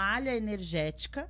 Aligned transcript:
malha 0.00 0.34
energética 0.34 1.28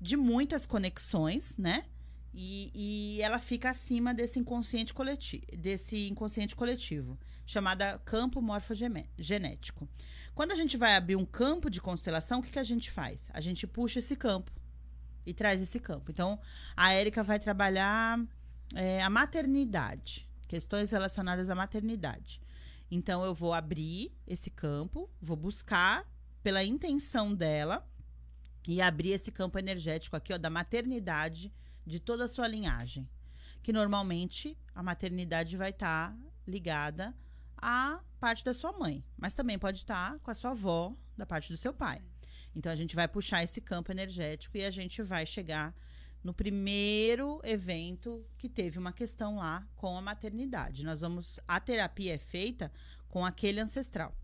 de 0.00 0.16
muitas 0.16 0.64
conexões, 0.64 1.58
né? 1.58 1.84
E, 2.32 2.70
e 2.74 3.22
ela 3.22 3.38
fica 3.38 3.68
acima 3.68 4.14
desse 4.14 4.38
inconsciente 4.38 4.94
coletivo, 4.94 5.44
desse 5.58 6.08
inconsciente 6.08 6.56
coletivo, 6.56 7.18
chamada 7.44 7.98
campo 7.98 8.40
morfogenético. 8.40 9.86
Quando 10.34 10.52
a 10.52 10.54
gente 10.54 10.78
vai 10.78 10.96
abrir 10.96 11.16
um 11.16 11.26
campo 11.26 11.68
de 11.68 11.80
constelação, 11.80 12.38
o 12.38 12.42
que, 12.42 12.52
que 12.52 12.58
a 12.58 12.70
gente 12.72 12.90
faz? 12.90 13.28
A 13.34 13.40
gente 13.42 13.66
puxa 13.66 13.98
esse 13.98 14.16
campo 14.16 14.50
e 15.26 15.34
traz 15.34 15.60
esse 15.60 15.78
campo. 15.78 16.10
Então, 16.10 16.40
a 16.74 16.92
Érica 16.92 17.22
vai 17.22 17.38
trabalhar 17.38 18.18
é, 18.74 19.02
a 19.02 19.10
maternidade, 19.10 20.26
questões 20.48 20.90
relacionadas 20.90 21.50
à 21.50 21.54
maternidade. 21.54 22.40
Então, 22.90 23.22
eu 23.24 23.34
vou 23.34 23.52
abrir 23.52 24.10
esse 24.26 24.48
campo, 24.48 25.10
vou 25.20 25.36
buscar 25.36 26.08
pela 26.42 26.64
intenção 26.64 27.34
dela 27.34 27.86
e 28.66 28.80
abrir 28.80 29.10
esse 29.10 29.32
campo 29.32 29.58
energético 29.58 30.16
aqui, 30.16 30.32
ó, 30.32 30.38
da 30.38 30.50
maternidade 30.50 31.52
de 31.86 31.98
toda 32.00 32.24
a 32.24 32.28
sua 32.28 32.46
linhagem. 32.46 33.08
Que 33.62 33.72
normalmente 33.72 34.56
a 34.74 34.82
maternidade 34.82 35.56
vai 35.56 35.70
estar 35.70 36.10
tá 36.10 36.18
ligada 36.46 37.14
à 37.56 38.00
parte 38.18 38.44
da 38.44 38.54
sua 38.54 38.72
mãe, 38.72 39.04
mas 39.16 39.34
também 39.34 39.58
pode 39.58 39.78
estar 39.78 40.12
tá 40.12 40.18
com 40.18 40.30
a 40.30 40.34
sua 40.34 40.50
avó, 40.50 40.94
da 41.16 41.26
parte 41.26 41.52
do 41.52 41.56
seu 41.56 41.72
pai. 41.72 42.02
Então 42.54 42.72
a 42.72 42.76
gente 42.76 42.96
vai 42.96 43.06
puxar 43.06 43.42
esse 43.42 43.60
campo 43.60 43.92
energético 43.92 44.56
e 44.56 44.64
a 44.64 44.70
gente 44.70 45.02
vai 45.02 45.24
chegar 45.26 45.74
no 46.22 46.34
primeiro 46.34 47.40
evento 47.44 48.24
que 48.36 48.48
teve 48.48 48.78
uma 48.78 48.92
questão 48.92 49.36
lá 49.36 49.66
com 49.76 49.96
a 49.96 50.02
maternidade. 50.02 50.84
Nós 50.84 51.00
vamos 51.00 51.38
a 51.46 51.60
terapia 51.60 52.14
é 52.14 52.18
feita 52.18 52.72
com 53.08 53.24
aquele 53.24 53.60
ancestral. 53.60 54.14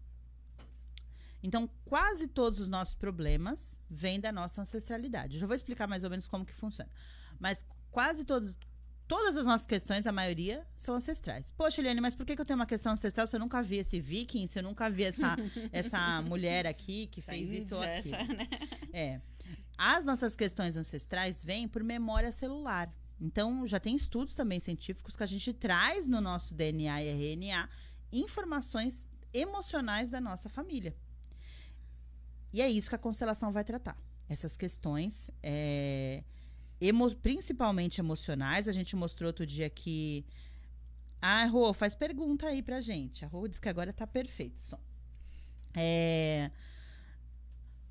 Então, 1.43 1.69
quase 1.85 2.27
todos 2.27 2.61
os 2.61 2.69
nossos 2.69 2.95
problemas 2.95 3.81
vêm 3.89 4.19
da 4.19 4.33
nossa 4.33 4.61
ancestralidade. 4.63 5.37
Eu 5.37 5.41
já 5.41 5.47
vou 5.47 5.55
explicar 5.55 5.87
mais 5.87 6.03
ou 6.05 6.11
menos 6.11 6.27
como 6.27 6.45
que 6.45 6.55
funciona. 6.55 6.91
Mas 7.39 7.67
quase 7.91 8.25
todos, 8.25 8.59
todas 9.07 9.37
as 9.37 9.47
nossas 9.47 9.67
questões, 9.67 10.07
a 10.07 10.13
maioria, 10.13 10.67
são 10.77 10.95
ancestrais. 10.95 11.51
Poxa, 11.51 11.81
Eliane, 11.81 12.01
mas 12.01 12.15
por 12.15 12.27
que, 12.27 12.35
que 12.35 12.41
eu 12.41 12.47
tenho 12.47 12.59
uma 12.59 12.67
questão 12.67 12.93
ancestral 12.93 13.27
se 13.27 13.37
eu 13.37 13.41
nunca 13.41 13.63
vi 13.63 13.77
esse 13.77 14.01
viking, 14.01 14.47
se 14.47 14.59
eu 14.59 14.63
nunca 14.63 14.91
vi 14.91 15.05
essa, 15.05 15.37
essa 15.73 16.23
mulher 16.23 16.67
aqui 16.67 17.07
que 17.09 17.21
fez 17.21 17.53
isso 17.53 17.77
ou 17.77 17.83
aquilo? 17.83 18.15
Essa, 18.15 18.35
né? 18.35 18.49
É. 18.93 19.21
As 19.79 20.07
nossas 20.07 20.35
questões 20.35 20.77
ancestrais 20.77 21.45
vêm 21.45 21.69
por 21.69 21.85
memória 21.85 22.33
celular. 22.33 22.91
Então, 23.21 23.67
já 23.67 23.79
tem 23.79 23.95
estudos 23.95 24.35
também 24.35 24.61
científicos 24.61 25.17
que 25.17 25.23
a 25.23 25.27
gente 25.27 25.53
traz 25.53 26.07
no 26.07 26.21
nosso 26.21 26.55
DNA 26.55 27.03
e 27.03 27.35
RNA 27.35 27.69
informações 28.13 29.09
emocionais 29.33 30.11
da 30.11 30.21
nossa 30.21 30.49
família. 30.49 30.95
E 32.53 32.63
é 32.63 32.69
isso 32.69 32.89
que 32.89 32.95
a 32.95 32.99
constelação 32.99 33.53
vai 33.53 33.65
tratar. 33.65 33.97
Essas 34.29 34.57
questões 34.57 35.31
é, 35.43 36.25
emo 36.81 37.15
principalmente 37.17 38.01
emocionais. 38.01 38.69
A 38.69 38.73
gente 38.73 38.97
mostrou 38.97 39.29
outro 39.29 39.47
dia 39.47 39.69
que. 39.71 40.25
Ah, 41.21 41.45
Rô, 41.47 41.73
faz 41.73 41.95
pergunta 41.95 42.47
aí 42.47 42.63
pra 42.63 42.81
gente. 42.81 43.25
A 43.25 43.29
Rô 43.29 43.47
diz 43.49 43.59
que 43.59 43.69
agora 43.69 43.93
tá 43.93 44.07
perfeito 44.07 44.61
som. 44.61 44.79
É, 45.75 46.51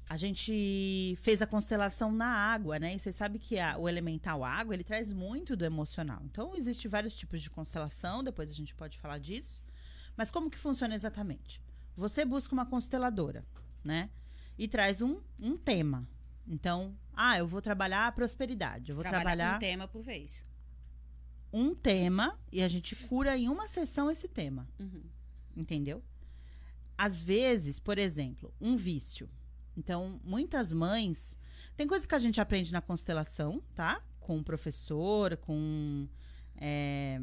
a 0.07 0.17
gente 0.17 1.15
fez 1.17 1.41
a 1.41 1.47
constelação 1.47 2.11
na 2.11 2.27
água, 2.27 2.77
né? 2.77 2.95
E 2.95 2.99
você 2.99 3.11
sabe 3.11 3.39
que 3.39 3.57
a, 3.57 3.77
o 3.77 3.89
elemental 3.89 4.43
água, 4.43 4.73
ele 4.73 4.83
traz 4.83 5.11
muito 5.11 5.55
do 5.55 5.65
emocional. 5.65 6.21
Então, 6.25 6.55
existe 6.55 6.87
vários 6.87 7.15
tipos 7.17 7.41
de 7.41 7.49
constelação, 7.49 8.23
depois 8.23 8.49
a 8.49 8.53
gente 8.53 8.75
pode 8.75 8.99
falar 8.99 9.17
disso. 9.17 9.63
Mas 10.15 10.29
como 10.29 10.49
que 10.49 10.59
funciona 10.59 10.93
exatamente? 10.93 11.59
Você 11.95 12.23
busca 12.23 12.53
uma 12.53 12.65
consteladora, 12.65 13.43
né? 13.83 14.09
E 14.57 14.67
traz 14.67 15.01
um, 15.01 15.19
um 15.39 15.57
tema. 15.57 16.07
Então, 16.47 16.95
ah, 17.13 17.37
eu 17.37 17.47
vou 17.47 17.61
trabalhar 17.61 18.07
a 18.07 18.11
prosperidade. 18.11 18.91
Eu 18.91 18.95
vou 18.95 19.03
Trabalhar 19.03 19.23
trabalhar 19.23 19.55
um 19.55 19.59
tema 19.59 19.87
por 19.87 20.01
vez. 20.01 20.45
Um 21.51 21.73
tema 21.73 22.37
e 22.51 22.61
a 22.61 22.67
gente 22.67 22.95
cura 22.95 23.37
em 23.37 23.49
uma 23.49 23.67
sessão 23.67 24.11
esse 24.11 24.27
tema. 24.27 24.67
Uhum. 24.79 25.03
Entendeu? 25.55 26.03
Às 26.97 27.21
vezes, 27.21 27.79
por 27.79 27.97
exemplo, 27.97 28.53
um 28.59 28.75
vício. 28.75 29.29
Então, 29.75 30.19
muitas 30.23 30.71
mães. 30.71 31.37
Tem 31.75 31.87
coisas 31.87 32.07
que 32.07 32.15
a 32.15 32.19
gente 32.19 32.39
aprende 32.39 32.71
na 32.71 32.81
constelação, 32.81 33.61
tá? 33.73 34.01
Com 34.19 34.39
o 34.39 34.43
professor, 34.43 35.35
com 35.37 36.07
é, 36.55 37.19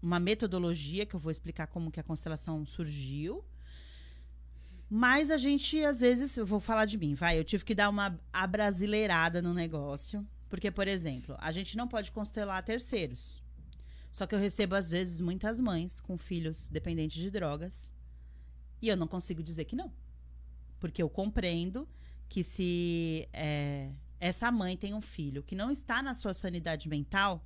uma 0.00 0.20
metodologia 0.20 1.04
que 1.04 1.14
eu 1.14 1.20
vou 1.20 1.30
explicar 1.30 1.66
como 1.66 1.90
que 1.90 2.00
a 2.00 2.04
constelação 2.04 2.64
surgiu. 2.66 3.44
Mas 4.94 5.30
a 5.30 5.38
gente, 5.38 5.82
às 5.82 6.00
vezes, 6.00 6.36
eu 6.36 6.44
vou 6.44 6.60
falar 6.60 6.84
de 6.84 6.98
mim, 6.98 7.14
vai, 7.14 7.38
eu 7.38 7.44
tive 7.44 7.64
que 7.64 7.74
dar 7.74 7.88
uma 7.88 8.20
abrasileirada 8.30 9.40
no 9.40 9.54
negócio. 9.54 10.22
Porque, 10.50 10.70
por 10.70 10.86
exemplo, 10.86 11.34
a 11.38 11.50
gente 11.50 11.78
não 11.78 11.88
pode 11.88 12.12
constelar 12.12 12.62
terceiros. 12.62 13.42
Só 14.10 14.26
que 14.26 14.34
eu 14.34 14.38
recebo, 14.38 14.74
às 14.74 14.90
vezes, 14.90 15.22
muitas 15.22 15.62
mães 15.62 15.98
com 15.98 16.18
filhos 16.18 16.68
dependentes 16.68 17.22
de 17.22 17.30
drogas. 17.30 17.90
E 18.82 18.88
eu 18.88 18.94
não 18.94 19.06
consigo 19.06 19.42
dizer 19.42 19.64
que 19.64 19.74
não. 19.74 19.90
Porque 20.78 21.02
eu 21.02 21.08
compreendo 21.08 21.88
que 22.28 22.44
se 22.44 23.26
é, 23.32 23.88
essa 24.20 24.52
mãe 24.52 24.76
tem 24.76 24.92
um 24.92 25.00
filho 25.00 25.42
que 25.42 25.56
não 25.56 25.70
está 25.70 26.02
na 26.02 26.14
sua 26.14 26.34
sanidade 26.34 26.86
mental, 26.86 27.42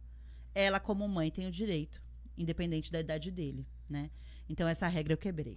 ela, 0.52 0.80
como 0.80 1.06
mãe, 1.06 1.30
tem 1.30 1.46
o 1.46 1.52
direito, 1.52 2.02
independente 2.36 2.90
da 2.90 2.98
idade 2.98 3.30
dele, 3.30 3.64
né? 3.88 4.10
Então, 4.48 4.66
essa 4.66 4.88
regra 4.88 5.12
eu 5.12 5.16
quebrei. 5.16 5.56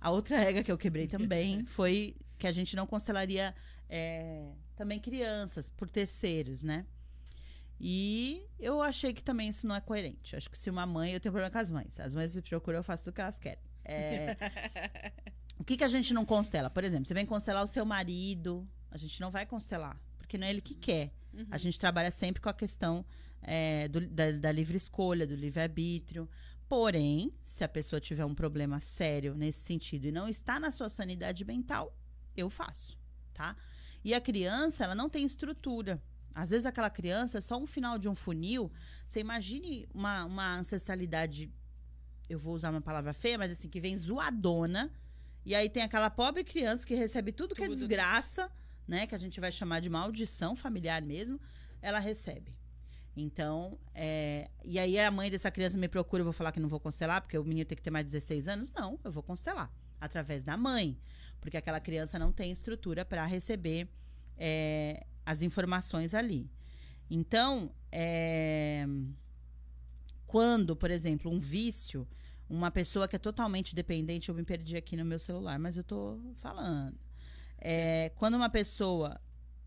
A 0.00 0.10
outra 0.10 0.38
regra 0.38 0.62
que 0.62 0.70
eu 0.70 0.78
quebrei 0.78 1.06
também 1.08 1.64
foi 1.64 2.16
que 2.38 2.46
a 2.46 2.52
gente 2.52 2.76
não 2.76 2.86
constelaria 2.86 3.54
é, 3.88 4.52
também 4.76 5.00
crianças 5.00 5.70
por 5.70 5.88
terceiros, 5.88 6.62
né? 6.62 6.86
E 7.80 8.44
eu 8.58 8.82
achei 8.82 9.12
que 9.12 9.22
também 9.22 9.48
isso 9.48 9.66
não 9.66 9.74
é 9.74 9.80
coerente. 9.80 10.34
Acho 10.34 10.50
que 10.50 10.58
se 10.58 10.68
uma 10.68 10.84
mãe, 10.84 11.12
eu 11.12 11.20
tenho 11.20 11.32
problema 11.32 11.50
com 11.50 11.58
as 11.58 11.70
mães. 11.70 12.00
As 12.00 12.14
mães 12.14 12.34
me 12.34 12.42
procuram, 12.42 12.78
eu 12.78 12.84
faço 12.84 13.04
tudo 13.04 13.14
que 13.14 13.20
elas 13.20 13.38
querem. 13.38 13.62
É, 13.84 14.36
o 15.58 15.64
que, 15.64 15.76
que 15.76 15.84
a 15.84 15.88
gente 15.88 16.12
não 16.12 16.24
constela? 16.24 16.68
Por 16.68 16.82
exemplo, 16.82 17.06
você 17.06 17.14
vem 17.14 17.24
constelar 17.24 17.62
o 17.62 17.68
seu 17.68 17.84
marido, 17.84 18.68
a 18.90 18.96
gente 18.96 19.20
não 19.20 19.30
vai 19.30 19.46
constelar, 19.46 20.00
porque 20.18 20.36
não 20.36 20.46
é 20.46 20.50
ele 20.50 20.60
que 20.60 20.74
quer. 20.74 21.12
Uhum. 21.32 21.46
A 21.50 21.58
gente 21.58 21.78
trabalha 21.78 22.10
sempre 22.10 22.42
com 22.42 22.48
a 22.48 22.54
questão 22.54 23.04
é, 23.42 23.86
do, 23.88 24.08
da, 24.08 24.32
da 24.32 24.52
livre 24.52 24.76
escolha, 24.76 25.26
do 25.26 25.36
livre-arbítrio. 25.36 26.28
Porém, 26.68 27.32
se 27.42 27.64
a 27.64 27.68
pessoa 27.68 27.98
tiver 27.98 28.26
um 28.26 28.34
problema 28.34 28.78
sério 28.78 29.34
nesse 29.34 29.60
sentido 29.60 30.06
e 30.06 30.12
não 30.12 30.28
está 30.28 30.60
na 30.60 30.70
sua 30.70 30.90
sanidade 30.90 31.44
mental, 31.44 31.96
eu 32.36 32.50
faço, 32.50 32.98
tá? 33.32 33.56
E 34.04 34.12
a 34.12 34.20
criança, 34.20 34.84
ela 34.84 34.94
não 34.94 35.08
tem 35.08 35.24
estrutura. 35.24 36.02
Às 36.34 36.50
vezes 36.50 36.66
aquela 36.66 36.90
criança 36.90 37.38
é 37.38 37.40
só 37.40 37.56
um 37.56 37.66
final 37.66 37.98
de 37.98 38.08
um 38.08 38.14
funil. 38.14 38.70
Você 39.06 39.18
imagine 39.20 39.88
uma, 39.94 40.24
uma 40.26 40.56
ancestralidade, 40.56 41.50
eu 42.28 42.38
vou 42.38 42.54
usar 42.54 42.70
uma 42.70 42.82
palavra 42.82 43.12
feia, 43.14 43.38
mas 43.38 43.50
assim, 43.50 43.68
que 43.68 43.80
vem 43.80 43.96
zoadona. 43.96 44.92
E 45.46 45.54
aí 45.54 45.70
tem 45.70 45.82
aquela 45.82 46.10
pobre 46.10 46.44
criança 46.44 46.86
que 46.86 46.94
recebe 46.94 47.32
tudo, 47.32 47.48
tudo. 47.48 47.56
que 47.56 47.64
é 47.64 47.68
desgraça, 47.68 48.52
né? 48.86 49.06
Que 49.06 49.14
a 49.14 49.18
gente 49.18 49.40
vai 49.40 49.50
chamar 49.50 49.80
de 49.80 49.88
maldição 49.88 50.54
familiar 50.54 51.00
mesmo. 51.00 51.40
Ela 51.80 51.98
recebe. 51.98 52.54
Então, 53.20 53.76
é, 53.94 54.48
e 54.64 54.78
aí 54.78 54.96
a 54.98 55.10
mãe 55.10 55.28
dessa 55.28 55.50
criança 55.50 55.76
me 55.76 55.88
procura, 55.88 56.20
eu 56.20 56.24
vou 56.24 56.32
falar 56.32 56.52
que 56.52 56.60
não 56.60 56.68
vou 56.68 56.78
constelar, 56.78 57.20
porque 57.20 57.36
o 57.36 57.42
menino 57.42 57.66
tem 57.66 57.76
que 57.76 57.82
ter 57.82 57.90
mais 57.90 58.06
de 58.06 58.12
16 58.12 58.46
anos? 58.46 58.72
Não, 58.72 58.98
eu 59.02 59.10
vou 59.10 59.22
constelar. 59.22 59.72
Através 60.00 60.44
da 60.44 60.56
mãe. 60.56 60.96
Porque 61.40 61.56
aquela 61.56 61.80
criança 61.80 62.18
não 62.18 62.30
tem 62.30 62.52
estrutura 62.52 63.04
para 63.04 63.26
receber 63.26 63.88
é, 64.36 65.04
as 65.26 65.42
informações 65.42 66.14
ali. 66.14 66.48
Então, 67.10 67.72
é, 67.90 68.86
quando, 70.24 70.76
por 70.76 70.90
exemplo, 70.90 71.28
um 71.28 71.40
vício, 71.40 72.06
uma 72.48 72.70
pessoa 72.70 73.08
que 73.08 73.16
é 73.16 73.18
totalmente 73.18 73.74
dependente, 73.74 74.28
eu 74.28 74.34
me 74.34 74.44
perdi 74.44 74.76
aqui 74.76 74.96
no 74.96 75.04
meu 75.04 75.18
celular, 75.18 75.58
mas 75.58 75.76
eu 75.76 75.82
tô 75.82 76.20
falando. 76.36 76.96
É, 77.58 78.12
quando 78.14 78.34
uma 78.34 78.48
pessoa 78.48 79.20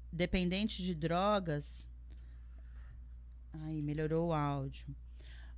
dependente 0.10 0.82
de 0.82 0.96
drogas, 0.96 1.91
Aí, 3.54 3.82
melhorou 3.82 4.30
o 4.30 4.34
áudio. 4.34 4.86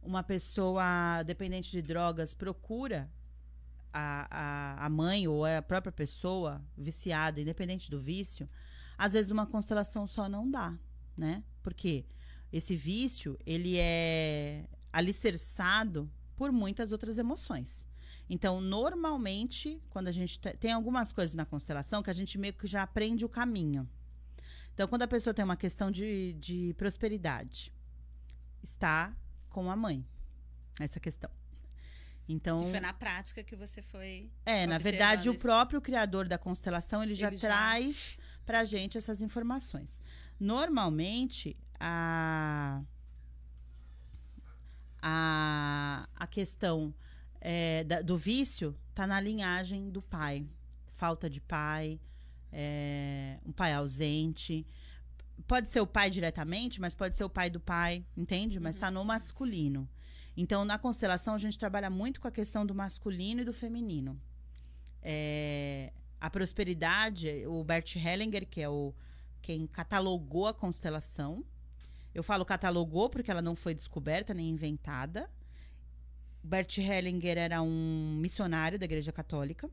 Uma 0.01 0.24
pessoa 0.24 1.24
dependente 1.24 1.72
de 1.72 1.81
drogas 1.81 2.34
procura 2.34 3.10
a, 3.94 4.28
a, 4.30 4.86
a 4.86 4.90
mãe 4.90 5.28
ou 5.28 5.45
a 5.45 5.62
própria 5.62 5.92
pessoa 5.92 6.62
viciada, 6.78 7.40
independente 7.40 7.90
do 7.90 8.01
vício, 8.01 8.50
às 8.98 9.13
vezes 9.13 9.31
uma 9.31 9.45
constelação 9.45 10.07
só 10.07 10.28
não 10.28 10.50
dá, 10.50 10.78
né? 11.16 11.44
Porque 11.62 12.06
esse 12.51 12.75
vício, 12.75 13.38
ele 13.45 13.78
é 13.78 14.68
alicerçado 14.92 16.10
por 16.36 16.51
muitas 16.51 16.92
outras 16.92 17.18
emoções. 17.18 17.88
Então, 18.30 18.62
normalmente, 18.62 19.81
quando 19.89 20.07
a 20.07 20.12
gente 20.12 20.39
tem 20.39 20.72
algumas 20.72 21.12
coisas 21.12 21.34
na 21.34 21.46
constelação 21.46 22.04
que 22.04 22.12
a 22.12 22.13
gente 22.13 22.38
meio 22.38 22.54
que 22.54 22.68
já 22.68 22.84
aprende 22.84 23.25
o 23.25 23.30
caminho. 23.30 23.89
Então, 24.74 24.88
quando 24.88 25.01
a 25.01 25.07
pessoa 25.07 25.34
tem 25.34 25.44
uma 25.44 25.57
questão 25.57 25.89
de, 25.89 26.34
de 26.36 26.75
prosperidade, 26.78 27.73
está 28.63 29.15
com 29.50 29.69
a 29.69 29.75
mãe. 29.75 30.06
Essa 30.80 31.00
questão. 31.00 31.30
Então, 32.27 32.63
que 32.63 32.71
foi 32.71 32.80
na 32.80 32.94
prática 32.94 33.44
que 33.44 33.56
você 33.56 33.81
foi. 33.81 34.31
É, 34.45 34.65
na 34.65 34.77
verdade, 34.77 35.30
o 35.30 35.38
próprio 35.38 35.81
criador 35.81 36.27
da 36.27 36.38
constelação 36.38 37.04
ele 37.04 37.13
já 37.13 37.27
ele 37.27 37.38
traz 37.38 38.18
para 38.45 38.62
a 38.62 38.65
gente 38.65 38.98
essas 38.98 39.21
informações. 39.21 40.01
Normalmente, 40.39 41.56
a, 41.80 42.81
a, 45.01 46.07
a 46.15 46.27
questão 46.27 46.94
é, 47.42 47.83
da, 47.83 48.01
do 48.01 48.18
vício 48.18 48.75
está 48.89 49.06
na 49.06 49.19
linhagem 49.19 49.89
do 49.89 50.01
pai. 50.01 50.48
Falta 50.92 51.30
de 51.30 51.42
pai, 51.42 52.00
é, 52.51 53.38
um 53.45 53.51
pai 53.51 53.74
ausente. 53.74 54.65
Pode 55.48 55.70
ser 55.70 55.82
o 55.82 55.88
pai 55.88 56.10
diretamente, 56.10 56.80
mas 56.80 56.96
pode 56.96 57.16
ser 57.16 57.24
o 57.24 57.30
pai 57.30 57.50
do 57.50 57.60
pai, 57.60 58.06
entende? 58.16 58.60
Mas 58.60 58.76
está 58.76 58.88
uhum. 58.88 58.94
no 58.94 59.06
masculino. 59.06 59.90
Então, 60.36 60.66
na 60.66 60.80
constelação, 60.80 61.36
a 61.36 61.38
gente 61.38 61.60
trabalha 61.60 61.90
muito 61.90 62.20
com 62.20 62.28
a 62.28 62.32
questão 62.32 62.66
do 62.66 62.74
masculino 62.74 63.42
e 63.42 63.46
do 63.46 63.54
feminino. 63.54 64.20
É, 65.02 65.92
a 66.20 66.30
prosperidade, 66.30 67.46
o 67.46 67.64
Bert 67.64 67.96
Hellinger, 67.96 68.48
que 68.48 68.62
é 68.62 68.70
o 68.70 68.94
quem 69.42 69.68
catalogou 69.68 70.48
a 70.48 70.54
constelação. 70.54 71.44
Eu 72.16 72.24
falo 72.24 72.46
catalogou 72.46 73.10
porque 73.10 73.30
ela 73.30 73.42
não 73.42 73.56
foi 73.56 73.76
descoberta 73.76 74.34
nem 74.34 74.50
inventada. 74.50 75.30
Bert 76.42 76.78
Hellinger 76.78 77.38
era 77.38 77.62
um 77.62 78.18
missionário 78.20 78.80
da 78.80 78.86
Igreja 78.86 79.12
Católica, 79.12 79.70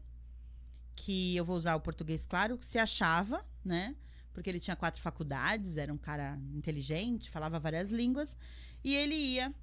que 0.97 1.37
eu 1.37 1.45
vou 1.45 1.57
usar 1.57 1.77
o 1.77 1.81
português 1.81 2.27
claro, 2.27 2.59
se 2.61 2.79
achava, 2.79 3.47
né? 3.65 3.95
Porque 4.33 4.49
ele 4.49 4.61
tinha 4.61 4.77
quatro 4.77 5.01
faculdades, 5.01 5.77
era 5.77 5.93
um 5.93 5.99
cara 5.99 6.39
inteligente, 6.55 7.31
falava 7.31 7.59
várias 7.59 7.91
línguas, 7.91 8.37
e 8.83 8.95
ele 8.95 9.15
ia 9.15 9.55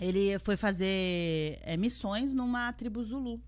ele 0.00 0.38
foi 0.38 0.56
fazer 0.56 1.58
é, 1.62 1.76
missões 1.76 2.32
numa 2.32 2.72
tribo 2.72 3.02
Zulu. 3.02 3.42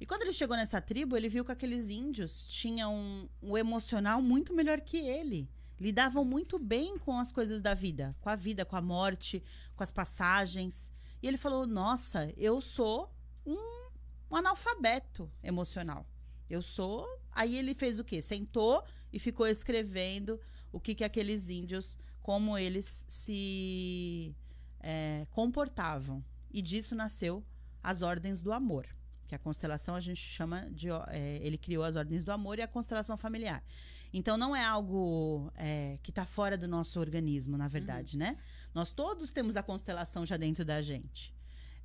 E 0.00 0.06
quando 0.06 0.22
ele 0.22 0.32
chegou 0.32 0.56
nessa 0.56 0.80
tribo, 0.80 1.16
ele 1.16 1.28
viu 1.28 1.44
que 1.44 1.50
aqueles 1.50 1.90
índios 1.90 2.46
tinham 2.46 2.94
um, 2.94 3.28
um 3.42 3.58
emocional 3.58 4.22
muito 4.22 4.54
melhor 4.54 4.80
que 4.80 4.96
ele. 4.96 5.50
Lidavam 5.80 6.24
muito 6.24 6.58
bem 6.58 6.96
com 6.98 7.18
as 7.18 7.32
coisas 7.32 7.60
da 7.60 7.74
vida, 7.74 8.14
com 8.20 8.28
a 8.28 8.36
vida, 8.36 8.64
com 8.64 8.76
a 8.76 8.80
morte, 8.80 9.42
com 9.74 9.82
as 9.82 9.90
passagens. 9.90 10.92
E 11.20 11.26
ele 11.26 11.36
falou: 11.36 11.66
Nossa, 11.66 12.32
eu 12.36 12.60
sou 12.60 13.12
um, 13.44 13.90
um 14.30 14.36
analfabeto 14.36 15.30
emocional. 15.42 16.06
Eu 16.48 16.62
sou. 16.62 17.06
Aí 17.32 17.56
ele 17.56 17.74
fez 17.74 17.98
o 17.98 18.04
quê? 18.04 18.22
Sentou 18.22 18.84
e 19.12 19.18
ficou 19.18 19.46
escrevendo 19.46 20.40
o 20.72 20.80
que, 20.80 20.94
que 20.94 21.04
aqueles 21.04 21.48
índios, 21.48 21.98
como 22.22 22.56
eles 22.58 23.04
se 23.08 24.34
é, 24.80 25.26
comportavam. 25.30 26.24
E 26.50 26.62
disso 26.62 26.94
nasceu 26.94 27.44
as 27.82 28.02
ordens 28.02 28.40
do 28.42 28.52
amor 28.52 28.86
que 29.28 29.34
a 29.34 29.38
constelação 29.38 29.94
a 29.94 30.00
gente 30.00 30.20
chama 30.20 30.68
de. 30.70 30.88
É, 31.08 31.38
ele 31.42 31.58
criou 31.58 31.84
as 31.84 31.94
ordens 31.94 32.24
do 32.24 32.32
amor 32.32 32.58
e 32.58 32.62
a 32.62 32.66
constelação 32.66 33.16
familiar. 33.16 33.62
Então 34.10 34.38
não 34.38 34.56
é 34.56 34.64
algo 34.64 35.52
é, 35.54 35.98
que 36.02 36.10
está 36.10 36.24
fora 36.24 36.56
do 36.56 36.66
nosso 36.66 36.98
organismo, 36.98 37.58
na 37.58 37.68
verdade, 37.68 38.16
uhum. 38.16 38.20
né? 38.20 38.38
Nós 38.74 38.90
todos 38.90 39.30
temos 39.30 39.54
a 39.56 39.62
constelação 39.62 40.24
já 40.24 40.38
dentro 40.38 40.64
da 40.64 40.80
gente. 40.80 41.34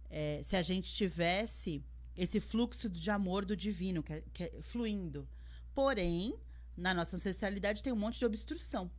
É, 0.10 0.42
se 0.42 0.56
a 0.56 0.62
gente 0.62 0.92
tivesse 0.94 1.84
esse 2.16 2.40
fluxo 2.40 2.88
de 2.88 3.12
amor 3.12 3.44
do 3.44 3.58
divino 3.58 4.02
que, 4.02 4.14
é, 4.14 4.24
que 4.32 4.44
é 4.44 4.62
fluindo. 4.62 5.28
Porém, 5.74 6.34
na 6.76 6.94
nossa 6.94 7.16
ancestralidade 7.16 7.84
tem 7.84 7.94
um 7.94 7.98
monte 7.98 8.20
de 8.20 8.26
obstrução. 8.26 8.92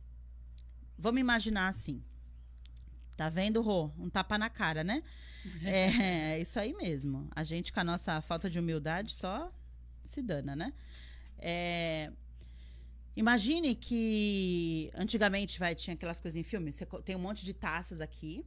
Vamos 0.97 1.19
imaginar 1.19 1.67
assim. 1.67 2.03
Tá 3.17 3.29
vendo, 3.29 3.61
Rô? 3.61 3.91
Um 3.97 4.09
tapa 4.09 4.37
na 4.37 4.49
cara, 4.49 4.83
né? 4.83 5.03
É, 5.63 6.33
é 6.33 6.41
isso 6.41 6.59
aí 6.59 6.73
mesmo. 6.73 7.29
A 7.35 7.43
gente, 7.43 7.71
com 7.71 7.79
a 7.79 7.83
nossa 7.83 8.19
falta 8.19 8.49
de 8.49 8.59
humildade, 8.59 9.13
só 9.13 9.53
se 10.03 10.19
dana, 10.19 10.55
né? 10.55 10.73
É, 11.37 12.11
imagine 13.15 13.75
que 13.75 14.89
antigamente 14.95 15.59
vai, 15.59 15.75
tinha 15.75 15.93
aquelas 15.93 16.19
coisas 16.19 16.35
em 16.35 16.43
filme. 16.43 16.73
Você 16.73 16.83
tem 17.03 17.15
um 17.15 17.19
monte 17.19 17.45
de 17.45 17.53
taças 17.53 18.01
aqui 18.01 18.43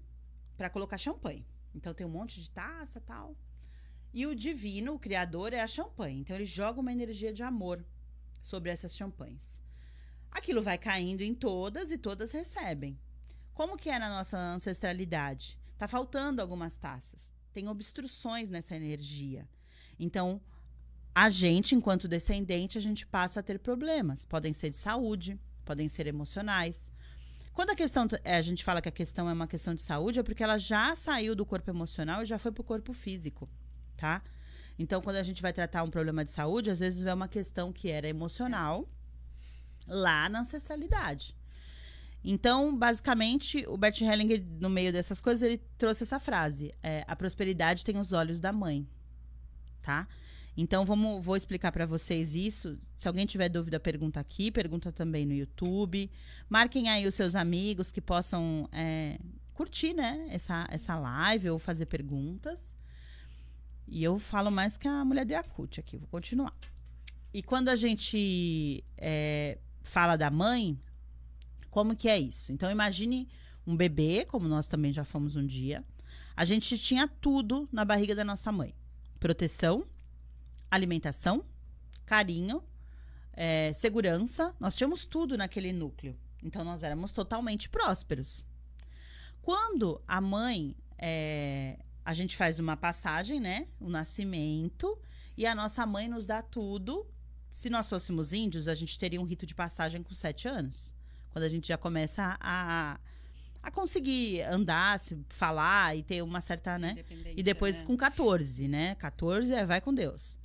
para 0.56 0.68
colocar 0.68 0.98
champanhe. 0.98 1.46
Então 1.72 1.94
tem 1.94 2.04
um 2.04 2.10
monte 2.10 2.40
de 2.40 2.50
taça 2.50 3.00
tal. 3.00 3.36
E 4.12 4.26
o 4.26 4.34
divino, 4.34 4.94
o 4.94 4.98
criador, 4.98 5.52
é 5.52 5.60
a 5.60 5.68
champanhe. 5.68 6.20
Então 6.20 6.34
ele 6.34 6.46
joga 6.46 6.80
uma 6.80 6.92
energia 6.92 7.32
de 7.32 7.44
amor 7.44 7.84
sobre 8.42 8.70
essas 8.70 8.94
champanhes. 8.94 9.62
Aquilo 10.30 10.62
vai 10.62 10.78
caindo 10.78 11.22
em 11.22 11.34
todas 11.34 11.90
e 11.90 11.98
todas 11.98 12.30
recebem. 12.30 12.98
Como 13.54 13.76
que 13.76 13.90
é 13.90 13.98
na 13.98 14.08
nossa 14.08 14.38
ancestralidade? 14.38 15.58
Tá 15.76 15.88
faltando 15.88 16.40
algumas 16.40 16.76
taças. 16.76 17.32
Tem 17.52 17.68
obstruções 17.68 18.50
nessa 18.50 18.76
energia. 18.76 19.48
Então, 19.98 20.40
a 21.14 21.30
gente, 21.30 21.74
enquanto 21.74 22.06
descendente, 22.06 22.78
a 22.78 22.80
gente 22.80 23.06
passa 23.06 23.40
a 23.40 23.42
ter 23.42 23.58
problemas. 23.58 24.24
Podem 24.24 24.52
ser 24.52 24.70
de 24.70 24.76
saúde, 24.76 25.40
podem 25.64 25.88
ser 25.88 26.06
emocionais. 26.06 26.92
Quando 27.52 27.70
a 27.70 27.74
questão, 27.74 28.06
é, 28.22 28.36
a 28.36 28.42
gente 28.42 28.62
fala 28.62 28.80
que 28.80 28.88
a 28.88 28.92
questão 28.92 29.28
é 29.28 29.32
uma 29.32 29.48
questão 29.48 29.74
de 29.74 29.82
saúde, 29.82 30.20
é 30.20 30.22
porque 30.22 30.44
ela 30.44 30.58
já 30.58 30.94
saiu 30.94 31.34
do 31.34 31.44
corpo 31.44 31.68
emocional 31.68 32.22
e 32.22 32.26
já 32.26 32.38
foi 32.38 32.52
para 32.52 32.60
o 32.60 32.64
corpo 32.64 32.92
físico, 32.92 33.48
tá? 33.96 34.22
Então, 34.78 35.00
quando 35.02 35.16
a 35.16 35.22
gente 35.22 35.42
vai 35.42 35.52
tratar 35.52 35.82
um 35.82 35.90
problema 35.90 36.24
de 36.24 36.30
saúde, 36.30 36.70
às 36.70 36.78
vezes 36.78 37.02
é 37.04 37.12
uma 37.12 37.28
questão 37.28 37.72
que 37.72 37.90
era 37.90 38.08
emocional 38.08 38.88
lá 39.86 40.28
na 40.28 40.40
ancestralidade. 40.40 41.34
Então, 42.22 42.76
basicamente, 42.76 43.64
o 43.68 43.76
Bert 43.76 44.00
Hellinger, 44.00 44.44
no 44.60 44.68
meio 44.68 44.92
dessas 44.92 45.20
coisas, 45.20 45.42
ele 45.42 45.58
trouxe 45.76 46.02
essa 46.02 46.20
frase: 46.20 46.72
é, 46.82 47.04
a 47.06 47.16
prosperidade 47.16 47.84
tem 47.84 47.98
os 47.98 48.12
olhos 48.12 48.40
da 48.40 48.52
mãe, 48.52 48.86
tá? 49.82 50.06
Então, 50.56 50.84
vamos, 50.84 51.24
vou 51.24 51.36
explicar 51.36 51.70
para 51.70 51.86
vocês 51.86 52.34
isso. 52.34 52.76
Se 52.96 53.06
alguém 53.06 53.24
tiver 53.24 53.48
dúvida, 53.48 53.78
pergunta 53.78 54.18
aqui, 54.18 54.50
pergunta 54.50 54.90
também 54.90 55.24
no 55.24 55.32
YouTube. 55.32 56.10
Marquem 56.48 56.88
aí 56.88 57.06
os 57.06 57.14
seus 57.14 57.36
amigos 57.36 57.92
que 57.92 58.00
possam 58.00 58.68
é, 58.72 59.20
curtir, 59.54 59.92
né, 59.92 60.26
essa, 60.30 60.66
essa 60.68 60.98
live 60.98 61.50
ou 61.50 61.60
fazer 61.60 61.86
perguntas. 61.86 62.76
E 63.90 64.04
eu 64.04 64.18
falo 64.18 64.50
mais 64.50 64.76
que 64.76 64.86
a 64.86 65.04
mulher 65.04 65.24
de 65.24 65.32
Yakut 65.32 65.80
aqui, 65.80 65.96
vou 65.96 66.08
continuar. 66.08 66.54
E 67.32 67.42
quando 67.42 67.68
a 67.68 67.76
gente 67.76 68.84
é, 68.96 69.58
fala 69.82 70.16
da 70.16 70.30
mãe, 70.30 70.78
como 71.70 71.96
que 71.96 72.08
é 72.08 72.18
isso? 72.18 72.52
Então 72.52 72.70
imagine 72.70 73.28
um 73.66 73.76
bebê, 73.76 74.24
como 74.24 74.48
nós 74.48 74.68
também 74.68 74.92
já 74.92 75.04
fomos 75.04 75.36
um 75.36 75.46
dia. 75.46 75.84
A 76.36 76.44
gente 76.44 76.78
tinha 76.78 77.06
tudo 77.06 77.68
na 77.72 77.84
barriga 77.84 78.14
da 78.14 78.24
nossa 78.24 78.50
mãe: 78.50 78.74
proteção, 79.18 79.84
alimentação, 80.70 81.44
carinho, 82.06 82.62
é, 83.32 83.72
segurança. 83.74 84.54
Nós 84.58 84.74
tínhamos 84.74 85.04
tudo 85.04 85.36
naquele 85.36 85.72
núcleo. 85.72 86.16
Então 86.42 86.64
nós 86.64 86.82
éramos 86.82 87.12
totalmente 87.12 87.68
prósperos. 87.68 88.46
Quando 89.42 90.00
a 90.06 90.20
mãe, 90.20 90.76
é, 90.96 91.78
a 92.08 92.14
gente 92.14 92.38
faz 92.38 92.58
uma 92.58 92.74
passagem, 92.74 93.38
né? 93.38 93.66
O 93.78 93.90
nascimento 93.90 94.98
e 95.36 95.44
a 95.44 95.54
nossa 95.54 95.84
mãe 95.84 96.08
nos 96.08 96.26
dá 96.26 96.40
tudo. 96.40 97.06
Se 97.50 97.68
nós 97.68 97.86
fôssemos 97.86 98.32
índios, 98.32 98.66
a 98.66 98.74
gente 98.74 98.98
teria 98.98 99.20
um 99.20 99.24
rito 99.24 99.44
de 99.44 99.54
passagem 99.54 100.02
com 100.02 100.14
sete 100.14 100.48
anos. 100.48 100.94
Quando 101.28 101.44
a 101.44 101.50
gente 101.50 101.68
já 101.68 101.76
começa 101.76 102.38
a, 102.40 102.98
a 103.62 103.70
conseguir 103.70 104.40
andar, 104.40 104.98
se 104.98 105.22
falar 105.28 105.98
e 105.98 106.02
ter 106.02 106.22
uma 106.22 106.40
certa, 106.40 106.78
né? 106.78 106.96
E 107.36 107.42
depois 107.42 107.82
né? 107.82 107.86
com 107.86 107.94
14, 107.94 108.68
né? 108.68 108.94
14 108.94 109.52
é 109.52 109.66
vai 109.66 109.82
com 109.82 109.92
Deus. 109.92 110.38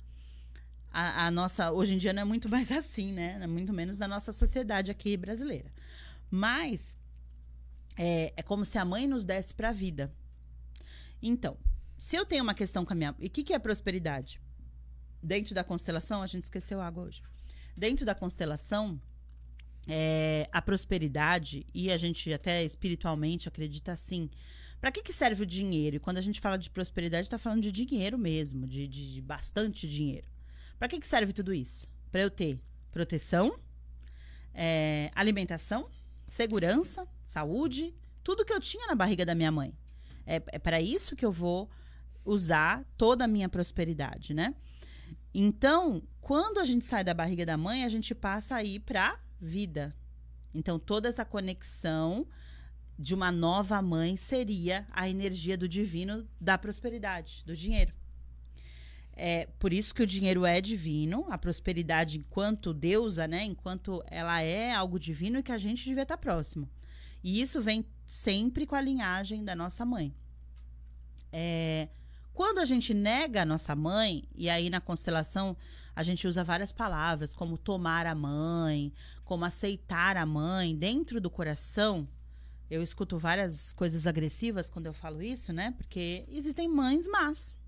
A, 0.92 1.28
a, 1.28 1.30
nossa, 1.30 1.72
hoje 1.72 1.94
em 1.94 1.98
dia 1.98 2.12
não 2.12 2.20
é 2.20 2.26
muito 2.26 2.46
mais 2.46 2.70
assim, 2.76 3.10
né? 3.10 3.38
É 3.40 3.46
muito 3.46 3.72
menos 3.72 3.96
da 3.96 4.06
nossa 4.06 4.34
sociedade 4.34 4.90
aqui 4.90 5.16
brasileira. 5.16 5.72
Mas 6.30 6.94
é, 7.96 8.34
é 8.36 8.42
como 8.42 8.66
se 8.66 8.76
a 8.76 8.84
mãe 8.84 9.06
nos 9.06 9.24
desse 9.24 9.54
para 9.54 9.70
a 9.70 9.72
vida. 9.72 10.12
Então, 11.26 11.56
se 11.96 12.16
eu 12.16 12.26
tenho 12.26 12.42
uma 12.42 12.52
questão 12.52 12.84
com 12.84 12.92
a 12.92 12.96
minha. 12.96 13.14
E 13.18 13.28
o 13.28 13.30
que, 13.30 13.42
que 13.42 13.54
é 13.54 13.58
prosperidade? 13.58 14.38
Dentro 15.22 15.54
da 15.54 15.64
constelação, 15.64 16.20
a 16.20 16.26
gente 16.26 16.42
esqueceu 16.42 16.82
água 16.82 17.04
hoje. 17.04 17.22
Dentro 17.74 18.04
da 18.04 18.14
constelação, 18.14 19.00
é, 19.88 20.46
a 20.52 20.60
prosperidade, 20.60 21.64
e 21.72 21.90
a 21.90 21.96
gente 21.96 22.30
até 22.30 22.62
espiritualmente 22.62 23.48
acredita 23.48 23.90
assim. 23.90 24.28
Para 24.78 24.92
que, 24.92 25.02
que 25.02 25.14
serve 25.14 25.44
o 25.44 25.46
dinheiro? 25.46 25.96
E 25.96 25.98
quando 25.98 26.18
a 26.18 26.20
gente 26.20 26.42
fala 26.42 26.58
de 26.58 26.68
prosperidade, 26.68 27.26
está 27.26 27.38
falando 27.38 27.62
de 27.62 27.72
dinheiro 27.72 28.18
mesmo, 28.18 28.66
de, 28.66 28.86
de, 28.86 29.22
bastante 29.22 29.88
dinheiro. 29.88 30.28
Para 30.78 30.88
que, 30.88 31.00
que 31.00 31.06
serve 31.06 31.32
tudo 31.32 31.54
isso? 31.54 31.88
Para 32.12 32.20
eu 32.20 32.30
ter 32.30 32.60
proteção, 32.92 33.58
é, 34.52 35.10
alimentação, 35.14 35.88
segurança, 36.26 37.08
saúde, 37.24 37.94
tudo 38.22 38.44
que 38.44 38.52
eu 38.52 38.60
tinha 38.60 38.86
na 38.86 38.94
barriga 38.94 39.24
da 39.24 39.34
minha 39.34 39.50
mãe. 39.50 39.74
É, 40.26 40.42
é 40.52 40.58
para 40.58 40.80
isso 40.80 41.16
que 41.16 41.24
eu 41.24 41.32
vou 41.32 41.70
usar 42.24 42.84
toda 42.96 43.24
a 43.24 43.28
minha 43.28 43.48
prosperidade, 43.48 44.32
né? 44.32 44.54
Então, 45.32 46.02
quando 46.20 46.58
a 46.58 46.64
gente 46.64 46.86
sai 46.86 47.04
da 47.04 47.12
barriga 47.12 47.44
da 47.44 47.56
mãe, 47.56 47.84
a 47.84 47.88
gente 47.88 48.14
passa 48.14 48.56
a 48.56 48.64
ir 48.64 48.80
para 48.80 49.18
vida. 49.40 49.94
Então, 50.54 50.78
toda 50.78 51.08
essa 51.08 51.24
conexão 51.24 52.26
de 52.98 53.14
uma 53.14 53.32
nova 53.32 53.82
mãe 53.82 54.16
seria 54.16 54.86
a 54.90 55.08
energia 55.08 55.56
do 55.56 55.68
divino 55.68 56.26
da 56.40 56.56
prosperidade, 56.56 57.42
do 57.44 57.54
dinheiro. 57.54 57.92
É 59.16 59.46
por 59.58 59.72
isso 59.72 59.94
que 59.94 60.02
o 60.02 60.06
dinheiro 60.06 60.44
é 60.44 60.60
divino, 60.60 61.26
a 61.28 61.38
prosperidade 61.38 62.18
enquanto 62.18 62.74
deusa, 62.74 63.28
né? 63.28 63.44
Enquanto 63.44 64.02
ela 64.08 64.40
é 64.40 64.72
algo 64.72 64.98
divino 64.98 65.38
e 65.38 65.42
que 65.42 65.52
a 65.52 65.58
gente 65.58 65.84
devia 65.84 66.02
estar 66.02 66.16
próximo. 66.16 66.68
E 67.22 67.40
isso 67.40 67.60
vem 67.60 67.84
sempre 68.06 68.66
com 68.66 68.74
a 68.74 68.80
linhagem 68.80 69.44
da 69.44 69.54
nossa 69.54 69.84
mãe. 69.84 70.14
É, 71.32 71.88
quando 72.32 72.58
a 72.58 72.64
gente 72.64 72.92
nega 72.92 73.42
a 73.42 73.46
nossa 73.46 73.74
mãe, 73.76 74.24
e 74.34 74.50
aí 74.50 74.68
na 74.68 74.80
constelação 74.80 75.56
a 75.94 76.02
gente 76.02 76.26
usa 76.26 76.42
várias 76.42 76.72
palavras, 76.72 77.34
como 77.34 77.56
tomar 77.56 78.06
a 78.06 78.14
mãe, 78.14 78.92
como 79.24 79.44
aceitar 79.44 80.16
a 80.16 80.26
mãe 80.26 80.76
dentro 80.76 81.20
do 81.20 81.30
coração. 81.30 82.08
Eu 82.68 82.82
escuto 82.82 83.16
várias 83.16 83.72
coisas 83.72 84.06
agressivas 84.06 84.68
quando 84.68 84.86
eu 84.86 84.92
falo 84.92 85.22
isso, 85.22 85.52
né? 85.52 85.72
Porque 85.76 86.24
existem 86.28 86.68
mães 86.68 87.06
más. 87.06 87.60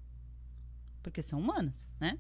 Porque 1.03 1.23
são 1.23 1.39
humanas, 1.39 1.89
né? 2.01 2.19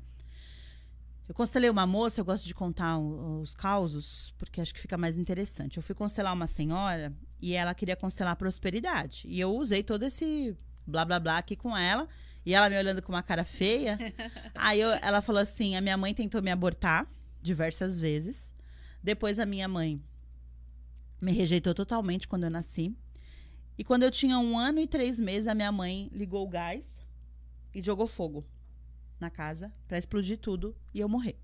Eu 1.28 1.34
constelei 1.34 1.68
uma 1.68 1.86
moça, 1.86 2.20
eu 2.20 2.24
gosto 2.24 2.46
de 2.46 2.54
contar 2.54 2.98
os 2.98 3.54
causos, 3.54 4.32
porque 4.38 4.60
acho 4.60 4.72
que 4.72 4.80
fica 4.80 4.96
mais 4.96 5.18
interessante. 5.18 5.76
Eu 5.76 5.82
fui 5.82 5.94
constelar 5.94 6.32
uma 6.32 6.46
senhora 6.46 7.12
e 7.40 7.54
ela 7.54 7.74
queria 7.74 7.96
constelar 7.96 8.36
prosperidade. 8.36 9.22
E 9.26 9.40
eu 9.40 9.50
usei 9.50 9.82
todo 9.82 10.04
esse 10.04 10.56
blá 10.86 11.04
blá 11.04 11.18
blá 11.18 11.38
aqui 11.38 11.56
com 11.56 11.76
ela. 11.76 12.08
E 12.44 12.54
ela 12.54 12.70
me 12.70 12.78
olhando 12.78 13.02
com 13.02 13.10
uma 13.10 13.24
cara 13.24 13.44
feia. 13.44 13.98
Aí 14.54 14.80
eu, 14.80 14.90
ela 15.02 15.20
falou 15.20 15.42
assim: 15.42 15.74
a 15.74 15.80
minha 15.80 15.96
mãe 15.96 16.14
tentou 16.14 16.40
me 16.40 16.50
abortar 16.50 17.10
diversas 17.42 17.98
vezes. 17.98 18.54
Depois 19.02 19.40
a 19.40 19.46
minha 19.46 19.66
mãe 19.66 20.00
me 21.20 21.32
rejeitou 21.32 21.74
totalmente 21.74 22.28
quando 22.28 22.44
eu 22.44 22.50
nasci. 22.50 22.96
E 23.76 23.82
quando 23.82 24.04
eu 24.04 24.12
tinha 24.12 24.38
um 24.38 24.56
ano 24.56 24.78
e 24.78 24.86
três 24.86 25.18
meses, 25.18 25.48
a 25.48 25.54
minha 25.56 25.72
mãe 25.72 26.08
ligou 26.12 26.46
o 26.46 26.48
gás 26.48 27.00
e 27.74 27.82
jogou 27.82 28.06
fogo 28.06 28.46
na 29.18 29.30
casa 29.30 29.72
para 29.88 29.98
explodir 29.98 30.38
tudo 30.38 30.76
e 30.92 31.00
eu 31.00 31.08
morrer. 31.08 31.36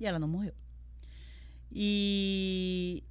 E 0.00 0.06
ela 0.06 0.18
não 0.18 0.28
morreu. 0.28 0.54
E, 1.70 3.02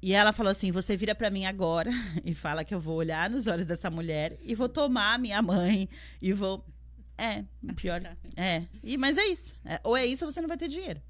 e 0.00 0.12
ela 0.12 0.32
falou 0.32 0.50
assim: 0.50 0.70
Você 0.70 0.96
vira 0.96 1.14
para 1.14 1.30
mim 1.30 1.46
agora 1.46 1.90
e 2.24 2.34
fala 2.34 2.64
que 2.64 2.74
eu 2.74 2.80
vou 2.80 2.96
olhar 2.96 3.28
nos 3.28 3.46
olhos 3.46 3.66
dessa 3.66 3.90
mulher 3.90 4.38
e 4.42 4.54
vou 4.54 4.68
tomar 4.68 5.14
a 5.14 5.18
minha 5.18 5.40
mãe 5.42 5.88
e 6.20 6.32
vou. 6.32 6.64
É, 7.16 7.44
pior. 7.76 8.02
É. 8.36 8.64
E, 8.82 8.96
mas 8.96 9.16
é 9.16 9.26
isso. 9.26 9.54
É, 9.64 9.80
ou 9.84 9.96
é 9.96 10.04
isso 10.04 10.24
ou 10.24 10.30
você 10.30 10.40
não 10.40 10.48
vai 10.48 10.56
ter 10.56 10.68
dinheiro. 10.68 11.00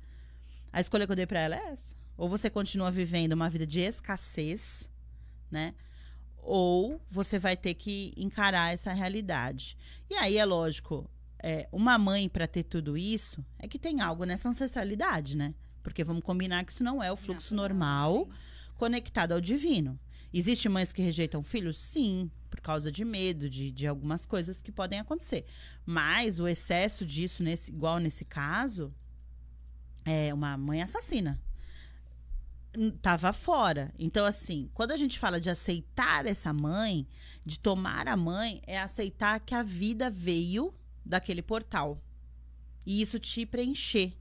A 0.72 0.80
escolha 0.80 1.06
que 1.06 1.12
eu 1.12 1.16
dei 1.16 1.26
pra 1.26 1.40
ela 1.40 1.56
é 1.56 1.72
essa. 1.72 1.94
Ou 2.16 2.28
você 2.28 2.50
continua 2.50 2.90
vivendo 2.90 3.32
uma 3.32 3.48
vida 3.48 3.66
de 3.66 3.80
escassez, 3.80 4.90
né? 5.50 5.74
Ou 6.38 7.00
você 7.08 7.38
vai 7.38 7.56
ter 7.56 7.74
que 7.74 8.12
encarar 8.16 8.74
essa 8.74 8.92
realidade. 8.92 9.76
E 10.10 10.14
aí 10.16 10.36
é 10.36 10.44
lógico, 10.44 11.08
é, 11.44 11.68
uma 11.70 11.98
mãe 11.98 12.28
para 12.28 12.46
ter 12.46 12.62
tudo 12.62 12.96
isso 12.96 13.44
é 13.58 13.68
que 13.68 13.78
tem 13.78 14.00
algo 14.00 14.24
nessa 14.24 14.48
ancestralidade, 14.48 15.36
né? 15.36 15.54
Porque 15.82 16.02
vamos 16.02 16.22
combinar 16.24 16.64
que 16.64 16.72
isso 16.72 16.82
não 16.82 17.02
é 17.02 17.12
o 17.12 17.16
fluxo 17.16 17.54
normal. 17.54 18.26
Sim 18.30 18.54
conectado 18.76 19.32
ao 19.32 19.40
divino. 19.40 19.98
Existem 20.32 20.70
mães 20.70 20.92
que 20.92 21.02
rejeitam 21.02 21.42
filhos? 21.42 21.78
Sim, 21.78 22.30
por 22.50 22.60
causa 22.60 22.90
de 22.90 23.04
medo, 23.04 23.48
de, 23.48 23.70
de 23.70 23.86
algumas 23.86 24.26
coisas 24.26 24.60
que 24.60 24.72
podem 24.72 24.98
acontecer. 24.98 25.44
Mas 25.86 26.40
o 26.40 26.48
excesso 26.48 27.06
disso, 27.06 27.42
nesse, 27.42 27.70
igual 27.70 27.98
nesse 27.98 28.24
caso, 28.24 28.92
é 30.04 30.34
uma 30.34 30.56
mãe 30.56 30.82
assassina. 30.82 31.40
Tava 33.00 33.32
fora. 33.32 33.94
Então, 33.96 34.26
assim, 34.26 34.68
quando 34.74 34.90
a 34.90 34.96
gente 34.96 35.20
fala 35.20 35.40
de 35.40 35.48
aceitar 35.48 36.26
essa 36.26 36.52
mãe, 36.52 37.06
de 37.46 37.60
tomar 37.60 38.08
a 38.08 38.16
mãe, 38.16 38.60
é 38.66 38.80
aceitar 38.80 39.38
que 39.38 39.54
a 39.54 39.62
vida 39.62 40.10
veio 40.10 40.74
daquele 41.04 41.42
portal. 41.42 42.02
E 42.86 43.00
isso 43.00 43.18
te 43.18 43.46
preencher. 43.46 44.12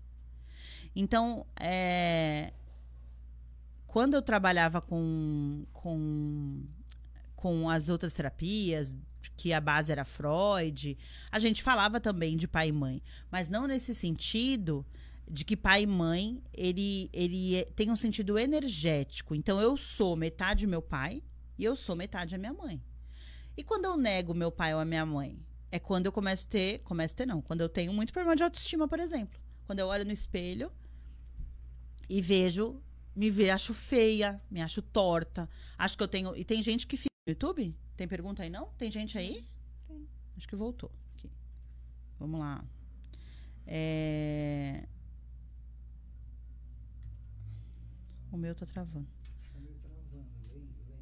Então, 0.95 1.45
é, 1.59 2.53
quando 3.87 4.13
eu 4.13 4.21
trabalhava 4.21 4.81
com, 4.81 5.65
com, 5.73 6.63
com 7.35 7.69
as 7.69 7.89
outras 7.89 8.13
terapias, 8.13 8.95
que 9.35 9.53
a 9.53 9.59
base 9.59 9.91
era 9.91 10.05
Freud, 10.05 10.97
a 11.31 11.39
gente 11.39 11.63
falava 11.63 11.99
também 11.99 12.37
de 12.37 12.47
pai 12.47 12.69
e 12.69 12.71
mãe, 12.71 13.01
mas 13.31 13.49
não 13.49 13.67
nesse 13.67 13.93
sentido 13.95 14.85
de 15.29 15.45
que 15.45 15.55
pai 15.55 15.83
e 15.83 15.87
mãe 15.87 16.41
ele, 16.53 17.09
ele 17.13 17.55
é, 17.55 17.65
tem 17.65 17.89
um 17.89 17.95
sentido 17.95 18.37
energético. 18.37 19.33
Então 19.33 19.59
eu 19.59 19.75
sou 19.77 20.15
metade 20.15 20.67
meu 20.67 20.81
pai 20.81 21.23
e 21.57 21.63
eu 21.63 21.75
sou 21.75 21.95
metade 21.95 22.35
a 22.35 22.37
minha 22.37 22.53
mãe. 22.53 22.81
E 23.55 23.63
quando 23.63 23.85
eu 23.85 23.97
nego 23.97 24.33
meu 24.33 24.51
pai 24.51 24.73
ou 24.73 24.79
a 24.79 24.85
minha 24.85 25.05
mãe, 25.05 25.37
é 25.75 25.79
quando 25.79 26.05
eu 26.05 26.11
começo 26.11 26.45
a 26.45 26.49
ter, 26.51 26.79
começo 26.83 27.15
a 27.15 27.17
ter 27.17 27.25
não, 27.25 27.41
quando 27.41 27.61
eu 27.61 27.67
tenho 27.67 27.91
muito 27.91 28.13
problema 28.13 28.35
de 28.35 28.43
autoestima, 28.43 28.87
por 28.87 28.99
exemplo. 28.99 29.39
Quando 29.65 29.79
eu 29.79 29.87
olho 29.87 30.05
no 30.05 30.11
espelho 30.11 30.71
e 32.07 32.21
vejo 32.21 32.79
me 33.15 33.31
vê, 33.31 33.49
acho 33.49 33.73
feia, 33.73 34.39
me 34.51 34.61
acho 34.61 34.83
torta. 34.83 35.49
Acho 35.75 35.97
que 35.97 36.03
eu 36.03 36.07
tenho. 36.07 36.35
E 36.35 36.45
tem 36.45 36.61
gente 36.61 36.85
que 36.85 36.95
fica 36.95 37.09
no 37.27 37.31
YouTube? 37.31 37.75
Tem 37.97 38.07
pergunta 38.07 38.43
aí 38.43 38.51
não? 38.51 38.67
Tem 38.77 38.91
gente 38.91 39.17
aí? 39.17 39.43
Tem. 39.87 40.07
Acho 40.37 40.47
que 40.47 40.55
voltou. 40.55 40.91
Aqui. 41.15 41.31
Vamos 42.19 42.39
lá. 42.39 42.63
É... 43.65 44.87
O 48.31 48.37
meu 48.37 48.53
tá 48.53 48.67
travando. 48.67 49.07
O 49.55 49.59
meu 49.59 49.73
tá 49.73 49.89
travando, 49.89 50.29
lento, 50.53 50.83
né? 50.87 50.97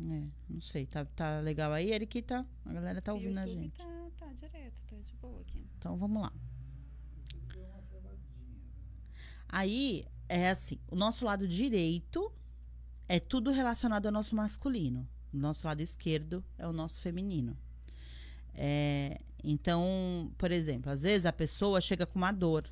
É, 0.00 0.26
não 0.48 0.60
sei. 0.60 0.86
Tá, 0.86 1.04
tá 1.04 1.40
legal 1.40 1.72
aí, 1.72 1.92
Eric? 1.92 2.22
Tá, 2.22 2.44
a 2.64 2.72
galera 2.72 3.00
tá 3.00 3.12
ouvindo 3.12 3.38
a 3.38 3.46
gente. 3.46 3.78
Tá, 3.78 4.10
tá 4.16 4.32
direto, 4.32 4.82
tá 4.86 4.96
de 4.96 5.14
boa 5.14 5.40
aqui. 5.40 5.64
Então 5.78 5.96
vamos 5.96 6.22
lá. 6.22 6.32
Aí, 9.48 10.04
é 10.28 10.50
assim: 10.50 10.78
o 10.90 10.96
nosso 10.96 11.24
lado 11.24 11.46
direito 11.46 12.32
é 13.08 13.20
tudo 13.20 13.50
relacionado 13.50 14.06
ao 14.06 14.12
nosso 14.12 14.34
masculino. 14.34 15.08
O 15.32 15.36
nosso 15.36 15.66
lado 15.66 15.80
esquerdo 15.80 16.44
é 16.58 16.66
o 16.66 16.72
nosso 16.72 17.00
feminino. 17.00 17.56
É, 18.54 19.20
então, 19.42 20.32
por 20.38 20.50
exemplo, 20.50 20.90
às 20.90 21.02
vezes 21.02 21.26
a 21.26 21.32
pessoa 21.32 21.80
chega 21.80 22.06
com 22.06 22.18
uma 22.18 22.32
dor. 22.32 22.68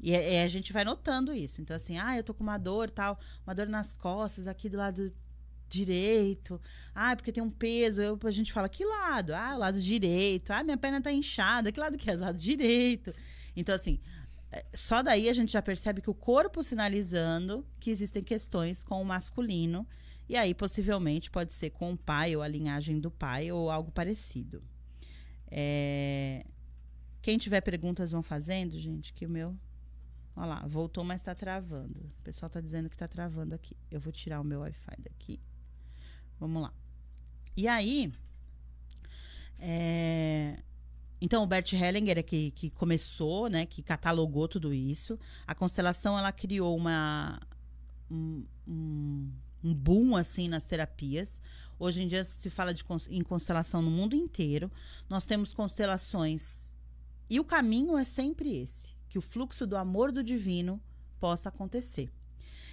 E, 0.00 0.10
e 0.10 0.42
a 0.42 0.48
gente 0.48 0.72
vai 0.72 0.84
notando 0.84 1.32
isso. 1.32 1.60
Então, 1.60 1.76
assim, 1.76 1.98
ah, 1.98 2.16
eu 2.16 2.24
tô 2.24 2.34
com 2.34 2.42
uma 2.42 2.58
dor, 2.58 2.90
tal, 2.90 3.18
uma 3.46 3.54
dor 3.54 3.66
nas 3.66 3.94
costas, 3.94 4.46
aqui 4.46 4.68
do 4.68 4.76
lado 4.76 5.10
direito. 5.68 6.60
Ah, 6.94 7.16
porque 7.16 7.32
tem 7.32 7.42
um 7.42 7.50
peso. 7.50 8.02
Eu, 8.02 8.18
a 8.22 8.30
gente 8.30 8.52
fala, 8.52 8.68
que 8.68 8.84
lado? 8.84 9.34
Ah, 9.34 9.54
o 9.54 9.58
lado 9.58 9.80
direito. 9.80 10.52
Ah, 10.52 10.62
minha 10.62 10.76
perna 10.76 11.00
tá 11.00 11.12
inchada. 11.12 11.72
Que 11.72 11.80
lado 11.80 11.96
que 11.98 12.10
é? 12.10 12.16
Do 12.16 12.22
lado 12.22 12.38
direito. 12.38 13.14
Então, 13.56 13.74
assim, 13.74 13.98
só 14.74 15.02
daí 15.02 15.28
a 15.28 15.32
gente 15.32 15.52
já 15.52 15.62
percebe 15.62 16.00
que 16.00 16.10
o 16.10 16.14
corpo 16.14 16.62
sinalizando 16.62 17.66
que 17.80 17.90
existem 17.90 18.22
questões 18.22 18.84
com 18.84 19.00
o 19.00 19.04
masculino. 19.04 19.86
E 20.28 20.36
aí, 20.36 20.54
possivelmente, 20.54 21.30
pode 21.30 21.52
ser 21.52 21.70
com 21.70 21.92
o 21.92 21.96
pai 21.96 22.34
ou 22.34 22.42
a 22.42 22.48
linhagem 22.48 22.98
do 22.98 23.10
pai 23.10 23.52
ou 23.52 23.70
algo 23.70 23.90
parecido. 23.90 24.62
É... 25.50 26.44
Quem 27.20 27.38
tiver 27.38 27.60
perguntas, 27.60 28.10
vão 28.10 28.22
fazendo, 28.22 28.78
gente, 28.78 29.12
que 29.12 29.26
o 29.26 29.30
meu. 29.30 29.56
Olha 30.36 30.46
lá, 30.46 30.66
voltou, 30.66 31.04
mas 31.04 31.20
está 31.20 31.34
travando. 31.34 32.12
O 32.18 32.22
pessoal 32.22 32.48
está 32.48 32.60
dizendo 32.60 32.88
que 32.88 32.96
está 32.96 33.06
travando 33.06 33.54
aqui. 33.54 33.76
Eu 33.90 34.00
vou 34.00 34.12
tirar 34.12 34.40
o 34.40 34.44
meu 34.44 34.60
Wi-Fi 34.60 34.96
daqui. 34.98 35.40
Vamos 36.38 36.62
lá. 36.62 36.72
E 37.56 37.68
aí. 37.68 38.12
É... 39.58 40.56
Então, 41.20 41.42
o 41.42 41.46
Bert 41.46 41.72
Hellinger 41.72 42.18
é 42.18 42.22
que, 42.22 42.50
que 42.50 42.70
começou, 42.70 43.48
né, 43.48 43.64
que 43.64 43.82
catalogou 43.82 44.46
tudo 44.46 44.74
isso. 44.74 45.18
A 45.46 45.54
constelação, 45.54 46.18
ela 46.18 46.30
criou 46.32 46.76
uma, 46.76 47.40
um, 48.10 48.44
um, 48.68 49.32
um 49.62 49.74
boom, 49.74 50.16
assim, 50.16 50.48
nas 50.48 50.66
terapias. 50.66 51.40
Hoje 51.78 52.02
em 52.02 52.08
dia 52.08 52.24
se 52.24 52.50
fala 52.50 52.74
de, 52.74 52.84
em 53.08 53.22
constelação 53.22 53.80
no 53.80 53.90
mundo 53.90 54.14
inteiro. 54.14 54.70
Nós 55.08 55.24
temos 55.24 55.54
constelações 55.54 56.76
e 57.28 57.40
o 57.40 57.44
caminho 57.44 57.96
é 57.96 58.04
sempre 58.04 58.56
esse, 58.56 58.94
que 59.08 59.18
o 59.18 59.22
fluxo 59.22 59.66
do 59.66 59.76
amor 59.76 60.12
do 60.12 60.22
divino 60.22 60.80
possa 61.18 61.48
acontecer. 61.48 62.12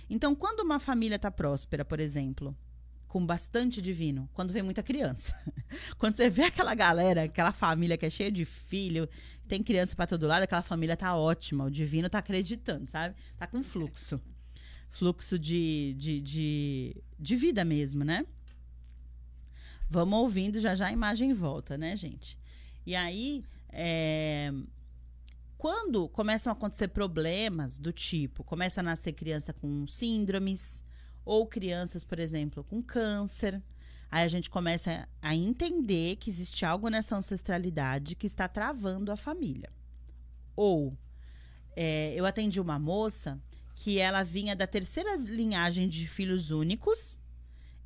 Então, 0.10 0.36
quando 0.36 0.60
uma 0.60 0.80
família 0.80 1.15
está 1.15 1.32
próspera, 1.32 1.86
por 1.86 2.00
exemplo, 2.00 2.56
com 3.12 3.25
bastante 3.25 3.82
divino 3.82 4.30
quando 4.32 4.53
vem 4.53 4.63
muita 4.63 4.82
criança. 4.82 5.36
quando 6.00 6.15
você 6.15 6.30
vê 6.30 6.44
aquela 6.44 6.74
galera, 6.74 7.24
aquela 7.24 7.51
família 7.51 7.98
que 7.98 8.06
é 8.06 8.10
cheia 8.10 8.32
de 8.32 8.46
filho, 8.46 9.06
tem 9.50 9.62
criança 9.62 9.94
para 9.94 10.08
todo 10.08 10.25
lado, 10.25 10.44
aquela 10.44 10.62
família 10.62 10.96
tá 10.96 11.13
ótima. 11.13 11.65
O 11.65 11.70
divino 11.70 12.10
tá 12.10 12.20
acreditando, 12.20 12.89
sabe? 12.89 13.13
Tá 13.38 13.46
com 13.46 13.62
fluxo. 13.62 14.22
Fluxo 14.89 15.38
de, 15.38 15.94
de, 15.98 16.22
de, 16.22 17.03
de 17.20 17.36
vida 17.36 17.65
mesmo, 17.65 18.06
né? 18.06 18.25
Vamos 19.89 20.18
ouvindo, 20.18 20.58
já 20.62 20.74
já 20.74 20.88
a 20.88 20.94
imagem 20.94 21.34
volta, 21.34 21.77
né, 21.77 21.98
gente? 21.98 22.39
E 22.86 22.96
aí, 22.96 23.44
é... 23.74 24.53
quando 25.58 26.08
começam 26.08 26.50
a 26.50 26.56
acontecer 26.56 26.88
problemas 26.88 27.77
do 27.77 27.91
tipo, 27.91 28.41
começa 28.41 28.80
a 28.80 28.84
nascer 28.84 29.12
criança 29.12 29.51
com 29.51 29.86
síndromes, 29.86 30.82
ou 31.25 31.46
crianças, 31.48 32.04
por 32.04 32.20
exemplo, 32.20 32.63
com 32.63 32.82
câncer. 32.82 33.62
Aí 34.10 34.24
a 34.24 34.28
gente 34.28 34.50
começa 34.50 35.08
a 35.22 35.36
entender 35.36 36.18
que 36.18 36.30
existe 36.30 36.66
algo 36.66 36.90
nessa 36.90 37.16
ancestralidade 37.16 38.16
que 38.16 38.28
está 38.28 38.48
travando 38.48 39.12
a 39.12 39.18
família. 39.18 39.70
Ou 40.56 40.98
é, 41.75 42.13
eu 42.16 42.25
atendi 42.25 42.60
uma 42.60 42.78
moça 42.78 43.40
que 43.75 44.00
ela 44.00 44.24
vinha 44.24 44.56
da 44.56 44.68
terceira 44.68 45.16
linhagem 45.16 45.88
de 45.88 46.08
filhos 46.08 46.51
únicos 46.51 47.20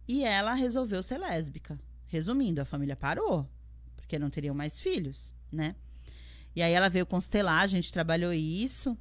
e 0.07 0.23
ela 0.23 0.53
resolveu 0.53 1.01
ser 1.03 1.17
lésbica. 1.17 1.79
Resumindo, 2.07 2.61
a 2.61 2.65
família 2.65 2.95
parou, 2.95 3.49
porque 3.95 4.19
não 4.19 4.29
teriam 4.29 4.55
mais 4.55 4.79
filhos, 4.79 5.33
né? 5.51 5.75
E 6.55 6.61
aí 6.61 6.71
ela 6.71 6.89
veio 6.89 7.05
constelar, 7.05 7.61
a 7.61 7.67
gente 7.67 7.91
trabalhou 7.91 8.31
isso. 8.33 8.97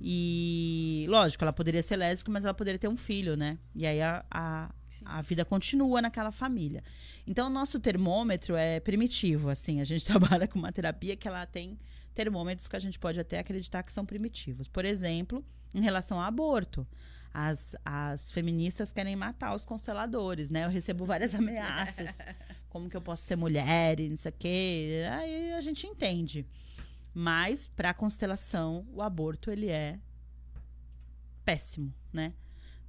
E, 0.00 1.06
lógico, 1.08 1.42
ela 1.42 1.52
poderia 1.52 1.82
ser 1.82 1.96
lésbica, 1.96 2.30
mas 2.30 2.44
ela 2.44 2.54
poderia 2.54 2.78
ter 2.78 2.88
um 2.88 2.96
filho, 2.96 3.36
né? 3.36 3.58
E 3.74 3.84
aí 3.84 4.00
a, 4.00 4.24
a, 4.30 4.70
a, 5.04 5.22
vida 5.22 5.44
continua 5.44 6.00
naquela 6.00 6.30
família. 6.30 6.84
Então, 7.26 7.48
o 7.48 7.50
nosso 7.50 7.80
termômetro 7.80 8.54
é 8.54 8.78
primitivo, 8.78 9.50
assim. 9.50 9.80
A 9.80 9.84
gente 9.84 10.04
trabalha 10.06 10.46
com 10.46 10.58
uma 10.58 10.72
terapia 10.72 11.16
que 11.16 11.26
ela 11.26 11.44
tem 11.46 11.78
termômetros 12.14 12.68
que 12.68 12.76
a 12.76 12.80
gente 12.80 12.98
pode 12.98 13.18
até 13.18 13.38
acreditar 13.38 13.82
que 13.82 13.92
são 13.92 14.06
primitivos. 14.06 14.68
Por 14.68 14.84
exemplo, 14.84 15.44
em 15.74 15.80
relação 15.80 16.18
ao 16.18 16.26
aborto. 16.26 16.86
As, 17.32 17.76
as 17.84 18.30
feministas 18.30 18.90
querem 18.90 19.14
matar 19.14 19.54
os 19.54 19.64
consteladores, 19.64 20.48
né? 20.48 20.64
Eu 20.64 20.70
recebo 20.70 21.04
várias 21.04 21.34
ameaças. 21.36 22.10
Como 22.68 22.88
que 22.88 22.96
eu 22.96 23.02
posso 23.02 23.24
ser 23.24 23.36
mulher 23.36 24.00
e 24.00 24.08
não 24.08 24.16
sei 24.16 24.30
o 24.30 24.34
quê. 24.38 25.04
Aí 25.12 25.52
a 25.52 25.60
gente 25.60 25.86
entende. 25.86 26.46
Mas, 27.20 27.66
para 27.66 27.90
a 27.90 27.94
constelação, 27.94 28.86
o 28.92 29.02
aborto, 29.02 29.50
ele 29.50 29.68
é 29.68 29.98
péssimo, 31.44 31.92
né? 32.12 32.32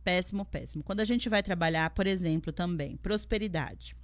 Péssimo, 0.03 0.45
péssimo. 0.45 0.83
Quando 0.83 0.99
a 0.99 1.03
gente 1.03 1.27
vai 1.27 1.41
trabalhar, 1.41 1.89
por 1.89 2.05
exemplo, 2.05 2.53
também, 2.53 2.95
prosperidade. 2.95 3.95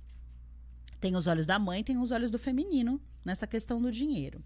Tem 1.00 1.16
os 1.16 1.28
olhos 1.28 1.46
da 1.46 1.60
mãe, 1.60 1.84
tem 1.84 2.00
os 2.00 2.10
olhos 2.10 2.32
do 2.32 2.40
feminino 2.40 3.00
nessa 3.24 3.46
questão 3.46 3.80
do 3.80 3.92
dinheiro. 3.92 4.44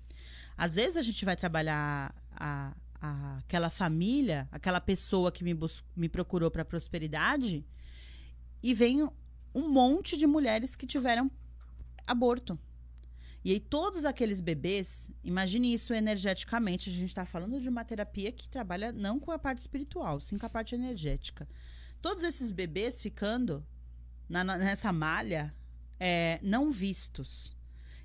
Às 0.57 0.75
vezes 0.75 0.97
a 0.97 1.01
gente 1.01 1.23
vai 1.23 1.37
trabalhar 1.37 2.13
a, 2.29 2.75
a, 2.99 3.37
aquela 3.37 3.69
família, 3.69 4.49
aquela 4.51 4.81
pessoa 4.81 5.31
que 5.31 5.45
me, 5.45 5.57
me 5.95 6.09
procurou 6.09 6.51
para 6.51 6.65
prosperidade, 6.65 7.65
e 8.61 8.73
vem 8.73 9.01
um 9.55 9.69
monte 9.69 10.17
de 10.17 10.27
mulheres 10.27 10.75
que 10.75 10.85
tiveram 10.85 11.31
aborto. 12.05 12.59
E 13.43 13.53
aí, 13.53 13.59
todos 13.59 14.03
aqueles 14.03 14.41
bebês, 14.41 15.09
imagine 15.23 15.73
isso 15.73 15.93
energeticamente. 15.93 16.89
A 16.89 16.93
gente 16.93 17.07
está 17.07 17.25
falando 17.25 17.61
de 17.61 17.69
uma 17.69 17.85
terapia 17.85 18.31
que 18.31 18.49
trabalha 18.49 18.91
não 18.91 19.19
com 19.19 19.31
a 19.31 19.39
parte 19.39 19.59
espiritual, 19.59 20.19
sim 20.19 20.37
com 20.37 20.45
a 20.45 20.49
parte 20.49 20.75
energética. 20.75 21.47
Todos 22.01 22.23
esses 22.23 22.51
bebês 22.51 23.01
ficando 23.01 23.65
na, 24.27 24.43
nessa 24.43 24.91
malha 24.91 25.55
é, 25.99 26.39
não 26.43 26.69
vistos. 26.69 27.55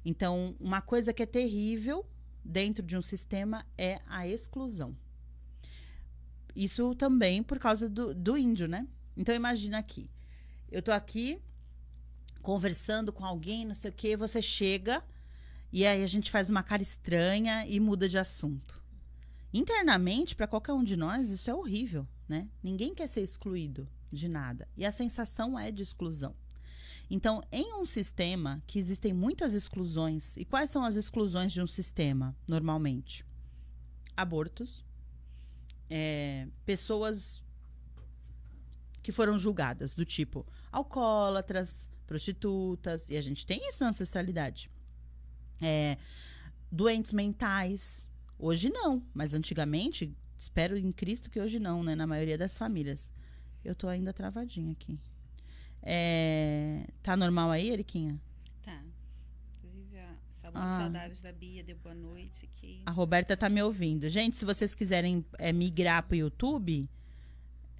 Então, 0.05 0.55
uma 0.61 0.81
coisa 0.81 1.12
que 1.12 1.23
é 1.23 1.26
terrível 1.26 2.07
dentro 2.45 2.85
de 2.85 2.97
um 2.97 3.03
sistema 3.03 3.67
é 3.76 3.99
a 4.07 4.29
exclusão. 4.29 4.97
Isso 6.55 6.95
também 6.95 7.43
por 7.43 7.59
causa 7.59 7.88
do, 7.88 8.14
do 8.14 8.38
índio, 8.38 8.69
né? 8.69 8.87
Então, 9.17 9.35
imagina 9.35 9.79
aqui. 9.79 10.09
Eu 10.71 10.81
tô 10.81 10.93
aqui 10.93 11.41
conversando 12.41 13.12
com 13.12 13.25
alguém, 13.25 13.64
não 13.64 13.75
sei 13.75 13.91
o 13.91 13.95
quê, 13.95 14.17
você 14.17 14.43
chega 14.43 15.03
e 15.75 15.85
aí 15.85 16.04
a 16.04 16.07
gente 16.07 16.31
faz 16.31 16.49
uma 16.50 16.62
cara 16.62 16.83
estranha 16.83 17.66
e 17.66 17.81
muda 17.81 18.09
de 18.09 18.16
assunto. 18.16 18.81
Internamente, 19.52 20.37
para 20.37 20.47
qualquer 20.47 20.73
um 20.73 20.85
de 20.85 20.97
nós, 20.97 21.31
isso 21.31 21.50
é 21.50 21.54
horrível, 21.54 22.07
né? 22.28 22.49
Ninguém 22.62 22.95
quer 22.95 23.09
ser 23.09 23.23
excluído 23.23 23.88
de 24.09 24.28
nada. 24.28 24.69
E 24.76 24.87
a 24.87 24.93
sensação 24.93 25.59
é 25.59 25.73
de 25.73 25.83
exclusão. 25.83 26.33
Então, 27.11 27.43
em 27.50 27.75
um 27.75 27.85
sistema 27.85 28.62
que 28.69 28.78
existem 28.78 29.12
muitas 29.12 29.52
exclusões, 29.52 30.37
e 30.37 30.45
quais 30.45 30.71
são 30.71 30.85
as 30.85 30.95
exclusões 30.95 31.52
de 31.52 31.61
um 31.61 31.66
sistema, 31.66 32.37
normalmente? 32.47 33.26
Abortos, 34.16 34.85
é, 35.90 36.47
pessoas 36.64 37.43
que 39.03 39.11
foram 39.11 39.40
julgadas, 39.40 39.96
do 39.96 40.05
tipo 40.05 40.46
alcoólatras, 40.70 41.88
prostitutas, 42.07 43.11
e 43.11 43.16
a 43.16 43.20
gente 43.20 43.44
tem 43.44 43.59
isso 43.68 43.83
na 43.83 43.90
ancestralidade 43.90 44.70
é, 45.64 45.96
doentes 46.70 47.12
mentais. 47.12 48.11
Hoje 48.38 48.68
não, 48.68 49.03
mas 49.14 49.33
antigamente, 49.33 50.14
espero 50.38 50.77
em 50.77 50.92
Cristo 50.92 51.31
que 51.31 51.40
hoje 51.40 51.59
não, 51.59 51.83
né? 51.83 51.94
Na 51.94 52.07
maioria 52.07 52.37
das 52.37 52.59
famílias. 52.59 53.12
Eu 53.64 53.74
tô 53.74 53.88
ainda 53.88 54.12
travadinha 54.12 54.72
aqui. 54.72 54.98
É, 55.83 56.87
tá 57.03 57.16
normal 57.16 57.50
aí, 57.50 57.70
Eriquinha? 57.70 58.20
Tá. 58.62 58.83
Inclusive, 59.57 59.98
a 59.98 60.16
ah. 60.55 60.70
Saudáveis 60.70 61.20
da 61.20 61.33
Bia 61.33 61.62
deu 61.62 61.77
boa 61.77 61.94
noite 61.94 62.46
aqui. 62.46 62.83
A 62.85 62.90
Roberta 62.90 63.37
tá 63.37 63.48
me 63.48 63.62
ouvindo. 63.62 64.09
Gente, 64.09 64.37
se 64.37 64.44
vocês 64.44 64.74
quiserem 64.74 65.24
é, 65.38 65.53
migrar 65.53 66.03
pro 66.03 66.16
YouTube, 66.16 66.88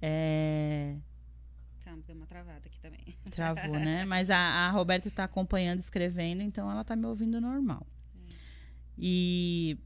é, 0.01 0.95
Deu 2.01 2.15
uma 2.15 2.25
travada 2.25 2.61
aqui 2.65 2.79
também. 2.79 2.99
Travou, 3.31 3.79
né? 3.79 4.05
Mas 4.05 4.29
a, 4.29 4.37
a 4.37 4.69
Roberta 4.71 5.07
está 5.07 5.23
acompanhando, 5.23 5.79
escrevendo, 5.79 6.41
então 6.41 6.69
ela 6.69 6.81
está 6.81 6.95
me 6.95 7.05
ouvindo 7.05 7.39
normal. 7.39 7.85
É. 8.15 8.33
E 8.97 9.77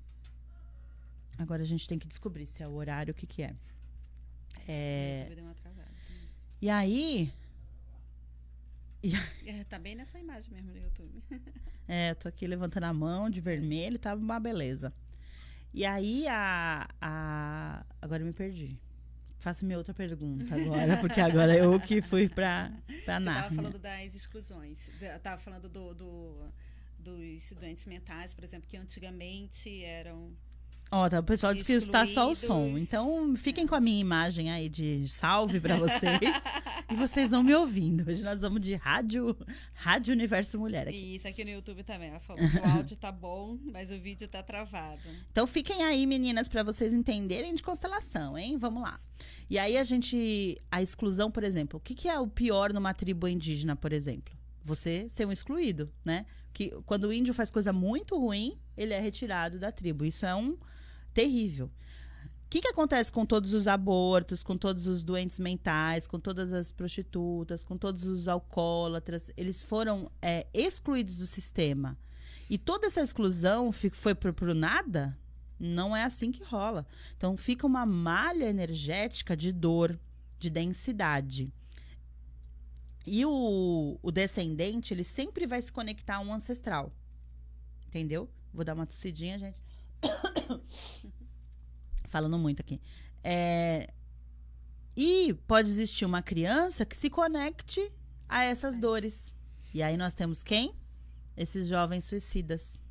agora 1.37 1.63
a 1.63 1.65
gente 1.65 1.87
tem 1.87 1.99
que 1.99 2.07
descobrir 2.07 2.45
se 2.45 2.63
é 2.63 2.67
o 2.67 2.73
horário, 2.73 3.11
o 3.11 3.15
que, 3.15 3.27
que 3.27 3.43
é. 3.43 3.55
É... 4.67 5.31
Deu 5.35 5.43
uma 5.43 5.55
travada. 5.55 5.89
E 6.61 6.69
aí. 6.69 7.33
E... 9.01 9.13
É, 9.45 9.63
tá 9.63 9.79
bem 9.79 9.95
nessa 9.95 10.19
imagem 10.19 10.51
mesmo 10.51 10.71
no 10.71 10.77
YouTube. 10.77 11.23
é, 11.87 12.11
eu 12.11 12.15
tô 12.15 12.27
aqui 12.27 12.45
levantando 12.45 12.83
a 12.83 12.93
mão 12.93 13.29
de 13.29 13.39
vermelho, 13.39 13.97
tá 13.97 14.13
uma 14.13 14.39
beleza. 14.39 14.93
E 15.73 15.85
aí 15.85 16.27
a, 16.27 16.87
a. 16.99 17.85
Agora 18.01 18.21
eu 18.21 18.27
me 18.27 18.33
perdi. 18.33 18.77
Faça-me 19.39 19.75
outra 19.75 19.93
pergunta 19.93 20.53
agora, 20.53 20.97
porque 20.97 21.21
agora 21.21 21.55
eu 21.55 21.79
que 21.79 22.01
fui 22.01 22.27
para 22.27 22.71
para 23.05 23.19
Você 23.19 23.29
estava 23.29 23.55
falando 23.55 23.79
das 23.79 24.13
exclusões. 24.13 24.89
Estava 25.01 25.41
falando 25.41 25.69
do, 25.69 25.93
do, 25.93 26.51
dos 26.99 27.53
doentes 27.53 27.85
mentais, 27.85 28.33
por 28.33 28.43
exemplo, 28.43 28.67
que 28.67 28.75
antigamente 28.75 29.83
eram 29.83 30.35
Ó, 30.91 31.07
tá, 31.07 31.19
o 31.19 31.23
pessoal 31.23 31.53
diz 31.53 31.63
que 31.63 31.73
está 31.73 32.07
só 32.07 32.31
o 32.31 32.35
som. 32.35 32.75
Então, 32.75 33.35
fiquem 33.35 33.67
com 33.67 33.75
a 33.75 33.79
minha 33.79 33.99
imagem 33.99 34.49
aí 34.49 34.67
de 34.67 35.07
salve 35.07 35.59
para 35.59 35.75
vocês. 35.75 36.19
e 36.89 36.95
vocês 36.95 37.29
vão 37.29 37.43
me 37.43 37.53
ouvindo. 37.53 38.09
Hoje 38.09 38.23
nós 38.23 38.41
vamos 38.41 38.59
de 38.59 38.73
rádio, 38.73 39.37
rádio 39.73 40.13
Universo 40.13 40.57
Mulher 40.57 40.87
aqui. 40.87 41.15
Isso 41.15 41.27
aqui 41.27 41.45
no 41.45 41.51
YouTube 41.51 41.83
também. 41.83 42.09
Ela 42.09 42.19
falou 42.19 42.41
que 42.49 42.57
o 42.57 42.65
áudio 42.65 42.97
tá 42.97 43.11
bom, 43.11 43.59
mas 43.71 43.91
o 43.91 43.99
vídeo 43.99 44.27
tá 44.27 44.41
travado. 44.41 45.03
Então, 45.31 45.45
fiquem 45.45 45.83
aí, 45.83 46.07
meninas, 46.07 46.49
para 46.49 46.63
vocês 46.63 46.91
entenderem 46.91 47.53
de 47.53 47.61
constelação, 47.61 48.35
hein? 48.35 48.57
Vamos 48.57 48.81
lá. 48.81 48.99
E 49.47 49.59
aí 49.59 49.77
a 49.77 49.83
gente 49.83 50.57
a 50.71 50.81
exclusão, 50.81 51.29
por 51.29 51.43
exemplo, 51.43 51.77
o 51.77 51.81
que, 51.81 51.93
que 51.93 52.09
é 52.09 52.19
o 52.19 52.27
pior 52.27 52.73
numa 52.73 52.95
tribo 52.95 53.27
indígena, 53.27 53.75
por 53.75 53.93
exemplo? 53.93 54.35
Você 54.63 55.07
ser 55.07 55.27
um 55.27 55.31
excluído, 55.31 55.91
né? 56.03 56.25
Que 56.51 56.71
quando 56.87 57.03
o 57.03 57.13
índio 57.13 57.33
faz 57.33 57.51
coisa 57.51 57.71
muito 57.71 58.17
ruim, 58.17 58.57
ele 58.75 58.93
é 58.93 58.99
retirado 58.99 59.59
da 59.59 59.71
tribo. 59.71 60.03
Isso 60.03 60.25
é 60.25 60.33
um 60.33 60.57
terrível. 61.13 61.67
O 61.67 62.49
que, 62.49 62.61
que 62.61 62.67
acontece 62.67 63.11
com 63.11 63.25
todos 63.25 63.53
os 63.53 63.67
abortos, 63.67 64.41
com 64.43 64.57
todos 64.57 64.87
os 64.87 65.03
doentes 65.03 65.39
mentais, 65.39 66.07
com 66.07 66.19
todas 66.19 66.51
as 66.51 66.71
prostitutas, 66.71 67.63
com 67.63 67.77
todos 67.77 68.05
os 68.05 68.27
alcoólatras? 68.27 69.31
Eles 69.37 69.61
foram 69.61 70.11
é, 70.19 70.47
excluídos 70.51 71.17
do 71.17 71.27
sistema. 71.27 71.95
E 72.49 72.57
toda 72.57 72.87
essa 72.87 73.01
exclusão 73.01 73.71
foi 73.71 74.15
para 74.15 74.51
o 74.51 74.53
nada? 74.55 75.15
Não 75.59 75.95
é 75.95 76.03
assim 76.03 76.31
que 76.31 76.43
rola. 76.43 76.87
Então 77.15 77.37
fica 77.37 77.67
uma 77.67 77.85
malha 77.85 78.45
energética 78.45 79.37
de 79.37 79.51
dor, 79.51 79.99
de 80.39 80.49
densidade. 80.49 81.53
E 83.05 83.25
o, 83.25 83.99
o 84.01 84.11
descendente, 84.11 84.93
ele 84.93 85.03
sempre 85.03 85.45
vai 85.45 85.61
se 85.61 85.71
conectar 85.71 86.15
a 86.15 86.19
um 86.21 86.33
ancestral. 86.33 86.91
Entendeu? 87.87 88.29
Vou 88.53 88.63
dar 88.63 88.73
uma 88.73 88.85
tossidinha, 88.85 89.37
gente. 89.37 89.57
Falando 92.05 92.37
muito 92.37 92.61
aqui. 92.61 92.81
É, 93.23 93.91
e 94.95 95.33
pode 95.47 95.69
existir 95.69 96.05
uma 96.05 96.21
criança 96.21 96.85
que 96.85 96.97
se 96.97 97.09
conecte 97.09 97.91
a 98.27 98.43
essas 98.43 98.77
dores. 98.77 99.35
E 99.73 99.81
aí 99.81 99.95
nós 99.95 100.13
temos 100.13 100.43
quem? 100.43 100.75
Esses 101.37 101.67
jovens 101.67 102.05
suicidas. 102.05 102.81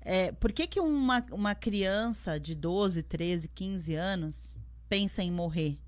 É, 0.00 0.32
por 0.32 0.52
que, 0.52 0.66
que 0.66 0.80
uma, 0.80 1.24
uma 1.30 1.54
criança 1.54 2.38
de 2.38 2.54
12, 2.54 3.04
13, 3.04 3.48
15 3.48 3.94
anos 3.94 4.56
pensa 4.88 5.22
em 5.22 5.30
morrer? 5.30 5.78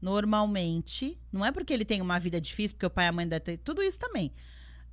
Normalmente, 0.00 1.18
não 1.30 1.44
é 1.44 1.52
porque 1.52 1.72
ele 1.72 1.84
tem 1.84 2.00
uma 2.00 2.18
vida 2.18 2.40
difícil, 2.40 2.76
porque 2.76 2.86
o 2.86 2.90
pai 2.90 3.06
e 3.06 3.08
a 3.08 3.12
mãe 3.12 3.28
devem 3.28 3.44
ter 3.44 3.58
tudo 3.58 3.82
isso 3.82 3.98
também. 3.98 4.32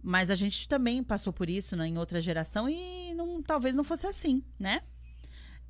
Mas 0.04 0.30
a 0.30 0.36
gente 0.36 0.68
também 0.68 1.02
passou 1.02 1.32
por 1.32 1.50
isso 1.50 1.76
né, 1.78 1.88
em 1.88 1.98
outra 1.98 2.20
geração 2.20 2.68
e 2.70 3.14
não, 3.16 3.42
talvez 3.42 3.74
não 3.74 3.84
fosse 3.84 4.06
assim, 4.06 4.44
né? 4.60 4.82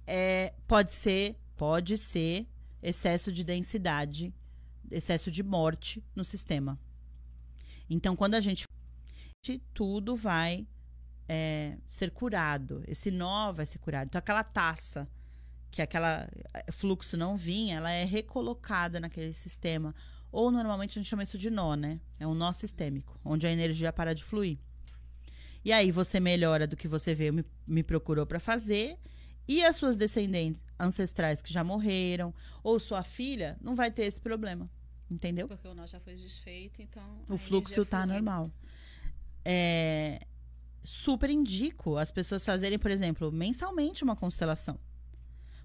É, 0.07 0.53
pode 0.67 0.91
ser, 0.91 1.37
pode 1.55 1.97
ser 1.97 2.47
excesso 2.81 3.31
de 3.31 3.43
densidade, 3.43 4.33
excesso 4.89 5.29
de 5.29 5.43
morte 5.43 6.03
no 6.15 6.23
sistema. 6.23 6.79
Então, 7.89 8.15
quando 8.15 8.33
a 8.33 8.41
gente 8.41 8.65
tudo 9.73 10.15
vai 10.15 10.65
é, 11.27 11.77
ser 11.87 12.11
curado. 12.11 12.83
Esse 12.87 13.11
nó 13.11 13.51
vai 13.51 13.65
ser 13.65 13.77
curado. 13.79 14.07
Então, 14.07 14.19
aquela 14.19 14.43
taça 14.43 15.07
que 15.69 15.81
aquela 15.81 16.29
eh, 16.53 16.71
fluxo 16.71 17.17
não 17.17 17.35
vinha, 17.35 17.77
ela 17.77 17.91
é 17.91 18.03
recolocada 18.03 18.99
naquele 18.99 19.33
sistema. 19.33 19.93
Ou 20.33 20.49
normalmente 20.49 20.97
a 20.97 21.01
gente 21.01 21.09
chama 21.09 21.21
isso 21.21 21.37
de 21.37 21.51
nó, 21.51 21.75
né? 21.75 22.01
É 22.19 22.25
um 22.25 22.33
nó 22.33 22.51
sistêmico, 22.51 23.19
onde 23.23 23.45
a 23.45 23.51
energia 23.51 23.93
para 23.93 24.15
de 24.15 24.23
fluir. 24.23 24.57
E 25.63 25.71
aí 25.71 25.91
você 25.91 26.19
melhora 26.19 26.65
do 26.65 26.75
que 26.75 26.87
você 26.87 27.13
veio, 27.13 27.31
me, 27.31 27.45
me 27.67 27.83
procurou 27.83 28.25
para 28.25 28.39
fazer, 28.39 28.97
e 29.47 29.63
as 29.63 29.75
suas 29.75 29.95
descendentes 29.95 30.61
ancestrais 30.79 31.39
que 31.39 31.53
já 31.53 31.63
morreram, 31.63 32.33
ou 32.63 32.79
sua 32.79 33.03
filha, 33.03 33.57
não 33.61 33.75
vai 33.75 33.91
ter 33.91 34.05
esse 34.05 34.19
problema. 34.19 34.67
Entendeu? 35.07 35.47
Porque 35.47 35.67
o 35.67 35.75
nó 35.75 35.85
já 35.85 35.99
foi 35.99 36.15
desfeito, 36.15 36.81
então. 36.81 37.23
O 37.29 37.37
fluxo 37.37 37.83
está 37.83 38.03
normal. 38.03 38.51
É, 39.45 40.25
super 40.83 41.29
indico 41.29 41.95
as 41.97 42.09
pessoas 42.09 42.43
fazerem, 42.43 42.79
por 42.79 42.89
exemplo, 42.89 43.31
mensalmente 43.31 44.03
uma 44.03 44.15
constelação. 44.15 44.79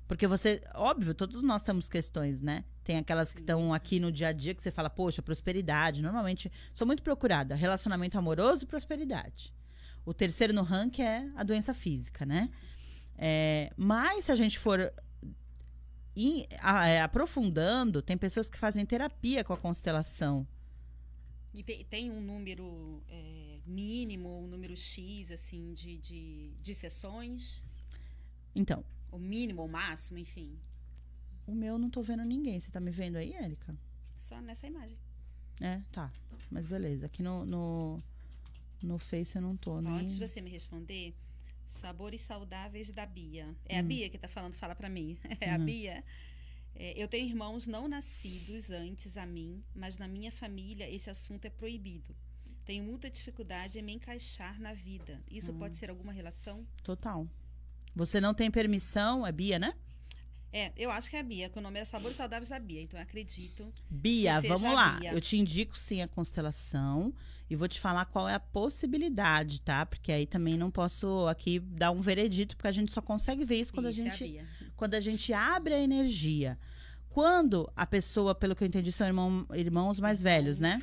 Porque 0.09 0.27
você, 0.27 0.63
óbvio, 0.75 1.15
todos 1.15 1.43
nós 1.43 1.63
temos 1.63 1.87
questões, 1.87 2.41
né? 2.41 2.65
Tem 2.83 2.97
aquelas 2.97 3.31
que 3.31 3.41
estão 3.41 3.75
aqui 3.75 4.01
no 4.01 4.11
dia 4.11 4.29
a 4.29 4.33
dia 4.33 4.55
que 4.55 4.63
você 4.63 4.71
fala, 4.71 4.89
poxa, 4.89 5.21
prosperidade. 5.21 6.01
Normalmente, 6.01 6.51
sou 6.73 6.87
muito 6.87 7.03
procurada. 7.03 7.55
Relacionamento 7.55 8.17
amoroso 8.19 8.65
e 8.65 8.67
prosperidade. 8.67 9.53
O 10.07 10.15
terceiro 10.15 10.55
no 10.55 10.63
ranking 10.63 11.03
é 11.03 11.31
a 11.37 11.43
doença 11.43 11.75
física, 11.75 12.25
né? 12.25 12.51
É, 13.19 13.71
mas 13.77 14.25
se 14.25 14.33
a 14.33 14.35
gente 14.35 14.59
for 14.59 14.91
in, 16.17 16.47
a, 16.63 16.89
é, 16.89 17.03
aprofundando, 17.03 18.01
tem 18.01 18.17
pessoas 18.17 18.49
que 18.49 18.57
fazem 18.57 18.87
terapia 18.87 19.45
com 19.45 19.53
a 19.53 19.59
constelação. 19.59 20.49
E 21.53 21.63
tem, 21.63 21.85
tem 21.85 22.11
um 22.11 22.23
número 22.23 23.03
é, 23.11 23.59
mínimo, 23.67 24.43
um 24.43 24.47
número 24.47 24.75
X, 24.75 25.31
assim, 25.31 25.75
de, 25.75 25.99
de, 25.99 26.55
de 26.63 26.75
sessões? 26.75 27.63
Então. 28.55 28.83
O 29.11 29.19
mínimo, 29.19 29.65
o 29.65 29.69
máximo, 29.69 30.19
enfim. 30.19 30.59
O 31.47 31.55
meu 31.55 31.79
não 31.79 31.89
tô 31.89 32.03
vendo 32.03 32.25
ninguém. 32.25 32.61
Você 32.61 32.71
tá 32.71 32.79
me 32.81 32.91
vendo 32.91 33.17
aí, 33.17 33.33
Érica? 33.33 33.75
Só 34.17 34.41
nessa 34.41 34.67
imagem. 34.67 34.99
É, 35.61 35.81
tá. 35.91 36.13
Mas 36.51 36.67
beleza. 36.67 37.07
Aqui 37.07 37.23
no, 37.23 37.45
no, 37.45 38.03
no 38.83 38.99
Face 38.99 39.37
eu 39.37 39.43
não 39.43 39.57
tô. 39.57 39.75
Pode 39.83 39.89
nem... 39.89 40.09
você 40.09 40.41
me 40.41 40.51
responder? 40.51 41.15
Sabores 41.67 42.21
saudáveis 42.21 42.91
da 42.91 43.07
Bia. 43.07 43.55
É 43.67 43.77
hum. 43.77 43.81
a 43.81 43.83
Bia 43.83 44.09
que 44.09 44.19
tá 44.19 44.29
falando, 44.29 44.55
fala 44.55 44.75
para 44.75 44.89
mim. 44.89 45.17
É 45.41 45.51
hum. 45.51 45.55
a 45.55 45.59
Bia. 45.59 46.05
É, 46.75 47.03
eu 47.03 47.09
tenho 47.09 47.27
irmãos 47.29 47.67
não 47.67 47.89
nascidos 47.89 48.71
antes 48.71 49.17
a 49.17 49.27
mim, 49.27 49.61
mas 49.75 49.99
na 49.99 50.07
minha 50.07 50.31
família 50.31 50.89
esse 50.89 51.11
assunto 51.11 51.45
é 51.45 51.51
proibido. 51.51 52.15
Tenho 52.65 52.85
muita 52.85 53.11
dificuldade 53.11 53.79
em 53.79 53.83
me 53.83 53.95
encaixar 53.95 54.61
na 54.61 54.75
vida. 54.75 55.21
Isso 55.31 55.53
hum. 55.53 55.59
pode 55.59 55.77
ser 55.77 55.91
alguma 55.91 56.13
relação? 56.13 56.67
Total. 56.83 57.27
Você 57.95 58.21
não 58.21 58.35
tem 58.35 58.51
permissão, 58.51 59.27
é 59.27 59.33
Bia, 59.33 59.59
né? 59.59 59.75
É, 60.53 60.73
eu 60.77 60.91
acho 60.91 61.11
que 61.11 61.17
é 61.17 61.21
a 61.21 61.23
Bia, 61.23 61.49
que 61.49 61.59
o 61.59 61.63
nome 61.63 61.79
é 61.79 61.85
Sabores 61.85 62.17
Saudáveis 62.17 62.49
da 62.49 62.59
Bia, 62.59 62.81
então 62.81 62.99
eu 62.99 63.03
acredito. 63.03 63.71
Bia, 63.91 64.41
vamos 64.41 64.63
lá. 64.63 64.93
Bia. 64.93 65.13
Eu 65.13 65.21
te 65.21 65.37
indico 65.37 65.77
sim 65.77 66.01
a 66.01 66.09
constelação 66.09 67.13
e 67.51 67.57
vou 67.57 67.69
te 67.69 67.79
falar 67.79 68.07
qual 68.07 68.29
é 68.29 68.35
a 68.35 68.41
possibilidade, 68.41 69.61
tá? 69.61 69.85
Porque 69.85 70.11
aí 70.11 70.27
também 70.27 70.57
não 70.57 70.71
posso 70.71 71.27
aqui 71.29 71.59
dar 71.59 71.91
um 71.91 72.01
veredito, 72.01 72.57
porque 72.57 72.69
a 72.69 72.73
gente 72.73 72.93
só 72.93 73.03
consegue 73.03 73.45
ver 73.45 73.61
isso 73.61 73.75
quando 73.75 73.91
isso 73.91 74.03
a 74.03 74.09
é 74.09 74.11
gente 74.11 74.39
é 74.39 74.41
a 74.41 74.45
quando 74.75 74.95
a 74.95 75.01
gente 75.01 75.33
abre 75.33 75.75
a 75.75 75.81
energia. 75.81 76.59
Quando 77.11 77.71
a 77.75 77.87
pessoa, 77.87 78.35
pelo 78.35 78.55
que 78.55 78.63
eu 78.63 78.69
entendi, 78.69 78.93
são 78.93 79.07
irmão, 79.07 79.47
irmãos 79.53 79.99
mais 79.99 80.23
velhos, 80.23 80.59
né? 80.59 80.79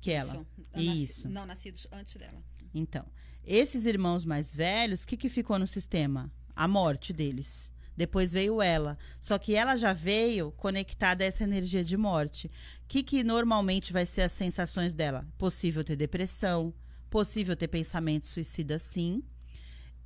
Que 0.00 0.12
ela. 0.12 0.46
Isso. 0.74 1.28
Não 1.28 1.46
nascidos 1.46 1.86
antes 1.92 2.16
dela. 2.16 2.42
Então, 2.74 3.04
esses 3.44 3.86
irmãos 3.86 4.24
mais 4.24 4.54
velhos, 4.54 5.02
o 5.02 5.06
que, 5.06 5.16
que 5.16 5.28
ficou 5.28 5.58
no 5.58 5.66
sistema? 5.66 6.30
A 6.54 6.68
morte 6.68 7.12
deles. 7.12 7.72
Depois 7.96 8.32
veio 8.32 8.62
ela. 8.62 8.96
Só 9.20 9.38
que 9.38 9.54
ela 9.54 9.76
já 9.76 9.92
veio 9.92 10.52
conectada 10.52 11.24
a 11.24 11.26
essa 11.26 11.42
energia 11.42 11.82
de 11.82 11.96
morte. 11.96 12.46
O 12.46 12.50
que, 12.86 13.02
que 13.02 13.24
normalmente 13.24 13.92
vai 13.92 14.06
ser 14.06 14.22
as 14.22 14.32
sensações 14.32 14.94
dela? 14.94 15.26
Possível 15.36 15.82
ter 15.82 15.96
depressão, 15.96 16.72
possível 17.10 17.56
ter 17.56 17.66
pensamento 17.66 18.26
suicida, 18.26 18.78
sim. 18.78 19.22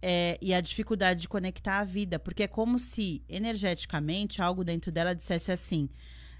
É, 0.01 0.39
e 0.41 0.55
a 0.55 0.61
dificuldade 0.61 1.21
de 1.21 1.29
conectar 1.29 1.81
a 1.81 1.85
vida. 1.85 2.19
Porque 2.19 2.45
é 2.45 2.49
como 2.49 2.79
se, 2.79 3.23
energeticamente, 3.29 4.41
algo 4.41 4.65
dentro 4.65 4.91
dela 4.91 5.15
dissesse 5.15 5.53
assim: 5.53 5.91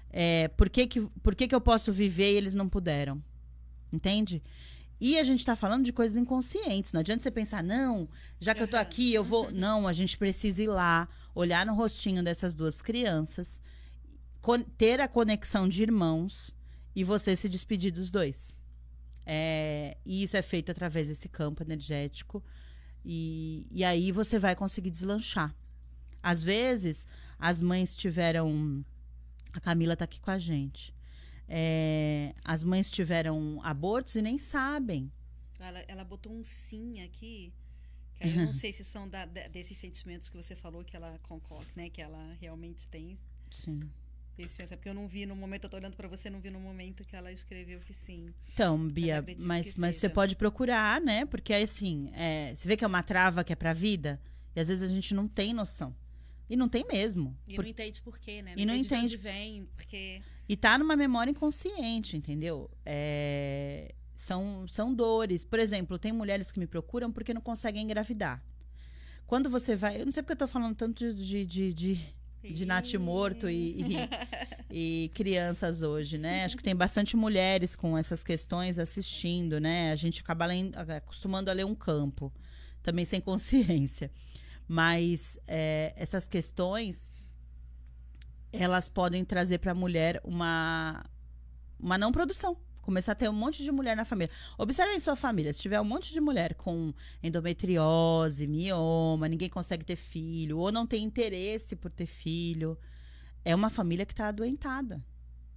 é, 0.09 0.47
por, 0.47 0.69
que, 0.69 0.87
que, 0.87 1.01
por 1.21 1.35
que, 1.35 1.47
que 1.47 1.53
eu 1.53 1.61
posso 1.61 1.91
viver 1.91 2.33
e 2.33 2.37
eles 2.37 2.55
não 2.55 2.67
puderam? 2.67 3.23
Entende? 3.93 4.41
E 4.99 5.19
a 5.19 5.23
gente 5.23 5.39
está 5.39 5.55
falando 5.55 5.85
de 5.85 5.93
coisas 5.93 6.17
inconscientes. 6.17 6.93
Não 6.93 7.01
adianta 7.01 7.21
você 7.21 7.29
pensar, 7.29 7.63
não, 7.63 8.09
já 8.39 8.55
que 8.55 8.61
eu 8.61 8.65
estou 8.65 8.79
aqui, 8.79 9.13
eu 9.13 9.23
vou. 9.23 9.51
Não, 9.53 9.87
a 9.87 9.93
gente 9.93 10.17
precisa 10.17 10.63
ir 10.63 10.67
lá, 10.67 11.07
olhar 11.35 11.63
no 11.65 11.75
rostinho 11.75 12.23
dessas 12.23 12.55
duas 12.55 12.81
crianças, 12.81 13.61
ter 14.77 14.99
a 14.99 15.07
conexão 15.07 15.69
de 15.69 15.83
irmãos 15.83 16.55
e 16.95 17.03
você 17.03 17.35
se 17.35 17.47
despedir 17.47 17.91
dos 17.91 18.09
dois. 18.09 18.55
É, 19.25 19.97
e 20.05 20.23
isso 20.23 20.35
é 20.35 20.41
feito 20.41 20.71
através 20.71 21.07
desse 21.09 21.29
campo 21.29 21.61
energético. 21.61 22.43
E, 23.05 23.67
e 23.69 23.83
aí 23.83 24.11
você 24.11 24.39
vai 24.39 24.55
conseguir 24.55 24.89
deslanchar. 24.89 25.53
Às 26.21 26.41
vezes, 26.41 27.05
as 27.37 27.61
mães 27.61 27.95
tiveram. 27.95 28.83
A 29.51 29.59
Camila 29.59 29.93
está 29.93 30.05
aqui 30.05 30.19
com 30.19 30.31
a 30.31 30.39
gente 30.39 30.95
é, 31.47 32.33
as 32.43 32.63
mães 32.63 32.91
tiveram 32.91 33.59
abortos 33.63 34.15
e 34.15 34.21
nem 34.21 34.37
sabem. 34.37 35.11
Ela, 35.59 35.79
ela 35.87 36.03
botou 36.03 36.31
um 36.31 36.43
sim 36.43 37.01
aqui. 37.01 37.53
Que 38.15 38.27
eu 38.27 38.45
não 38.45 38.53
sei 38.53 38.71
se 38.73 38.83
são 38.83 39.07
da, 39.07 39.25
desses 39.25 39.77
sentimentos 39.77 40.29
que 40.29 40.35
você 40.35 40.55
falou 40.55 40.83
que 40.83 40.95
ela 40.95 41.19
concorda, 41.23 41.71
né? 41.75 41.89
Que 41.89 42.01
ela 42.01 42.37
realmente 42.39 42.87
tem. 42.87 43.17
Sim. 43.49 43.81
Esse 44.37 44.65
porque 44.65 44.89
eu 44.89 44.95
não 44.95 45.07
vi 45.07 45.27
no 45.27 45.35
momento, 45.35 45.65
eu 45.65 45.69
tô 45.69 45.77
olhando 45.77 45.95
para 45.95 46.07
você, 46.07 46.27
não 46.27 46.39
vi 46.39 46.49
no 46.49 46.59
momento 46.59 47.05
que 47.05 47.15
ela 47.15 47.31
escreveu 47.31 47.79
que 47.79 47.93
sim. 47.93 48.29
Então, 48.51 48.89
Bia, 48.89 49.21
mas, 49.21 49.45
mas, 49.45 49.77
mas 49.77 49.95
você 49.97 50.09
pode 50.09 50.35
procurar, 50.35 50.99
né? 50.99 51.23
Porque 51.25 51.53
assim, 51.53 52.11
é, 52.15 52.53
você 52.55 52.67
vê 52.67 52.75
que 52.75 52.83
é 52.83 52.87
uma 52.87 53.03
trava 53.03 53.43
que 53.43 53.53
é 53.53 53.55
pra 53.55 53.73
vida, 53.73 54.19
e 54.55 54.59
às 54.59 54.69
vezes 54.69 54.89
a 54.89 54.91
gente 54.91 55.13
não 55.13 55.27
tem 55.27 55.53
noção. 55.53 55.95
E 56.49 56.55
não 56.55 56.67
tem 56.67 56.85
mesmo. 56.87 57.37
E 57.47 57.55
por... 57.55 57.63
não 57.63 57.69
entende 57.69 58.01
por 58.01 58.17
quê, 58.17 58.41
né? 58.41 58.55
Não 58.55 58.63
e 58.63 58.65
não 58.65 58.75
entende. 58.75 59.07
De 59.09 59.15
onde 59.15 59.17
vem, 59.17 59.65
porque 59.75 60.21
e 60.47 60.57
tá 60.57 60.77
numa 60.77 60.95
memória 60.95 61.31
inconsciente, 61.31 62.17
entendeu? 62.17 62.69
É, 62.85 63.93
são, 64.13 64.67
são 64.67 64.93
dores. 64.93 65.45
Por 65.45 65.59
exemplo, 65.59 65.97
tem 65.97 66.11
mulheres 66.11 66.51
que 66.51 66.59
me 66.59 66.67
procuram 66.67 67.11
porque 67.11 67.33
não 67.33 67.41
conseguem 67.41 67.83
engravidar. 67.83 68.43
Quando 69.25 69.49
você 69.49 69.75
vai. 69.75 69.99
Eu 70.01 70.05
não 70.05 70.11
sei 70.11 70.21
porque 70.21 70.33
eu 70.33 70.37
tô 70.37 70.47
falando 70.47 70.75
tanto 70.75 71.13
de, 71.13 71.45
de, 71.45 71.73
de, 71.73 71.99
de 72.43 72.65
Nath 72.65 72.93
morto 72.95 73.49
e, 73.49 73.81
e, 73.81 73.95
e, 75.05 75.11
crianças 75.13 75.81
hoje, 75.81 76.17
né? 76.17 76.43
Acho 76.43 76.57
que 76.57 76.63
tem 76.63 76.75
bastante 76.75 77.15
mulheres 77.15 77.75
com 77.75 77.97
essas 77.97 78.23
questões 78.23 78.77
assistindo, 78.77 79.59
né? 79.59 79.91
A 79.91 79.95
gente 79.95 80.21
acaba 80.21 80.45
lendo, 80.45 80.77
acostumando 80.77 81.49
a 81.49 81.53
ler 81.53 81.65
um 81.65 81.75
campo, 81.75 82.31
também 82.81 83.05
sem 83.05 83.21
consciência. 83.21 84.11
Mas 84.67 85.39
é, 85.47 85.93
essas 85.95 86.27
questões 86.27 87.09
elas 88.53 88.87
podem 88.87 89.25
trazer 89.25 89.57
para 89.57 89.71
a 89.71 89.75
mulher 89.75 90.21
uma, 90.23 91.03
uma 91.79 91.97
não 91.97 92.11
produção. 92.11 92.55
Começar 92.83 93.13
a 93.13 93.15
ter 93.15 93.29
um 93.29 93.33
monte 93.33 93.63
de 93.63 93.71
mulher 93.71 93.95
na 93.95 94.05
família. 94.05 94.31
Observem 94.57 94.99
sua 94.99 95.15
família. 95.15 95.53
Se 95.53 95.61
tiver 95.61 95.81
um 95.81 95.85
monte 95.85 96.13
de 96.13 96.19
mulher 96.19 96.53
com 96.53 96.93
endometriose, 97.23 98.45
mioma, 98.45 99.27
ninguém 99.27 99.49
consegue 99.49 99.83
ter 99.83 99.95
filho, 99.95 100.59
ou 100.59 100.71
não 100.71 100.85
tem 100.85 101.03
interesse 101.03 101.75
por 101.75 101.89
ter 101.89 102.05
filho, 102.05 102.77
é 103.43 103.55
uma 103.55 103.69
família 103.69 104.05
que 104.05 104.13
está 104.13 104.27
adoentada, 104.27 105.03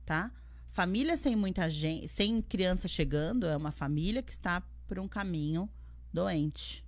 tá? 0.05 0.33
Família 0.69 1.17
sem 1.17 1.35
muita 1.35 1.69
gente, 1.69 2.09
sem 2.09 2.41
criança 2.41 2.87
chegando, 2.87 3.47
é 3.47 3.57
uma 3.57 3.73
família 3.73 4.23
que 4.23 4.33
está 4.33 4.63
por 4.87 4.99
um 4.99 5.09
caminho 5.09 5.69
doente, 6.13 6.85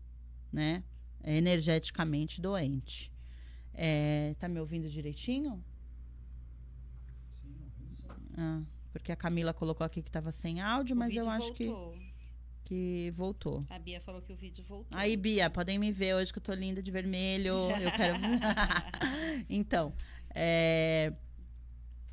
né? 0.52 0.84
É 1.22 1.36
energeticamente 1.36 2.40
doente. 2.40 3.12
É, 3.74 4.34
tá 4.38 4.48
me 4.48 4.60
ouvindo 4.60 4.88
direitinho? 4.88 5.64
Ah, 8.38 8.62
porque 8.92 9.10
a 9.10 9.16
Camila 9.16 9.52
colocou 9.52 9.84
aqui 9.84 10.00
que 10.00 10.08
estava 10.08 10.30
sem 10.32 10.60
áudio, 10.60 10.94
o 10.94 10.98
mas 10.98 11.14
eu 11.14 11.28
acho 11.28 11.48
voltou. 11.48 11.92
que 11.92 12.08
que 12.68 13.10
voltou. 13.14 13.60
A 13.70 13.78
Bia 13.78 13.98
falou 13.98 14.20
que 14.20 14.30
o 14.30 14.36
vídeo 14.36 14.62
voltou. 14.68 14.98
Aí, 14.98 15.16
Bia, 15.16 15.48
podem 15.48 15.78
me 15.78 15.90
ver 15.90 16.14
hoje 16.14 16.30
que 16.30 16.38
eu 16.38 16.42
tô 16.42 16.52
linda 16.52 16.82
de 16.82 16.90
vermelho. 16.90 17.54
Eu 17.54 17.90
quero. 17.92 18.18
então, 19.48 19.94
é... 20.34 21.14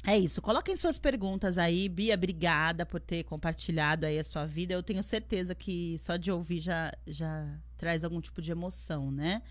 é 0.07 0.17
isso. 0.17 0.41
Coloquem 0.41 0.77
suas 0.77 0.97
perguntas 0.97 1.57
aí. 1.57 1.89
Bia, 1.89 2.13
obrigada 2.13 2.85
por 2.85 3.01
ter 3.01 3.25
compartilhado 3.25 4.05
aí 4.05 4.17
a 4.17 4.23
sua 4.23 4.45
vida. 4.45 4.73
Eu 4.73 4.81
tenho 4.81 5.03
certeza 5.03 5.53
que 5.53 5.99
só 5.99 6.15
de 6.15 6.31
ouvir 6.31 6.61
já, 6.61 6.89
já 7.05 7.59
traz 7.75 8.05
algum 8.05 8.21
tipo 8.21 8.41
de 8.41 8.53
emoção, 8.53 9.11
né? 9.11 9.41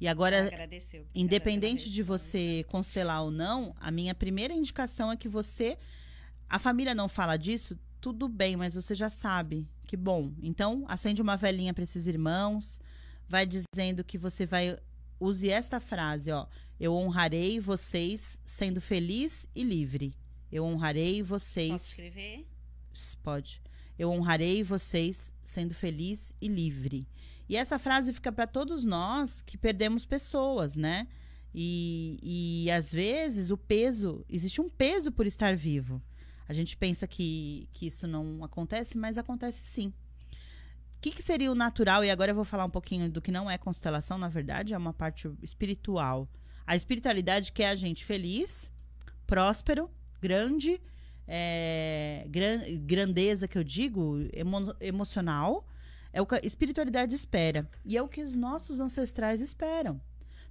E 0.00 0.08
agora, 0.08 0.46
Agradeceu, 0.46 1.06
independente 1.14 1.90
de 1.90 2.02
você 2.02 2.64
constelar 2.68 3.22
ou 3.22 3.30
não, 3.30 3.74
a 3.80 3.92
minha 3.92 4.14
primeira 4.14 4.54
indicação 4.54 5.10
é 5.10 5.16
que 5.16 5.28
você 5.28 5.78
a 6.48 6.58
família 6.58 6.94
não 6.94 7.08
fala 7.08 7.36
disso, 7.36 7.78
tudo 8.00 8.28
bem, 8.28 8.56
mas 8.56 8.74
você 8.74 8.94
já 8.94 9.08
sabe. 9.08 9.68
Que 9.86 9.96
bom. 9.96 10.32
Então, 10.42 10.84
acende 10.88 11.22
uma 11.22 11.36
velhinha 11.36 11.74
para 11.74 11.84
esses 11.84 12.06
irmãos, 12.06 12.80
vai 13.26 13.46
dizendo 13.46 14.04
que 14.04 14.18
você 14.18 14.46
vai 14.46 14.76
use 15.20 15.50
esta 15.50 15.80
frase, 15.80 16.30
ó. 16.30 16.46
Eu 16.78 16.94
honrarei 16.94 17.58
vocês 17.58 18.38
sendo 18.44 18.80
feliz 18.80 19.46
e 19.54 19.64
livre. 19.64 20.14
Eu 20.50 20.64
honrarei 20.64 21.22
vocês. 21.22 21.72
Posso 21.72 21.90
escrever? 21.90 22.46
Pode. 23.22 23.60
Eu 23.98 24.10
honrarei 24.10 24.62
vocês 24.62 25.32
sendo 25.42 25.74
feliz 25.74 26.32
e 26.40 26.46
livre. 26.46 27.08
E 27.48 27.56
essa 27.56 27.78
frase 27.78 28.12
fica 28.12 28.30
para 28.30 28.46
todos 28.46 28.84
nós 28.84 29.42
que 29.42 29.58
perdemos 29.58 30.06
pessoas, 30.06 30.76
né? 30.76 31.08
E, 31.52 32.18
e 32.22 32.70
às 32.70 32.92
vezes 32.92 33.50
o 33.50 33.56
peso, 33.56 34.24
existe 34.28 34.60
um 34.60 34.68
peso 34.68 35.10
por 35.10 35.26
estar 35.26 35.56
vivo. 35.56 36.00
A 36.48 36.54
gente 36.54 36.76
pensa 36.76 37.06
que, 37.06 37.68
que 37.72 37.86
isso 37.86 38.06
não 38.06 38.42
acontece, 38.42 38.96
mas 38.96 39.18
acontece 39.18 39.62
sim. 39.64 39.92
O 40.96 41.00
que, 41.00 41.12
que, 41.12 41.22
seria 41.22 41.52
o 41.52 41.54
natural? 41.54 42.04
E 42.04 42.10
agora 42.10 42.32
eu 42.32 42.34
vou 42.34 42.44
falar 42.44 42.64
um 42.64 42.70
pouquinho 42.70 43.08
do 43.08 43.20
que 43.20 43.30
não 43.30 43.48
é 43.48 43.56
constelação, 43.56 44.18
na 44.18 44.28
verdade, 44.28 44.74
é 44.74 44.78
uma 44.78 44.92
parte 44.92 45.30
espiritual. 45.42 46.28
A 46.66 46.74
espiritualidade 46.74 47.52
quer 47.52 47.68
a 47.68 47.74
gente 47.74 48.04
feliz, 48.04 48.70
próspero, 49.26 49.88
grande, 50.20 50.80
é, 51.26 52.26
gran, 52.28 52.60
grandeza 52.80 53.46
que 53.46 53.56
eu 53.56 53.62
digo, 53.62 54.18
emo, 54.32 54.74
emocional. 54.80 55.68
É 56.12 56.22
o 56.22 56.26
que 56.26 56.34
a 56.34 56.40
espiritualidade 56.42 57.14
espera. 57.14 57.70
E 57.84 57.96
é 57.96 58.02
o 58.02 58.08
que 58.08 58.22
os 58.22 58.34
nossos 58.34 58.80
ancestrais 58.80 59.40
esperam. 59.40 60.00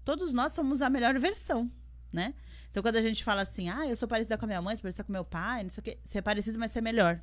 Todos 0.06 0.32
nós 0.32 0.54
somos 0.54 0.82
a 0.82 0.90
melhor 0.90 1.20
versão, 1.20 1.70
né? 2.14 2.34
Então, 2.78 2.84
quando 2.84 2.98
a 2.98 3.02
gente 3.02 3.24
fala 3.24 3.42
assim, 3.42 3.70
ah, 3.70 3.88
eu 3.88 3.96
sou 3.96 4.08
parecida 4.08 4.38
com 4.38 4.46
a 4.46 4.48
minha 4.48 4.62
mãe, 4.62 4.76
sou 4.76 4.84
parecida 4.84 5.04
com 5.04 5.12
meu 5.12 5.26
pai, 5.26 5.64
não 5.64 5.70
sei 5.72 5.82
o 5.82 5.84
quê, 5.84 5.98
ser 6.04 6.22
parecido, 6.22 6.60
mas 6.60 6.70
ser 6.70 6.80
melhor. 6.80 7.20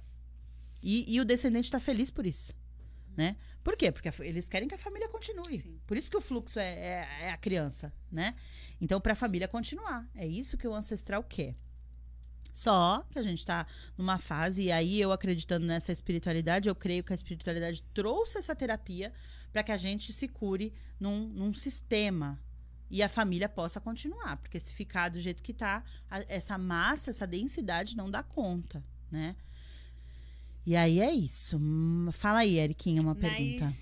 E, 0.83 1.15
e 1.15 1.21
o 1.21 1.25
descendente 1.25 1.67
está 1.67 1.79
feliz 1.79 2.11
por 2.11 2.27
isso. 2.27 2.53
Né? 3.17 3.37
Por 3.63 3.77
quê? 3.77 3.93
Porque 3.93 4.11
eles 4.25 4.49
querem 4.49 4.67
que 4.67 4.75
a 4.75 4.79
família 4.79 5.09
continue. 5.09 5.61
Sim. 5.61 5.81
Por 5.87 5.97
isso 5.97 6.11
que 6.11 6.17
o 6.17 6.21
fluxo 6.21 6.59
é, 6.59 6.73
é, 6.73 7.09
é 7.21 7.31
a 7.31 7.37
criança, 7.37 7.93
né? 8.11 8.35
Então, 8.81 9.01
para 9.01 9.13
a 9.13 9.15
família 9.15 9.47
continuar. 9.47 10.05
É 10.13 10.27
isso 10.27 10.59
que 10.59 10.67
o 10.67 10.75
ancestral 10.75 11.23
quer. 11.23 11.55
Só 12.53 13.07
que 13.09 13.21
a 13.21 13.23
gente 13.23 13.39
está 13.39 13.65
numa 13.97 14.19
fase, 14.19 14.63
e 14.65 14.73
aí 14.73 15.01
eu 15.01 15.13
acreditando 15.13 15.65
nessa 15.67 15.93
espiritualidade, 15.93 16.69
eu 16.69 16.75
creio 16.75 17.05
que 17.05 17.13
a 17.13 17.15
espiritualidade 17.15 17.81
trouxe 17.95 18.39
essa 18.39 18.57
terapia 18.57 19.13
para 19.53 19.63
que 19.63 19.71
a 19.71 19.77
gente 19.77 20.13
se 20.13 20.27
cure 20.27 20.75
num, 20.99 21.29
num 21.29 21.55
sistema, 21.55 22.41
e 22.95 23.03
a 23.03 23.09
família 23.09 23.49
possa 23.49 23.81
continuar, 23.81 24.37
porque 24.37 24.61
se 24.61 24.73
ficar 24.73 25.09
do 25.09 25.19
jeito 25.19 25.43
que 25.43 25.51
está, 25.51 25.83
essa 26.29 26.57
massa, 26.57 27.11
essa 27.11 27.27
densidade 27.27 27.97
não 27.97 28.09
dá 28.09 28.23
conta, 28.23 28.85
né? 29.11 29.35
E 30.65 30.77
aí 30.77 31.01
é 31.01 31.11
isso. 31.11 31.57
Hum, 31.57 32.09
fala 32.13 32.39
aí, 32.39 32.57
Eriquinha, 32.57 33.03
uma 33.03 33.13
Mas, 33.13 33.21
pergunta. 33.21 33.75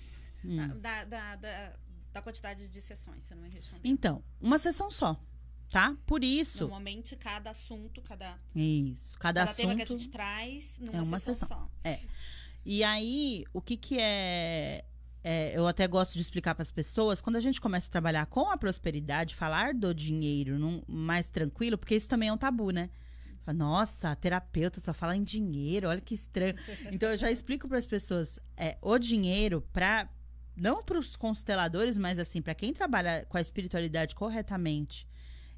Hum. 0.43 0.79
Da, 0.79 1.03
da, 1.03 1.35
da, 1.35 1.73
da, 2.11 2.21
quantidade 2.23 2.67
de 2.67 2.81
sessões, 2.81 3.23
você 3.23 3.35
não 3.35 3.43
me 3.43 3.49
respondeu. 3.49 3.81
Então, 3.83 4.23
uma 4.41 4.57
sessão 4.57 4.89
só, 4.89 5.23
tá? 5.69 5.95
Por 6.07 6.23
isso. 6.23 6.61
Normalmente, 6.61 7.15
cada 7.15 7.51
assunto, 7.51 8.01
cada. 8.01 8.39
Isso. 8.55 9.19
Cada, 9.19 9.41
cada 9.41 9.51
assunto. 9.51 9.57
tema 9.57 9.75
que 9.75 9.83
a 9.83 9.85
gente 9.85 10.09
traz 10.09 10.79
numa 10.79 10.97
é 10.97 11.01
uma 11.03 11.19
sessão, 11.19 11.35
sessão. 11.35 11.59
só. 11.59 11.71
É. 11.83 11.99
E 12.65 12.83
aí, 12.83 13.45
o 13.53 13.61
que, 13.61 13.77
que 13.77 13.99
é 13.99 14.83
é, 15.23 15.57
eu 15.57 15.67
até 15.67 15.87
gosto 15.87 16.13
de 16.13 16.21
explicar 16.21 16.53
para 16.53 16.63
as 16.63 16.71
pessoas, 16.71 17.21
quando 17.21 17.37
a 17.37 17.39
gente 17.39 17.61
começa 17.61 17.87
a 17.87 17.91
trabalhar 17.91 18.25
com 18.25 18.49
a 18.49 18.57
prosperidade, 18.57 19.35
falar 19.35 19.73
do 19.73 19.93
dinheiro 19.93 20.59
num, 20.59 20.81
mais 20.87 21.29
tranquilo, 21.29 21.77
porque 21.77 21.95
isso 21.95 22.09
também 22.09 22.29
é 22.29 22.33
um 22.33 22.37
tabu, 22.37 22.71
né? 22.71 22.89
Nossa, 23.55 24.11
a 24.11 24.15
terapeuta 24.15 24.79
só 24.79 24.93
fala 24.93 25.17
em 25.17 25.23
dinheiro, 25.23 25.89
olha 25.89 25.99
que 25.99 26.13
estranho. 26.13 26.55
Então 26.91 27.09
eu 27.09 27.17
já 27.17 27.31
explico 27.31 27.67
para 27.67 27.77
as 27.77 27.87
pessoas, 27.87 28.39
é, 28.55 28.77
o 28.81 28.97
dinheiro 28.97 29.61
para 29.73 30.09
não 30.55 30.83
para 30.83 30.99
os 30.99 31.15
consteladores, 31.15 31.97
mas 31.97 32.19
assim 32.19 32.41
para 32.41 32.53
quem 32.53 32.73
trabalha 32.73 33.25
com 33.27 33.37
a 33.37 33.41
espiritualidade 33.41 34.13
corretamente 34.13 35.07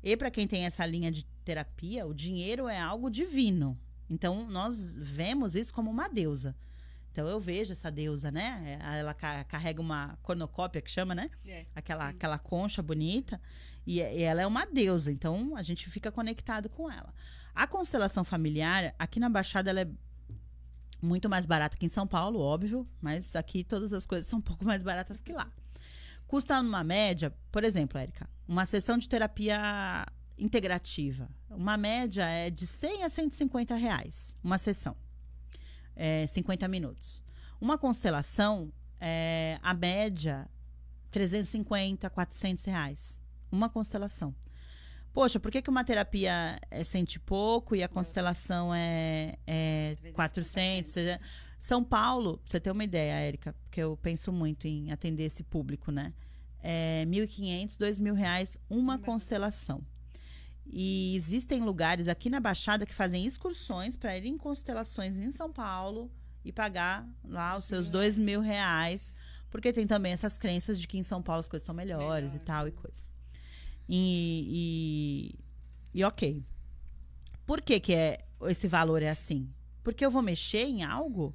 e 0.01 0.15
para 0.15 0.31
quem 0.31 0.47
tem 0.47 0.65
essa 0.65 0.85
linha 0.85 1.11
de 1.11 1.25
terapia, 1.43 2.05
o 2.05 2.13
dinheiro 2.13 2.67
é 2.67 2.79
algo 2.79 3.09
divino. 3.09 3.77
Então 4.09 4.47
nós 4.49 4.97
vemos 4.97 5.55
isso 5.55 5.73
como 5.73 5.89
uma 5.89 6.07
deusa. 6.07 6.55
Então 7.15 7.29
eu 7.29 7.39
vejo 7.39 7.71
essa 7.71 7.89
deusa, 7.89 8.29
né? 8.29 8.77
É, 8.83 8.99
ela 8.99 9.13
carrega 9.13 9.79
uma 9.79 10.19
cornucópia 10.21 10.81
que 10.81 10.91
chama, 10.91 11.15
né? 11.15 11.31
É, 11.45 11.65
aquela, 11.73 12.09
aquela 12.09 12.37
concha 12.37 12.81
bonita. 12.81 13.39
E, 13.87 14.01
e, 14.01 14.21
ela 14.21 14.41
é 14.41 14.45
uma 14.45 14.65
deusa. 14.65 15.13
Então 15.13 15.55
a 15.55 15.63
gente 15.63 15.89
fica 15.89 16.11
conectado 16.11 16.67
com 16.67 16.91
ela. 16.91 17.13
A 17.53 17.65
constelação 17.65 18.25
familiar, 18.25 18.93
aqui 18.99 19.17
na 19.17 19.29
Baixada, 19.29 19.69
ela 19.69 19.79
é 19.79 19.87
muito 21.01 21.29
mais 21.29 21.45
barata 21.45 21.77
que 21.77 21.85
em 21.85 21.89
São 21.89 22.05
Paulo, 22.05 22.37
óbvio. 22.41 22.85
Mas 22.99 23.33
aqui 23.33 23.63
todas 23.63 23.93
as 23.93 24.05
coisas 24.05 24.29
são 24.29 24.39
um 24.39 24.41
pouco 24.41 24.65
mais 24.65 24.83
baratas 24.83 25.21
que 25.21 25.31
lá. 25.31 25.49
Custa 26.27 26.61
numa 26.61 26.83
média, 26.83 27.33
por 27.49 27.63
exemplo, 27.63 27.97
Érica, 27.97 28.29
uma 28.45 28.65
sessão 28.65 28.97
de 28.97 29.07
terapia 29.07 30.05
integrativa. 30.37 31.29
Uma 31.49 31.77
média 31.77 32.25
é 32.25 32.49
de 32.49 32.67
100 32.67 33.03
a 33.05 33.09
150 33.09 33.73
reais, 33.73 34.35
uma 34.43 34.57
sessão 34.57 34.97
é, 35.95 36.25
50 36.27 36.67
minutos. 36.67 37.23
Uma 37.59 37.77
constelação, 37.77 38.71
é, 38.99 39.59
a 39.61 39.73
média, 39.73 40.49
350, 41.11 42.09
400 42.09 42.65
reais. 42.65 43.21
Uma 43.51 43.69
constelação. 43.69 44.35
Poxa, 45.13 45.39
por 45.39 45.49
que, 45.49 45.61
que 45.61 45.69
uma 45.69 45.85
terapia 45.85 46.59
é 46.69 46.83
cento 46.83 47.13
e 47.13 47.19
pouco 47.19 47.73
e 47.73 47.81
a 47.81 47.87
constelação 47.87 48.75
é, 48.75 49.37
é 49.47 49.93
400? 50.13 50.93
São 51.57 51.81
Paulo, 51.83 52.37
pra 52.39 52.51
você 52.51 52.59
ter 52.59 52.69
uma 52.69 52.83
ideia, 52.83 53.13
Érica, 53.13 53.55
porque 53.63 53.79
eu 53.81 53.97
penso 53.97 54.31
muito 54.33 54.67
em 54.67 54.91
atender 54.91 55.23
esse 55.23 55.41
público, 55.41 55.89
né? 55.89 56.13
É 56.61 57.05
1.500, 57.07 57.77
2.000 57.77 58.13
reais 58.13 58.57
uma 58.69 58.99
constelação. 58.99 59.81
E 60.67 61.15
existem 61.15 61.61
lugares 61.61 62.07
aqui 62.07 62.29
na 62.29 62.39
Baixada 62.39 62.85
que 62.85 62.93
fazem 62.93 63.25
excursões 63.25 63.95
para 63.95 64.17
ir 64.17 64.25
em 64.25 64.37
constelações 64.37 65.17
em 65.17 65.31
São 65.31 65.51
Paulo 65.51 66.11
e 66.43 66.51
pagar 66.51 67.07
lá 67.23 67.55
os 67.55 67.65
seus 67.65 67.89
dois 67.89 68.17
mil 68.17 68.41
reais. 68.41 69.13
Porque 69.49 69.71
tem 69.71 69.87
também 69.87 70.11
essas 70.11 70.37
crenças 70.37 70.79
de 70.79 70.87
que 70.87 70.97
em 70.97 71.03
São 71.03 71.21
Paulo 71.21 71.39
as 71.39 71.47
coisas 71.47 71.65
são 71.65 71.73
melhores 71.73 72.33
Melhor. 72.33 72.43
e 72.43 72.45
tal 72.45 72.67
e 72.67 72.71
coisa. 72.71 73.03
E, 73.87 75.35
e, 75.93 75.99
e, 75.99 76.03
ok. 76.03 76.43
Por 77.45 77.61
que, 77.61 77.79
que 77.79 77.93
é, 77.93 78.17
esse 78.43 78.67
valor 78.67 79.01
é 79.01 79.09
assim? 79.09 79.49
Porque 79.83 80.05
eu 80.05 80.09
vou 80.09 80.21
mexer 80.21 80.63
em 80.63 80.83
algo 80.83 81.33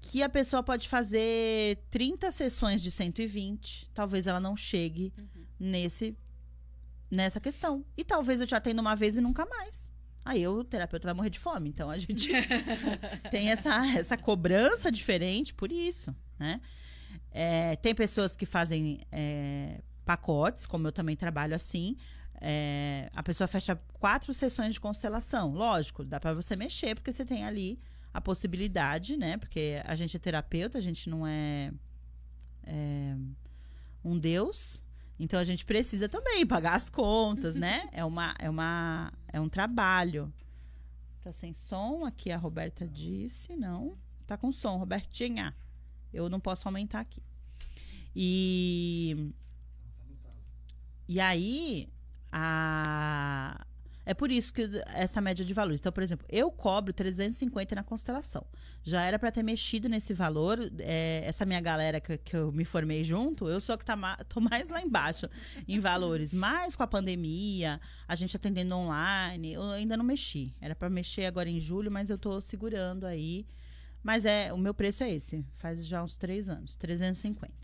que 0.00 0.22
a 0.22 0.28
pessoa 0.28 0.62
pode 0.62 0.88
fazer 0.88 1.78
30 1.90 2.30
sessões 2.30 2.82
de 2.82 2.90
120, 2.90 3.90
talvez 3.92 4.26
ela 4.26 4.40
não 4.40 4.56
chegue 4.56 5.12
uhum. 5.18 5.44
nesse 5.58 6.16
nessa 7.10 7.40
questão. 7.40 7.84
E 7.96 8.04
talvez 8.04 8.40
eu 8.40 8.46
te 8.46 8.54
atenda 8.54 8.80
uma 8.80 8.94
vez 8.94 9.16
e 9.16 9.20
nunca 9.20 9.44
mais. 9.46 9.92
Aí 10.24 10.46
o 10.46 10.62
terapeuta 10.62 11.08
vai 11.08 11.14
morrer 11.14 11.30
de 11.30 11.38
fome. 11.38 11.68
Então 11.68 11.90
a 11.90 11.98
gente 11.98 12.30
tem 13.30 13.50
essa, 13.50 13.86
essa 13.96 14.16
cobrança 14.16 14.90
diferente 14.90 15.52
por 15.52 15.72
isso, 15.72 16.14
né? 16.38 16.60
É, 17.32 17.76
tem 17.76 17.94
pessoas 17.94 18.36
que 18.36 18.44
fazem 18.44 19.00
é, 19.10 19.80
pacotes, 20.04 20.66
como 20.66 20.86
eu 20.86 20.92
também 20.92 21.16
trabalho 21.16 21.54
assim. 21.54 21.96
É, 22.40 23.10
a 23.14 23.22
pessoa 23.22 23.46
fecha 23.46 23.76
quatro 23.94 24.32
sessões 24.32 24.74
de 24.74 24.80
constelação. 24.80 25.52
Lógico, 25.52 26.04
dá 26.04 26.18
para 26.18 26.34
você 26.34 26.56
mexer, 26.56 26.94
porque 26.94 27.12
você 27.12 27.24
tem 27.24 27.44
ali 27.44 27.78
a 28.12 28.20
possibilidade, 28.20 29.16
né? 29.16 29.36
Porque 29.36 29.80
a 29.84 29.94
gente 29.94 30.16
é 30.16 30.20
terapeuta, 30.20 30.78
a 30.78 30.80
gente 30.80 31.08
não 31.08 31.26
é, 31.26 31.72
é 32.64 33.16
um 34.04 34.18
deus, 34.18 34.82
então 35.22 35.38
a 35.38 35.44
gente 35.44 35.66
precisa 35.66 36.08
também 36.08 36.46
pagar 36.46 36.74
as 36.74 36.88
contas, 36.88 37.54
né? 37.54 37.86
É 37.92 38.02
uma 38.02 38.34
é 38.38 38.48
uma 38.48 39.12
é 39.30 39.38
um 39.38 39.50
trabalho. 39.50 40.32
Tá 41.22 41.30
sem 41.30 41.52
som 41.52 42.06
aqui 42.06 42.30
a 42.30 42.38
Roberta 42.38 42.88
disse, 42.88 43.54
não. 43.54 43.98
Tá 44.26 44.38
com 44.38 44.50
som, 44.50 44.78
Robertinha. 44.78 45.54
Eu 46.10 46.30
não 46.30 46.40
posso 46.40 46.66
aumentar 46.66 47.00
aqui. 47.00 47.22
E 48.16 49.30
e 51.06 51.20
aí 51.20 51.86
a 52.32 53.66
é 54.10 54.14
por 54.14 54.28
isso 54.32 54.52
que 54.52 54.68
essa 54.92 55.20
média 55.20 55.44
de 55.44 55.54
valores. 55.54 55.78
Então, 55.78 55.92
por 55.92 56.02
exemplo, 56.02 56.26
eu 56.28 56.50
cobro 56.50 56.92
350 56.92 57.76
na 57.76 57.84
constelação. 57.84 58.44
Já 58.82 59.04
era 59.04 59.20
para 59.20 59.30
ter 59.30 59.44
mexido 59.44 59.88
nesse 59.88 60.12
valor. 60.12 60.58
É, 60.80 61.22
essa 61.24 61.46
minha 61.46 61.60
galera 61.60 62.00
que, 62.00 62.18
que, 62.18 62.34
eu 62.34 62.50
me 62.50 62.64
formei 62.64 63.04
junto, 63.04 63.48
eu 63.48 63.60
sou 63.60 63.76
a 63.76 63.78
que 63.78 63.84
tá 63.84 63.94
ma 63.94 64.16
tô 64.28 64.40
mais 64.40 64.68
lá 64.68 64.82
embaixo 64.82 65.30
em 65.68 65.78
valores. 65.78 66.34
Mas 66.34 66.74
com 66.74 66.82
a 66.82 66.88
pandemia, 66.88 67.80
a 68.08 68.16
gente 68.16 68.36
atendendo 68.36 68.74
online, 68.74 69.52
eu 69.52 69.62
ainda 69.70 69.96
não 69.96 70.04
mexi. 70.04 70.52
Era 70.60 70.74
para 70.74 70.90
mexer 70.90 71.26
agora 71.26 71.48
em 71.48 71.60
julho, 71.60 71.88
mas 71.88 72.10
eu 72.10 72.18
tô 72.18 72.40
segurando 72.40 73.06
aí. 73.06 73.46
Mas 74.02 74.26
é 74.26 74.52
o 74.52 74.58
meu 74.58 74.74
preço 74.74 75.04
é 75.04 75.12
esse. 75.12 75.46
Faz 75.52 75.86
já 75.86 76.02
uns 76.02 76.16
três 76.16 76.48
anos, 76.48 76.74
350. 76.74 77.54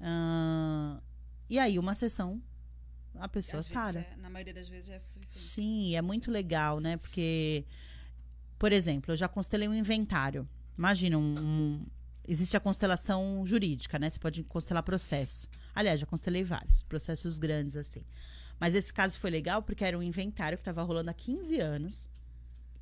Uh, 0.00 1.02
e 1.50 1.58
aí, 1.58 1.80
uma 1.80 1.96
sessão 1.96 2.40
a 3.20 3.28
pessoa 3.28 3.62
sara. 3.62 4.00
É, 4.00 4.16
na 4.16 4.30
maioria 4.30 4.54
das 4.54 4.68
vezes 4.68 4.90
é 4.90 4.98
suficiente. 4.98 5.48
Sim, 5.48 5.96
é 5.96 6.02
muito 6.02 6.30
legal, 6.30 6.80
né? 6.80 6.96
Porque 6.96 7.64
Por 8.58 8.72
exemplo, 8.72 9.12
eu 9.12 9.16
já 9.16 9.28
constelei 9.28 9.68
um 9.68 9.74
inventário. 9.74 10.48
Imagina, 10.76 11.18
um, 11.18 11.34
um, 11.38 11.86
existe 12.26 12.56
a 12.56 12.60
constelação 12.60 13.44
jurídica, 13.44 13.98
né? 13.98 14.10
Você 14.10 14.18
pode 14.18 14.42
constelar 14.44 14.82
processo. 14.82 15.48
Aliás, 15.74 16.00
já 16.00 16.06
constelei 16.06 16.44
vários, 16.44 16.82
processos 16.82 17.38
grandes 17.38 17.76
assim. 17.76 18.04
Mas 18.60 18.74
esse 18.74 18.92
caso 18.92 19.18
foi 19.18 19.30
legal 19.30 19.62
porque 19.62 19.84
era 19.84 19.96
um 19.96 20.02
inventário 20.02 20.58
que 20.58 20.62
estava 20.62 20.82
rolando 20.82 21.10
há 21.10 21.14
15 21.14 21.60
anos. 21.60 22.08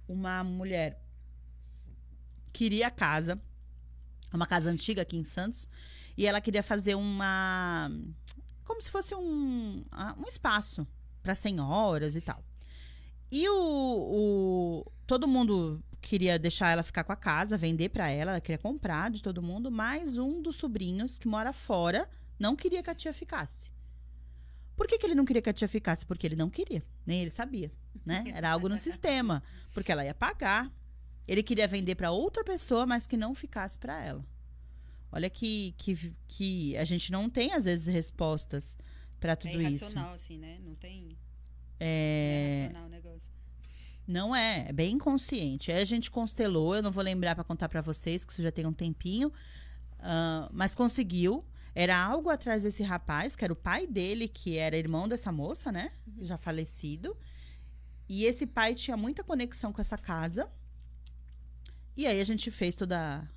Uma 0.08 0.42
mulher 0.42 1.02
queria 2.52 2.86
a 2.86 2.90
casa, 2.90 3.38
uma 4.32 4.46
casa 4.46 4.70
antiga 4.70 5.02
aqui 5.02 5.16
em 5.16 5.24
Santos, 5.24 5.68
e 6.16 6.26
ela 6.26 6.40
queria 6.40 6.62
fazer 6.62 6.94
uma. 6.94 7.90
Como 8.76 8.82
se 8.82 8.90
fosse 8.90 9.14
um, 9.14 9.82
um 10.18 10.28
espaço 10.28 10.86
para 11.22 11.34
senhoras 11.34 12.14
e 12.14 12.20
tal. 12.20 12.44
E 13.32 13.48
o, 13.48 13.54
o, 13.54 14.92
todo 15.06 15.26
mundo 15.26 15.82
queria 16.02 16.38
deixar 16.38 16.70
ela 16.70 16.82
ficar 16.82 17.02
com 17.02 17.12
a 17.12 17.16
casa, 17.16 17.56
vender 17.56 17.88
para 17.88 18.10
ela, 18.10 18.32
ela 18.32 18.40
queria 18.40 18.58
comprar 18.58 19.10
de 19.10 19.22
todo 19.22 19.42
mundo, 19.42 19.70
mas 19.70 20.18
um 20.18 20.42
dos 20.42 20.56
sobrinhos 20.56 21.18
que 21.18 21.26
mora 21.26 21.54
fora 21.54 22.08
não 22.38 22.54
queria 22.54 22.82
que 22.82 22.90
a 22.90 22.94
tia 22.94 23.14
ficasse. 23.14 23.72
Por 24.76 24.86
que, 24.86 24.98
que 24.98 25.06
ele 25.06 25.14
não 25.14 25.24
queria 25.24 25.40
que 25.40 25.48
a 25.48 25.54
tia 25.54 25.66
ficasse? 25.66 26.04
Porque 26.04 26.26
ele 26.26 26.36
não 26.36 26.50
queria, 26.50 26.84
nem 27.06 27.22
ele 27.22 27.30
sabia, 27.30 27.72
né? 28.04 28.24
Era 28.34 28.50
algo 28.50 28.68
no 28.68 28.76
sistema, 28.76 29.42
porque 29.72 29.90
ela 29.90 30.04
ia 30.04 30.14
pagar. 30.14 30.70
Ele 31.26 31.42
queria 31.42 31.66
vender 31.66 31.94
para 31.94 32.10
outra 32.10 32.44
pessoa, 32.44 32.84
mas 32.84 33.06
que 33.06 33.16
não 33.16 33.34
ficasse 33.34 33.78
para 33.78 33.98
ela. 34.04 34.24
Olha 35.10 35.30
que, 35.30 35.74
que, 35.78 36.14
que 36.28 36.76
a 36.76 36.84
gente 36.84 37.10
não 37.12 37.30
tem 37.30 37.52
às 37.52 37.64
vezes 37.64 37.86
respostas 37.86 38.76
para 39.18 39.36
tudo 39.36 39.60
é 39.60 39.70
isso. 39.70 39.84
É 39.84 39.88
irracional 39.88 40.12
assim, 40.12 40.38
né? 40.38 40.56
Não 40.62 40.74
tem 40.74 41.16
é... 41.80 42.48
é 42.48 42.66
racional 42.66 42.86
o 42.86 42.90
negócio. 42.90 43.32
Não 44.06 44.36
é, 44.36 44.66
é 44.68 44.72
bem 44.72 44.94
inconsciente. 44.94 45.72
Aí 45.72 45.80
a 45.80 45.84
gente 45.84 46.10
constelou, 46.10 46.76
eu 46.76 46.82
não 46.82 46.92
vou 46.92 47.02
lembrar 47.02 47.34
para 47.34 47.42
contar 47.42 47.68
para 47.68 47.80
vocês, 47.80 48.24
que 48.24 48.32
isso 48.32 48.42
já 48.42 48.52
tem 48.52 48.64
um 48.64 48.72
tempinho, 48.72 49.28
uh, 49.28 50.48
mas 50.52 50.74
conseguiu. 50.74 51.44
Era 51.74 51.98
algo 51.98 52.30
atrás 52.30 52.62
desse 52.62 52.82
rapaz, 52.82 53.36
que 53.36 53.44
era 53.44 53.52
o 53.52 53.56
pai 53.56 53.86
dele, 53.86 54.28
que 54.28 54.56
era 54.56 54.76
irmão 54.76 55.06
dessa 55.08 55.30
moça, 55.30 55.70
né? 55.72 55.92
Uhum. 56.06 56.24
Já 56.24 56.36
falecido. 56.36 57.16
E 58.08 58.24
esse 58.24 58.46
pai 58.46 58.74
tinha 58.74 58.96
muita 58.96 59.24
conexão 59.24 59.72
com 59.72 59.80
essa 59.80 59.98
casa. 59.98 60.50
E 61.96 62.06
aí 62.06 62.20
a 62.20 62.24
gente 62.24 62.50
fez 62.50 62.76
toda. 62.76 63.28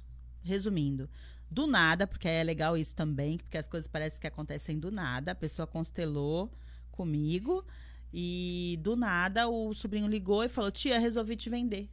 Resumindo, 0.41 1.09
do 1.51 1.65
nada, 1.65 2.05
porque 2.05 2.27
é 2.27 2.43
legal 2.43 2.77
isso 2.77 2.95
também, 2.95 3.37
porque 3.37 3.57
as 3.57 3.67
coisas 3.67 3.87
parecem 3.87 4.19
que 4.19 4.27
acontecem 4.27 4.79
do 4.79 4.91
nada. 4.91 5.31
A 5.31 5.35
pessoa 5.35 5.65
constelou 5.65 6.51
comigo. 6.91 7.65
E 8.11 8.79
do 8.81 8.95
nada 8.95 9.47
o 9.47 9.73
sobrinho 9.73 10.07
ligou 10.07 10.43
e 10.43 10.49
falou: 10.49 10.71
Tia, 10.71 10.99
resolvi 10.99 11.35
te 11.35 11.49
vender. 11.49 11.89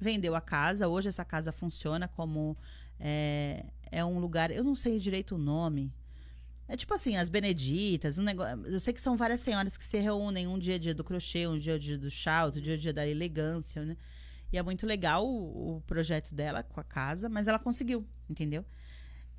Vendeu 0.00 0.34
a 0.34 0.40
casa. 0.40 0.88
Hoje 0.88 1.08
essa 1.08 1.24
casa 1.24 1.52
funciona 1.52 2.08
como. 2.08 2.56
É, 2.98 3.64
é 3.90 4.04
um 4.04 4.18
lugar. 4.18 4.50
Eu 4.50 4.64
não 4.64 4.74
sei 4.74 4.98
direito 4.98 5.34
o 5.34 5.38
nome. 5.38 5.92
É 6.66 6.76
tipo 6.76 6.92
assim, 6.92 7.16
as 7.16 7.30
Beneditas, 7.30 8.18
um 8.18 8.22
negócio. 8.22 8.66
Eu 8.66 8.80
sei 8.80 8.92
que 8.92 9.00
são 9.00 9.16
várias 9.16 9.40
senhoras 9.40 9.76
que 9.76 9.84
se 9.84 9.98
reúnem 9.98 10.46
um 10.46 10.58
dia 10.58 10.78
dia 10.78 10.94
do 10.94 11.02
crochê, 11.02 11.46
um 11.46 11.58
dia 11.58 11.78
dia 11.78 11.96
do 11.96 12.10
chá, 12.10 12.44
outro 12.44 12.60
dia 12.60 12.76
dia 12.76 12.92
da 12.92 13.06
elegância, 13.06 13.84
né? 13.84 13.96
E 14.52 14.58
é 14.58 14.62
muito 14.62 14.86
legal 14.86 15.26
o, 15.26 15.76
o 15.76 15.80
projeto 15.82 16.34
dela 16.34 16.62
com 16.62 16.80
a 16.80 16.84
casa, 16.84 17.28
mas 17.28 17.48
ela 17.48 17.58
conseguiu, 17.58 18.06
entendeu? 18.28 18.64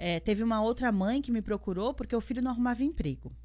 É, 0.01 0.17
teve 0.17 0.41
uma 0.41 0.61
outra 0.61 0.93
mãe 0.93 1.21
que 1.21 1.29
me 1.29 1.41
procurou 1.41 1.93
porque 1.93 2.15
o 2.15 2.21
filho 2.21 2.41
não 2.41 2.51
arrumava 2.51 2.81
emprego. 2.85 3.35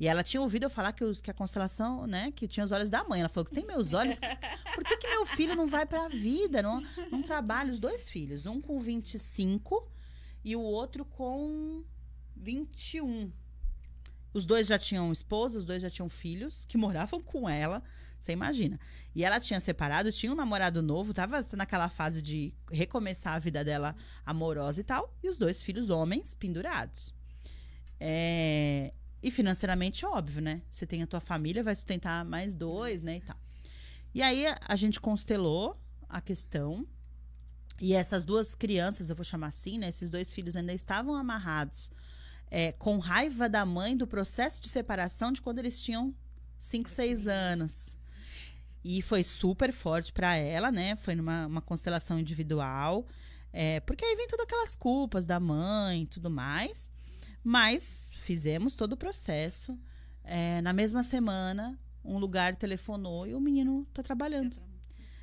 E 0.00 0.08
ela 0.08 0.22
tinha 0.22 0.40
ouvido 0.40 0.62
eu 0.62 0.70
falar 0.70 0.92
que, 0.92 1.04
o, 1.04 1.14
que 1.14 1.30
a 1.30 1.34
constelação, 1.34 2.06
né, 2.06 2.32
que 2.34 2.48
tinha 2.48 2.64
os 2.64 2.72
olhos 2.72 2.88
da 2.88 3.04
mãe. 3.04 3.20
Ela 3.20 3.28
falou 3.28 3.44
que 3.44 3.52
tem 3.52 3.66
meus 3.66 3.92
olhos. 3.92 4.18
Por 4.74 4.82
que, 4.82 4.96
que 4.96 5.08
meu 5.08 5.26
filho 5.26 5.54
não 5.54 5.66
vai 5.66 5.84
para 5.84 6.06
a 6.06 6.08
vida? 6.08 6.62
Não, 6.62 6.82
não 7.10 7.20
trabalha 7.20 7.70
os 7.70 7.78
dois 7.78 8.08
filhos, 8.08 8.46
um 8.46 8.62
com 8.62 8.80
25 8.80 9.86
e 10.42 10.56
o 10.56 10.62
outro 10.62 11.04
com 11.04 11.84
21. 12.34 13.30
Os 14.32 14.46
dois 14.46 14.68
já 14.68 14.78
tinham 14.78 15.12
esposa, 15.12 15.58
os 15.58 15.66
dois 15.66 15.82
já 15.82 15.90
tinham 15.90 16.08
filhos 16.08 16.64
que 16.64 16.78
moravam 16.78 17.20
com 17.20 17.46
ela. 17.46 17.82
Você 18.20 18.32
imagina. 18.32 18.78
E 19.14 19.24
ela 19.24 19.40
tinha 19.40 19.58
separado, 19.60 20.12
tinha 20.12 20.30
um 20.30 20.34
namorado 20.34 20.82
novo, 20.82 21.14
tava 21.14 21.40
naquela 21.56 21.88
fase 21.88 22.20
de 22.20 22.54
recomeçar 22.70 23.34
a 23.34 23.38
vida 23.38 23.64
dela 23.64 23.96
amorosa 24.24 24.80
e 24.80 24.84
tal. 24.84 25.14
E 25.22 25.28
os 25.28 25.38
dois 25.38 25.62
filhos 25.62 25.90
homens 25.90 26.34
pendurados. 26.34 27.14
É, 27.98 28.92
e 29.22 29.30
financeiramente, 29.30 30.04
óbvio, 30.04 30.42
né? 30.42 30.62
Você 30.70 30.86
tem 30.86 31.02
a 31.02 31.06
tua 31.06 31.20
família, 31.20 31.62
vai 31.62 31.74
sustentar 31.74 32.24
mais 32.24 32.54
dois, 32.54 33.02
né? 33.02 33.16
E 33.16 33.20
tal. 33.20 33.36
E 34.14 34.22
aí 34.22 34.44
a 34.66 34.76
gente 34.76 35.00
constelou 35.00 35.80
a 36.08 36.20
questão. 36.20 36.86
E 37.80 37.94
essas 37.94 38.26
duas 38.26 38.54
crianças, 38.54 39.08
eu 39.08 39.16
vou 39.16 39.24
chamar 39.24 39.46
assim, 39.46 39.78
né? 39.78 39.88
Esses 39.88 40.10
dois 40.10 40.32
filhos 40.32 40.56
ainda 40.56 40.74
estavam 40.74 41.14
amarrados 41.14 41.90
é, 42.50 42.72
com 42.72 42.98
raiva 42.98 43.48
da 43.48 43.64
mãe 43.64 43.96
do 43.96 44.06
processo 44.06 44.60
de 44.60 44.68
separação 44.68 45.32
de 45.32 45.40
quando 45.40 45.60
eles 45.60 45.82
tinham 45.82 46.14
5, 46.58 46.90
6 46.90 47.28
anos. 47.28 47.96
E 48.82 49.02
foi 49.02 49.22
super 49.22 49.72
forte 49.72 50.12
para 50.12 50.36
ela, 50.36 50.72
né? 50.72 50.96
Foi 50.96 51.14
numa 51.14 51.46
uma 51.46 51.60
constelação 51.60 52.18
individual. 52.18 53.06
É, 53.52 53.80
porque 53.80 54.04
aí 54.04 54.16
vem 54.16 54.28
todas 54.28 54.46
aquelas 54.46 54.76
culpas 54.76 55.26
da 55.26 55.38
mãe 55.38 56.02
e 56.02 56.06
tudo 56.06 56.30
mais. 56.30 56.90
Mas 57.42 58.10
fizemos 58.16 58.74
todo 58.74 58.94
o 58.94 58.96
processo. 58.96 59.78
É, 60.24 60.60
na 60.60 60.72
mesma 60.72 61.02
semana, 61.02 61.78
um 62.04 62.18
lugar 62.18 62.56
telefonou 62.56 63.26
e 63.26 63.34
o 63.34 63.40
menino 63.40 63.86
tá 63.92 64.02
trabalhando. 64.02 64.56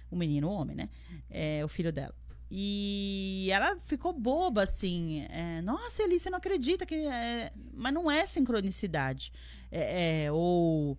O 0.09 0.15
menino, 0.15 0.49
o 0.49 0.51
homem, 0.51 0.75
né? 0.75 0.89
É, 1.29 1.63
o 1.63 1.67
filho 1.67 1.91
dela. 1.91 2.15
E 2.49 3.49
ela 3.51 3.77
ficou 3.77 4.13
boba, 4.13 4.63
assim. 4.63 5.25
É, 5.29 5.61
Nossa, 5.61 6.03
Eli, 6.03 6.17
você 6.17 6.29
não 6.29 6.37
acredita 6.37 6.85
que. 6.85 6.95
É... 6.95 7.51
Mas 7.73 7.93
não 7.93 8.09
é 8.09 8.25
sincronicidade. 8.25 9.33
É, 9.69 10.25
é, 10.25 10.31
ou 10.31 10.97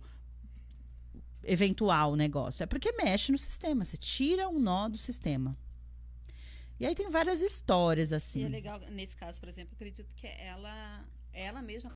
eventual 1.43 2.15
negócio. 2.15 2.63
É 2.63 2.65
porque 2.65 2.91
mexe 2.93 3.31
no 3.31 3.37
sistema. 3.37 3.85
Você 3.85 3.97
tira 3.97 4.49
um 4.49 4.59
nó 4.59 4.89
do 4.89 4.97
sistema. 4.97 5.57
E 6.79 6.85
aí 6.85 6.95
tem 6.95 7.09
várias 7.09 7.41
histórias, 7.41 8.13
assim. 8.13 8.41
E 8.41 8.45
é 8.45 8.49
legal, 8.49 8.79
nesse 8.91 9.15
caso, 9.15 9.39
por 9.39 9.49
exemplo, 9.49 9.73
acredito 9.75 10.15
que 10.15 10.27
ela, 10.27 11.05
ela 11.33 11.61
mesma. 11.61 11.91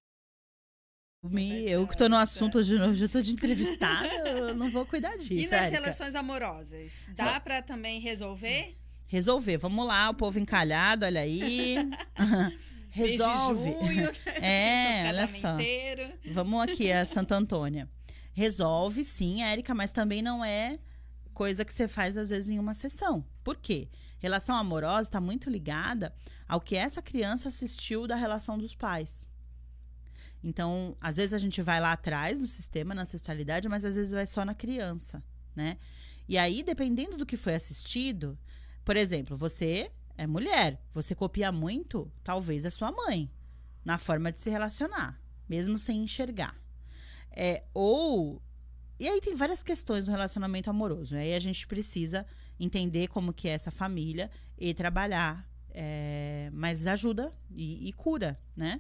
Me, 1.23 1.69
eu 1.69 1.87
que 1.87 1.93
estou 1.93 2.09
no 2.09 2.17
assunto 2.17 2.61
de 2.61 2.75
hoje, 2.75 3.05
eu 3.05 3.09
tô 3.09 3.21
de 3.21 3.31
entrevistada, 3.31 4.09
eu 4.27 4.53
não 4.55 4.69
vou 4.69 4.85
cuidar 4.85 5.17
disso. 5.17 5.33
E 5.33 5.47
nas 5.47 5.69
relações 5.69 6.15
amorosas? 6.15 7.05
Dá 7.15 7.39
para 7.39 7.61
também 7.61 8.01
resolver? 8.01 8.75
Resolver, 9.07 9.57
vamos 9.57 9.87
lá, 9.87 10.09
o 10.09 10.13
povo 10.13 10.37
encalhado, 10.37 11.05
olha 11.05 11.21
aí. 11.21 11.77
Resolve. 12.93 13.71
Junho, 13.71 14.11
é, 14.43 15.05
olha 15.07 15.27
só. 15.27 15.55
Vamos 16.33 16.61
aqui, 16.61 16.91
a 16.91 17.05
Santa 17.05 17.35
Antônia. 17.35 17.89
Resolve, 18.33 19.03
sim, 19.03 19.43
Érica, 19.43 19.73
mas 19.73 19.91
também 19.91 20.21
não 20.21 20.43
é 20.43 20.79
coisa 21.33 21.65
que 21.65 21.73
você 21.73 21.87
faz 21.87 22.17
às 22.17 22.29
vezes 22.29 22.49
em 22.49 22.59
uma 22.59 22.73
sessão. 22.73 23.25
Por 23.43 23.57
quê? 23.57 23.89
Relação 24.19 24.55
amorosa 24.55 25.09
está 25.09 25.19
muito 25.19 25.49
ligada 25.49 26.13
ao 26.47 26.61
que 26.61 26.75
essa 26.75 27.01
criança 27.01 27.49
assistiu 27.49 28.07
da 28.07 28.15
relação 28.15 28.57
dos 28.57 28.73
pais. 28.73 29.27
Então, 30.43 30.97
às 30.99 31.17
vezes 31.17 31.33
a 31.33 31.37
gente 31.37 31.61
vai 31.61 31.79
lá 31.79 31.93
atrás 31.93 32.39
no 32.39 32.47
sistema, 32.47 32.93
na 32.93 33.03
ancestralidade, 33.03 33.69
mas 33.69 33.85
às 33.85 33.95
vezes 33.95 34.11
vai 34.11 34.27
só 34.27 34.43
na 34.43 34.53
criança, 34.53 35.23
né? 35.55 35.77
E 36.27 36.37
aí, 36.37 36.63
dependendo 36.63 37.17
do 37.17 37.25
que 37.25 37.37
foi 37.37 37.55
assistido, 37.55 38.37
por 38.83 38.97
exemplo, 38.97 39.35
você 39.37 39.91
é 40.17 40.27
mulher, 40.27 40.81
você 40.91 41.15
copia 41.15 41.51
muito, 41.51 42.11
talvez, 42.23 42.65
a 42.65 42.71
sua 42.71 42.91
mãe 42.91 43.29
na 43.83 43.97
forma 43.97 44.31
de 44.31 44.39
se 44.39 44.49
relacionar, 44.49 45.19
mesmo 45.47 45.77
sem 45.77 46.03
enxergar. 46.03 46.62
É, 47.35 47.63
ou. 47.73 48.41
E 48.99 49.07
aí 49.07 49.19
tem 49.19 49.35
várias 49.35 49.63
questões 49.63 50.07
no 50.07 50.11
relacionamento 50.11 50.69
amoroso. 50.69 51.15
Aí 51.15 51.33
a 51.33 51.39
gente 51.39 51.67
precisa 51.67 52.25
entender 52.59 53.07
como 53.07 53.33
que 53.33 53.49
é 53.49 53.51
essa 53.51 53.71
família 53.71 54.29
e 54.57 54.73
trabalhar. 54.73 55.49
É, 55.75 56.51
mas 56.53 56.85
ajuda 56.85 57.33
e, 57.49 57.89
e 57.89 57.93
cura, 57.93 58.39
né? 58.55 58.79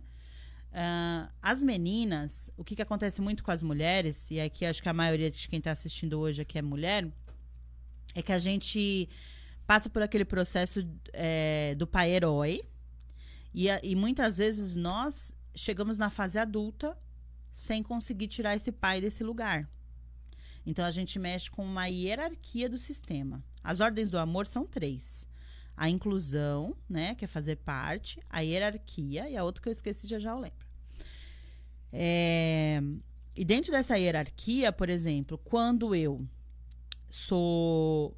Uh, 0.73 1.31
as 1.39 1.61
meninas, 1.61 2.51
o 2.57 2.63
que, 2.63 2.75
que 2.75 2.81
acontece 2.81 3.21
muito 3.21 3.43
com 3.43 3.51
as 3.51 3.61
mulheres, 3.61 4.31
e 4.31 4.39
aqui 4.39 4.65
acho 4.65 4.81
que 4.81 4.89
a 4.89 4.93
maioria 4.93 5.29
de 5.29 5.47
quem 5.47 5.59
está 5.59 5.71
assistindo 5.71 6.19
hoje 6.19 6.41
aqui 6.41 6.57
é 6.57 6.61
mulher, 6.63 7.07
é 8.15 8.21
que 8.23 8.31
a 8.31 8.39
gente 8.39 9.07
passa 9.67 9.87
por 9.87 10.01
aquele 10.01 10.25
processo 10.25 10.87
é, 11.13 11.75
do 11.77 11.85
pai 11.85 12.11
herói, 12.11 12.63
e, 13.53 13.67
e 13.83 13.95
muitas 13.95 14.37
vezes 14.37 14.75
nós 14.75 15.35
chegamos 15.55 15.99
na 15.99 16.09
fase 16.09 16.39
adulta 16.39 16.97
sem 17.53 17.83
conseguir 17.83 18.27
tirar 18.27 18.55
esse 18.55 18.71
pai 18.71 18.99
desse 18.99 19.23
lugar. 19.23 19.69
Então 20.65 20.83
a 20.85 20.91
gente 20.91 21.19
mexe 21.19 21.49
com 21.51 21.63
uma 21.63 21.87
hierarquia 21.87 22.69
do 22.69 22.77
sistema. 22.77 23.43
As 23.63 23.79
ordens 23.79 24.09
do 24.09 24.17
amor 24.17 24.47
são 24.47 24.65
três: 24.65 25.27
a 25.75 25.89
inclusão, 25.89 26.75
né, 26.89 27.15
que 27.15 27.25
é 27.25 27.27
fazer 27.27 27.57
parte, 27.57 28.19
a 28.29 28.39
hierarquia 28.39 29.29
e 29.29 29.37
a 29.37 29.43
outra 29.43 29.61
que 29.61 29.69
eu 29.69 29.73
esqueci 29.73 30.07
já 30.07 30.19
já 30.19 30.31
eu 30.31 30.39
lembro. 30.39 30.65
É, 31.91 32.81
e 33.35 33.45
dentro 33.45 33.71
dessa 33.71 33.97
hierarquia, 33.97 34.71
por 34.71 34.89
exemplo, 34.89 35.37
quando 35.37 35.93
eu 35.93 36.27
sou 37.09 38.17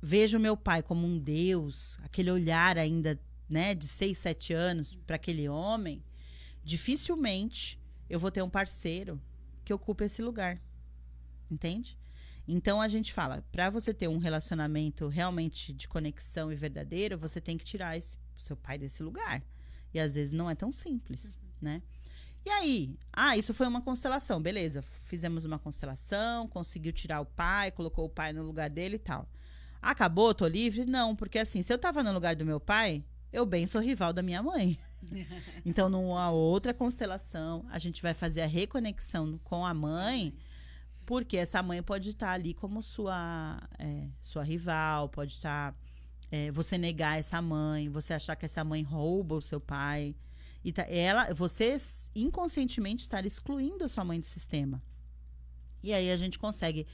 vejo 0.00 0.38
meu 0.38 0.56
pai 0.56 0.82
como 0.82 1.06
um 1.06 1.18
deus, 1.18 1.98
aquele 2.02 2.30
olhar 2.30 2.76
ainda, 2.76 3.18
né, 3.48 3.74
de 3.74 3.86
6, 3.86 4.18
7 4.18 4.52
anos 4.52 4.94
para 5.06 5.16
aquele 5.16 5.48
homem, 5.48 6.02
dificilmente 6.64 7.81
eu 8.12 8.18
vou 8.18 8.30
ter 8.30 8.42
um 8.42 8.50
parceiro 8.50 9.18
que 9.64 9.72
ocupe 9.72 10.04
esse 10.04 10.20
lugar. 10.20 10.60
Entende? 11.50 11.98
Então 12.46 12.78
a 12.78 12.86
gente 12.86 13.10
fala, 13.10 13.42
para 13.50 13.70
você 13.70 13.94
ter 13.94 14.06
um 14.06 14.18
relacionamento 14.18 15.08
realmente 15.08 15.72
de 15.72 15.88
conexão 15.88 16.52
e 16.52 16.54
verdadeiro, 16.54 17.16
você 17.16 17.40
tem 17.40 17.56
que 17.56 17.64
tirar 17.64 17.96
esse, 17.96 18.18
seu 18.36 18.54
pai 18.54 18.76
desse 18.76 19.02
lugar. 19.02 19.42
E 19.94 19.98
às 19.98 20.14
vezes 20.14 20.34
não 20.34 20.50
é 20.50 20.54
tão 20.54 20.70
simples, 20.70 21.38
uhum. 21.40 21.48
né? 21.62 21.82
E 22.44 22.50
aí? 22.50 22.98
Ah, 23.10 23.34
isso 23.34 23.54
foi 23.54 23.66
uma 23.66 23.80
constelação, 23.80 24.42
beleza. 24.42 24.82
Fizemos 24.82 25.46
uma 25.46 25.58
constelação, 25.58 26.46
conseguiu 26.48 26.92
tirar 26.92 27.22
o 27.22 27.26
pai, 27.26 27.70
colocou 27.70 28.04
o 28.04 28.10
pai 28.10 28.34
no 28.34 28.42
lugar 28.42 28.68
dele 28.68 28.96
e 28.96 28.98
tal. 28.98 29.26
Acabou, 29.80 30.34
tô 30.34 30.46
livre? 30.46 30.84
Não, 30.84 31.16
porque 31.16 31.38
assim, 31.38 31.62
se 31.62 31.72
eu 31.72 31.78
tava 31.78 32.02
no 32.02 32.12
lugar 32.12 32.36
do 32.36 32.44
meu 32.44 32.60
pai, 32.60 33.02
eu 33.32 33.46
bem 33.46 33.66
sou 33.66 33.80
rival 33.80 34.12
da 34.12 34.20
minha 34.20 34.42
mãe. 34.42 34.78
então, 35.64 35.88
numa 35.88 36.30
outra 36.30 36.72
constelação, 36.72 37.64
a 37.70 37.78
gente 37.78 38.02
vai 38.02 38.14
fazer 38.14 38.42
a 38.42 38.46
reconexão 38.46 39.38
com 39.44 39.66
a 39.66 39.74
mãe, 39.74 40.34
porque 41.04 41.36
essa 41.36 41.62
mãe 41.62 41.82
pode 41.82 42.10
estar 42.10 42.32
ali 42.32 42.54
como 42.54 42.82
sua, 42.82 43.60
é, 43.78 44.08
sua 44.20 44.42
rival, 44.42 45.08
pode 45.08 45.32
estar. 45.32 45.74
É, 46.30 46.50
você 46.50 46.78
negar 46.78 47.18
essa 47.18 47.42
mãe, 47.42 47.90
você 47.90 48.14
achar 48.14 48.34
que 48.36 48.46
essa 48.46 48.64
mãe 48.64 48.82
rouba 48.82 49.34
o 49.34 49.42
seu 49.42 49.60
pai. 49.60 50.14
E 50.64 50.72
tá, 50.72 50.82
ela, 50.88 51.34
você 51.34 51.76
inconscientemente 52.14 53.02
estar 53.02 53.26
excluindo 53.26 53.84
a 53.84 53.88
sua 53.88 54.04
mãe 54.04 54.18
do 54.18 54.26
sistema. 54.26 54.82
E 55.82 55.92
aí 55.92 56.10
a 56.10 56.16
gente 56.16 56.38
consegue. 56.38 56.86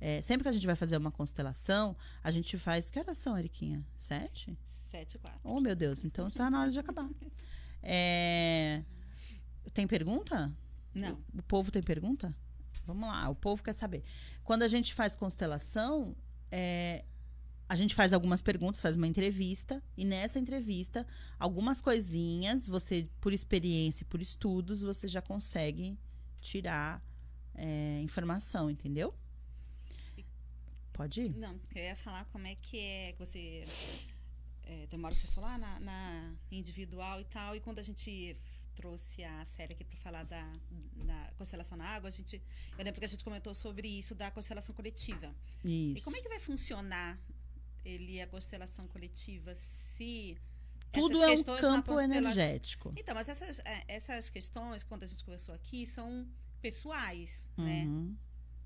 É, 0.00 0.20
sempre 0.20 0.44
que 0.44 0.48
a 0.48 0.52
gente 0.52 0.66
vai 0.66 0.76
fazer 0.76 0.96
uma 0.96 1.10
constelação, 1.10 1.96
a 2.22 2.30
gente 2.30 2.58
faz. 2.58 2.90
Que 2.90 2.98
horas 2.98 3.18
são, 3.18 3.38
Eriquinha? 3.38 3.84
Sete? 3.96 4.58
Sete 4.64 5.14
e 5.14 5.18
quatro. 5.18 5.40
Oh, 5.42 5.60
meu 5.60 5.74
Deus, 5.74 6.04
então 6.04 6.28
está 6.28 6.50
na 6.50 6.60
hora 6.62 6.70
de 6.70 6.78
acabar. 6.78 7.08
É, 7.88 8.82
tem 9.72 9.86
pergunta? 9.86 10.52
Não. 10.92 11.12
O, 11.32 11.38
o 11.38 11.42
povo 11.44 11.70
tem 11.70 11.80
pergunta? 11.80 12.34
Vamos 12.84 13.08
lá, 13.08 13.28
o 13.28 13.34
povo 13.34 13.62
quer 13.62 13.74
saber. 13.74 14.02
Quando 14.42 14.64
a 14.64 14.68
gente 14.68 14.92
faz 14.92 15.14
constelação, 15.14 16.16
é, 16.50 17.04
a 17.68 17.74
gente 17.74 17.94
faz 17.94 18.12
algumas 18.12 18.42
perguntas, 18.42 18.80
faz 18.80 18.96
uma 18.96 19.06
entrevista, 19.06 19.82
e 19.96 20.04
nessa 20.04 20.38
entrevista, 20.38 21.06
algumas 21.38 21.80
coisinhas, 21.80 22.66
você, 22.66 23.08
por 23.20 23.32
experiência 23.32 24.04
e 24.04 24.06
por 24.06 24.20
estudos, 24.22 24.82
você 24.82 25.08
já 25.08 25.20
consegue 25.20 25.98
tirar 26.40 27.02
é, 27.54 28.00
informação, 28.02 28.70
entendeu? 28.70 29.12
Pode 30.96 31.20
ir? 31.20 31.36
Não, 31.36 31.60
eu 31.74 31.84
ia 31.84 31.96
falar 31.96 32.24
como 32.26 32.46
é 32.46 32.54
que 32.54 32.78
é 32.78 33.12
que 33.12 33.18
você. 33.18 33.64
É, 34.64 34.86
tem 34.86 34.98
uma 34.98 35.08
hora 35.08 35.14
que 35.14 35.20
você 35.20 35.28
falou 35.28 35.48
ah, 35.48 35.58
na, 35.58 35.78
na 35.78 36.34
individual 36.50 37.20
e 37.20 37.24
tal, 37.26 37.54
e 37.54 37.60
quando 37.60 37.78
a 37.78 37.82
gente 37.82 38.36
trouxe 38.74 39.22
a 39.22 39.44
série 39.44 39.74
aqui 39.74 39.84
para 39.84 39.96
falar 39.98 40.24
da, 40.24 40.52
da 41.04 41.32
constelação 41.38 41.78
na 41.78 41.84
água, 41.84 42.08
a 42.08 42.10
gente, 42.10 42.42
eu 42.76 42.84
lembro 42.84 42.98
que 42.98 43.04
a 43.04 43.08
gente 43.08 43.24
comentou 43.24 43.54
sobre 43.54 43.86
isso 43.86 44.14
da 44.14 44.30
constelação 44.30 44.74
coletiva. 44.74 45.34
Isso. 45.62 45.98
E 45.98 46.00
como 46.00 46.16
é 46.16 46.20
que 46.20 46.28
vai 46.28 46.40
funcionar 46.40 47.18
ele 47.84 48.20
a 48.20 48.26
constelação 48.26 48.88
coletiva 48.88 49.54
se 49.54 50.36
tudo 50.92 51.22
é 51.22 51.30
um 51.30 51.44
campo 51.44 52.00
energético. 52.00 52.92
Então, 52.96 53.14
mas 53.14 53.28
essas, 53.28 53.60
é, 53.60 53.84
essas 53.86 54.30
questões, 54.30 54.82
quando 54.82 55.02
a 55.02 55.06
gente 55.06 55.24
conversou 55.24 55.54
aqui, 55.54 55.86
são 55.86 56.26
pessoais, 56.60 57.48
né? 57.56 57.84
uhum. 57.84 58.10
né? 58.10 58.16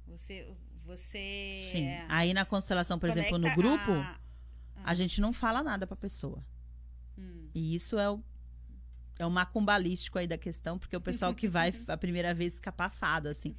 Você, 0.07 0.49
você. 0.91 1.71
Sim. 1.73 1.89
Aí 2.09 2.35
na 2.35 2.45
constelação, 2.45 2.99
por 2.99 3.09
exemplo, 3.09 3.39
no 3.39 3.53
grupo, 3.55 3.93
a, 3.93 4.21
a... 4.85 4.95
gente 4.95 5.21
não 5.21 5.33
fala 5.33 5.63
nada 5.63 5.87
para 5.87 5.95
a 5.95 5.97
pessoa. 5.97 6.45
Hum. 7.17 7.49
E 7.55 7.75
isso 7.75 7.99
é 7.99 8.11
o 8.11 8.23
é 9.19 9.27
o 9.27 9.31
macumbalístico 9.31 10.19
aí 10.19 10.27
da 10.27 10.39
questão, 10.39 10.79
porque 10.79 10.97
o 10.97 11.01
pessoal 11.01 11.35
que 11.35 11.47
vai 11.47 11.75
a 11.87 11.97
primeira 11.97 12.33
vez 12.33 12.55
fica 12.55 12.73
passado, 12.73 13.27
assim. 13.27 13.55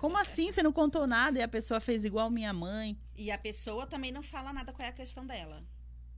Como 0.00 0.18
assim? 0.18 0.50
Você 0.50 0.60
não 0.60 0.72
contou 0.72 1.06
nada 1.06 1.38
e 1.38 1.42
a 1.42 1.46
pessoa 1.46 1.78
fez 1.78 2.04
igual 2.04 2.28
minha 2.28 2.52
mãe? 2.52 2.98
E 3.16 3.30
a 3.30 3.38
pessoa 3.38 3.86
também 3.86 4.10
não 4.10 4.24
fala 4.24 4.52
nada 4.52 4.72
qual 4.72 4.84
é 4.84 4.88
a 4.90 4.92
questão 4.92 5.24
dela. 5.24 5.62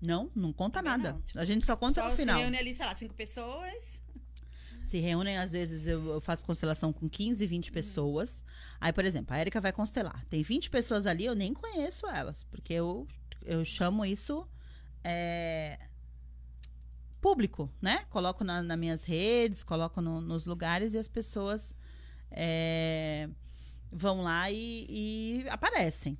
Não, 0.00 0.30
não 0.34 0.50
conta 0.50 0.78
também 0.78 0.92
nada. 0.96 1.12
Não. 1.12 1.20
Tipo, 1.20 1.38
a 1.38 1.44
gente 1.44 1.66
só 1.66 1.76
conta 1.76 2.00
só 2.02 2.08
no 2.08 2.16
final. 2.16 2.36
Se 2.36 2.42
reúne 2.42 2.56
ali, 2.56 2.72
sei 2.72 2.86
lá, 2.86 2.94
cinco 2.94 3.14
pessoas. 3.14 4.02
Se 4.86 4.98
reúnem, 4.98 5.36
às 5.36 5.50
vezes 5.50 5.88
eu, 5.88 6.12
eu 6.12 6.20
faço 6.20 6.46
constelação 6.46 6.92
com 6.92 7.08
15, 7.08 7.44
20 7.44 7.66
uhum. 7.66 7.74
pessoas. 7.74 8.44
Aí, 8.80 8.92
por 8.92 9.04
exemplo, 9.04 9.34
a 9.34 9.40
Erika 9.40 9.60
vai 9.60 9.72
constelar. 9.72 10.24
Tem 10.26 10.44
20 10.44 10.70
pessoas 10.70 11.06
ali, 11.06 11.24
eu 11.24 11.34
nem 11.34 11.52
conheço 11.52 12.06
elas, 12.06 12.44
porque 12.44 12.72
eu, 12.72 13.04
eu 13.44 13.64
chamo 13.64 14.06
isso. 14.06 14.48
É, 15.02 15.76
público, 17.20 17.68
né? 17.82 18.04
Coloco 18.10 18.44
na, 18.44 18.62
nas 18.62 18.78
minhas 18.78 19.02
redes, 19.02 19.64
coloco 19.64 20.00
no, 20.00 20.20
nos 20.20 20.46
lugares 20.46 20.94
e 20.94 20.98
as 20.98 21.08
pessoas 21.08 21.74
é, 22.30 23.28
vão 23.90 24.22
lá 24.22 24.48
e, 24.52 24.86
e, 24.88 25.48
aparecem. 25.48 26.16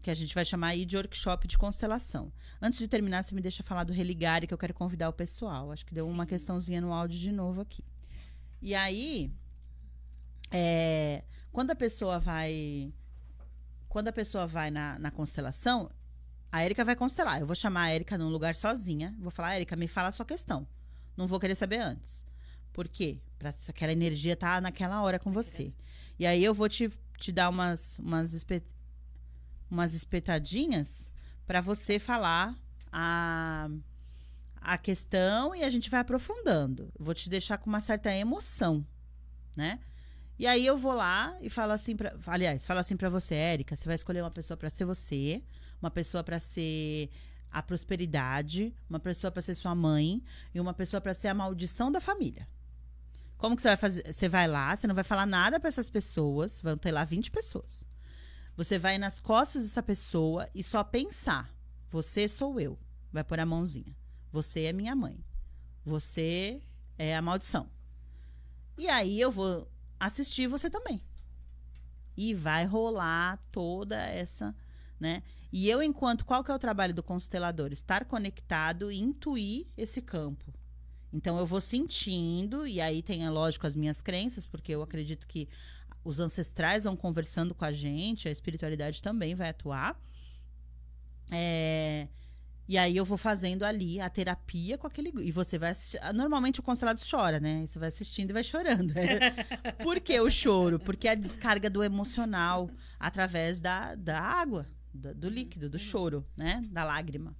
Que 0.00 0.10
a 0.10 0.14
gente 0.14 0.34
vai 0.34 0.44
chamar 0.46 0.68
aí 0.68 0.86
de 0.86 0.96
workshop 0.96 1.46
de 1.46 1.58
constelação. 1.58 2.32
Antes 2.62 2.78
de 2.78 2.88
terminar, 2.88 3.22
você 3.22 3.34
me 3.34 3.42
deixa 3.42 3.62
falar 3.62 3.84
do 3.84 3.92
Religare, 3.92 4.46
que 4.46 4.54
eu 4.54 4.58
quero 4.58 4.72
convidar 4.72 5.10
o 5.10 5.12
pessoal. 5.12 5.70
Acho 5.70 5.84
que 5.84 5.92
deu 5.92 6.06
Sim. 6.06 6.12
uma 6.12 6.24
questãozinha 6.24 6.80
no 6.80 6.94
áudio 6.94 7.18
de 7.18 7.30
novo 7.30 7.60
aqui. 7.60 7.84
E 8.66 8.74
aí, 8.74 9.32
é, 10.50 11.22
quando 11.52 11.70
a 11.70 11.76
pessoa 11.76 12.18
vai. 12.18 12.92
Quando 13.88 14.08
a 14.08 14.12
pessoa 14.12 14.44
vai 14.44 14.72
na, 14.72 14.98
na 14.98 15.12
constelação, 15.12 15.88
a 16.50 16.64
Erika 16.64 16.84
vai 16.84 16.96
constelar. 16.96 17.40
Eu 17.40 17.46
vou 17.46 17.54
chamar 17.54 17.82
a 17.82 17.94
Erika 17.94 18.18
num 18.18 18.28
lugar 18.28 18.56
sozinha. 18.56 19.14
Vou 19.20 19.30
falar, 19.30 19.54
Erika, 19.54 19.76
me 19.76 19.86
fala 19.86 20.08
a 20.08 20.12
sua 20.12 20.26
questão. 20.26 20.66
Não 21.16 21.28
vou 21.28 21.38
querer 21.38 21.54
saber 21.54 21.78
antes. 21.78 22.26
Por 22.72 22.88
quê? 22.88 23.20
Pra 23.38 23.54
aquela 23.68 23.92
energia 23.92 24.32
estar 24.32 24.56
tá 24.56 24.60
naquela 24.60 25.00
hora 25.00 25.20
com 25.20 25.30
você. 25.30 25.72
E 26.18 26.26
aí 26.26 26.42
eu 26.42 26.52
vou 26.52 26.68
te, 26.68 26.90
te 27.18 27.30
dar 27.30 27.48
umas, 27.48 28.00
umas, 28.00 28.32
espet, 28.32 28.64
umas 29.70 29.94
espetadinhas 29.94 31.12
para 31.46 31.60
você 31.60 32.00
falar 32.00 32.52
a, 32.90 33.70
a 34.66 34.76
questão 34.76 35.54
e 35.54 35.62
a 35.62 35.70
gente 35.70 35.88
vai 35.88 36.00
aprofundando. 36.00 36.92
Vou 36.98 37.14
te 37.14 37.30
deixar 37.30 37.56
com 37.58 37.70
uma 37.70 37.80
certa 37.80 38.12
emoção, 38.12 38.84
né? 39.56 39.78
E 40.38 40.46
aí 40.46 40.66
eu 40.66 40.76
vou 40.76 40.92
lá 40.92 41.36
e 41.40 41.48
falo 41.48 41.72
assim 41.72 41.96
para, 41.96 42.14
aliás, 42.26 42.66
falo 42.66 42.80
assim 42.80 42.96
para 42.96 43.08
você, 43.08 43.34
Érica, 43.34 43.74
você 43.74 43.86
vai 43.86 43.94
escolher 43.94 44.22
uma 44.22 44.30
pessoa 44.30 44.56
para 44.56 44.68
ser 44.68 44.84
você 44.84 45.42
uma 45.80 45.90
pessoa 45.90 46.24
para 46.24 46.38
ser 46.38 47.10
a 47.50 47.62
prosperidade, 47.62 48.74
uma 48.88 48.98
pessoa 48.98 49.30
para 49.30 49.42
ser 49.42 49.54
sua 49.54 49.74
mãe 49.74 50.22
e 50.54 50.60
uma 50.60 50.74
pessoa 50.74 51.00
para 51.00 51.14
ser 51.14 51.28
a 51.28 51.34
maldição 51.34 51.90
da 51.90 52.00
família. 52.00 52.48
Como 53.38 53.54
que 53.54 53.62
você 53.62 53.68
vai 53.68 53.76
fazer? 53.76 54.12
Você 54.12 54.28
vai 54.28 54.48
lá, 54.48 54.74
você 54.74 54.86
não 54.86 54.94
vai 54.94 55.04
falar 55.04 55.26
nada 55.26 55.60
para 55.60 55.68
essas 55.68 55.90
pessoas, 55.90 56.60
vão 56.60 56.76
ter 56.76 56.90
lá 56.90 57.04
20 57.04 57.30
pessoas. 57.30 57.86
Você 58.56 58.78
vai 58.78 58.96
nas 58.96 59.20
costas 59.20 59.62
dessa 59.62 59.82
pessoa 59.82 60.48
e 60.54 60.64
só 60.64 60.82
pensar: 60.82 61.54
você 61.90 62.26
sou 62.26 62.58
eu. 62.58 62.78
Vai 63.12 63.22
pôr 63.22 63.38
a 63.38 63.46
mãozinha. 63.46 63.94
Você 64.36 64.64
é 64.64 64.72
minha 64.74 64.94
mãe. 64.94 65.24
Você 65.82 66.60
é 66.98 67.16
a 67.16 67.22
maldição. 67.22 67.70
E 68.76 68.86
aí 68.86 69.18
eu 69.18 69.30
vou 69.30 69.66
assistir 69.98 70.46
você 70.46 70.68
também. 70.68 71.00
E 72.14 72.34
vai 72.34 72.66
rolar 72.66 73.42
toda 73.50 73.96
essa, 73.96 74.54
né? 75.00 75.22
E 75.50 75.70
eu, 75.70 75.82
enquanto, 75.82 76.26
qual 76.26 76.44
que 76.44 76.50
é 76.50 76.54
o 76.54 76.58
trabalho 76.58 76.92
do 76.92 77.02
constelador? 77.02 77.72
Estar 77.72 78.04
conectado 78.04 78.92
e 78.92 79.00
intuir 79.00 79.68
esse 79.74 80.02
campo. 80.02 80.52
Então 81.10 81.38
eu 81.38 81.46
vou 81.46 81.62
sentindo, 81.62 82.66
e 82.66 82.78
aí 82.78 83.00
tem, 83.00 83.24
é 83.24 83.30
lógico, 83.30 83.66
as 83.66 83.74
minhas 83.74 84.02
crenças, 84.02 84.44
porque 84.44 84.72
eu 84.72 84.82
acredito 84.82 85.26
que 85.26 85.48
os 86.04 86.20
ancestrais 86.20 86.84
vão 86.84 86.94
conversando 86.94 87.54
com 87.54 87.64
a 87.64 87.72
gente, 87.72 88.28
a 88.28 88.30
espiritualidade 88.30 89.00
também 89.00 89.34
vai 89.34 89.48
atuar. 89.48 89.98
É, 91.32 92.08
e 92.68 92.76
aí 92.76 92.96
eu 92.96 93.04
vou 93.04 93.16
fazendo 93.16 93.64
ali 93.64 94.00
a 94.00 94.10
terapia 94.10 94.76
com 94.76 94.86
aquele. 94.86 95.12
E 95.20 95.30
você 95.30 95.56
vai 95.56 95.70
assistir. 95.70 96.00
Normalmente 96.12 96.58
o 96.58 96.62
constelado 96.62 97.00
chora, 97.08 97.38
né? 97.38 97.64
Você 97.66 97.78
vai 97.78 97.88
assistindo 97.88 98.30
e 98.30 98.32
vai 98.32 98.42
chorando. 98.42 98.92
Por 99.82 100.00
que 100.00 100.18
o 100.20 100.28
choro? 100.28 100.78
Porque 100.78 101.06
é 101.06 101.12
a 101.12 101.14
descarga 101.14 101.70
do 101.70 101.84
emocional 101.84 102.68
através 102.98 103.60
da, 103.60 103.94
da 103.94 104.20
água 104.20 104.66
do, 104.92 105.14
do 105.14 105.28
líquido, 105.28 105.70
do 105.70 105.74
uhum. 105.74 105.78
choro, 105.78 106.26
né? 106.36 106.64
Da 106.70 106.82
lágrima. 106.82 107.36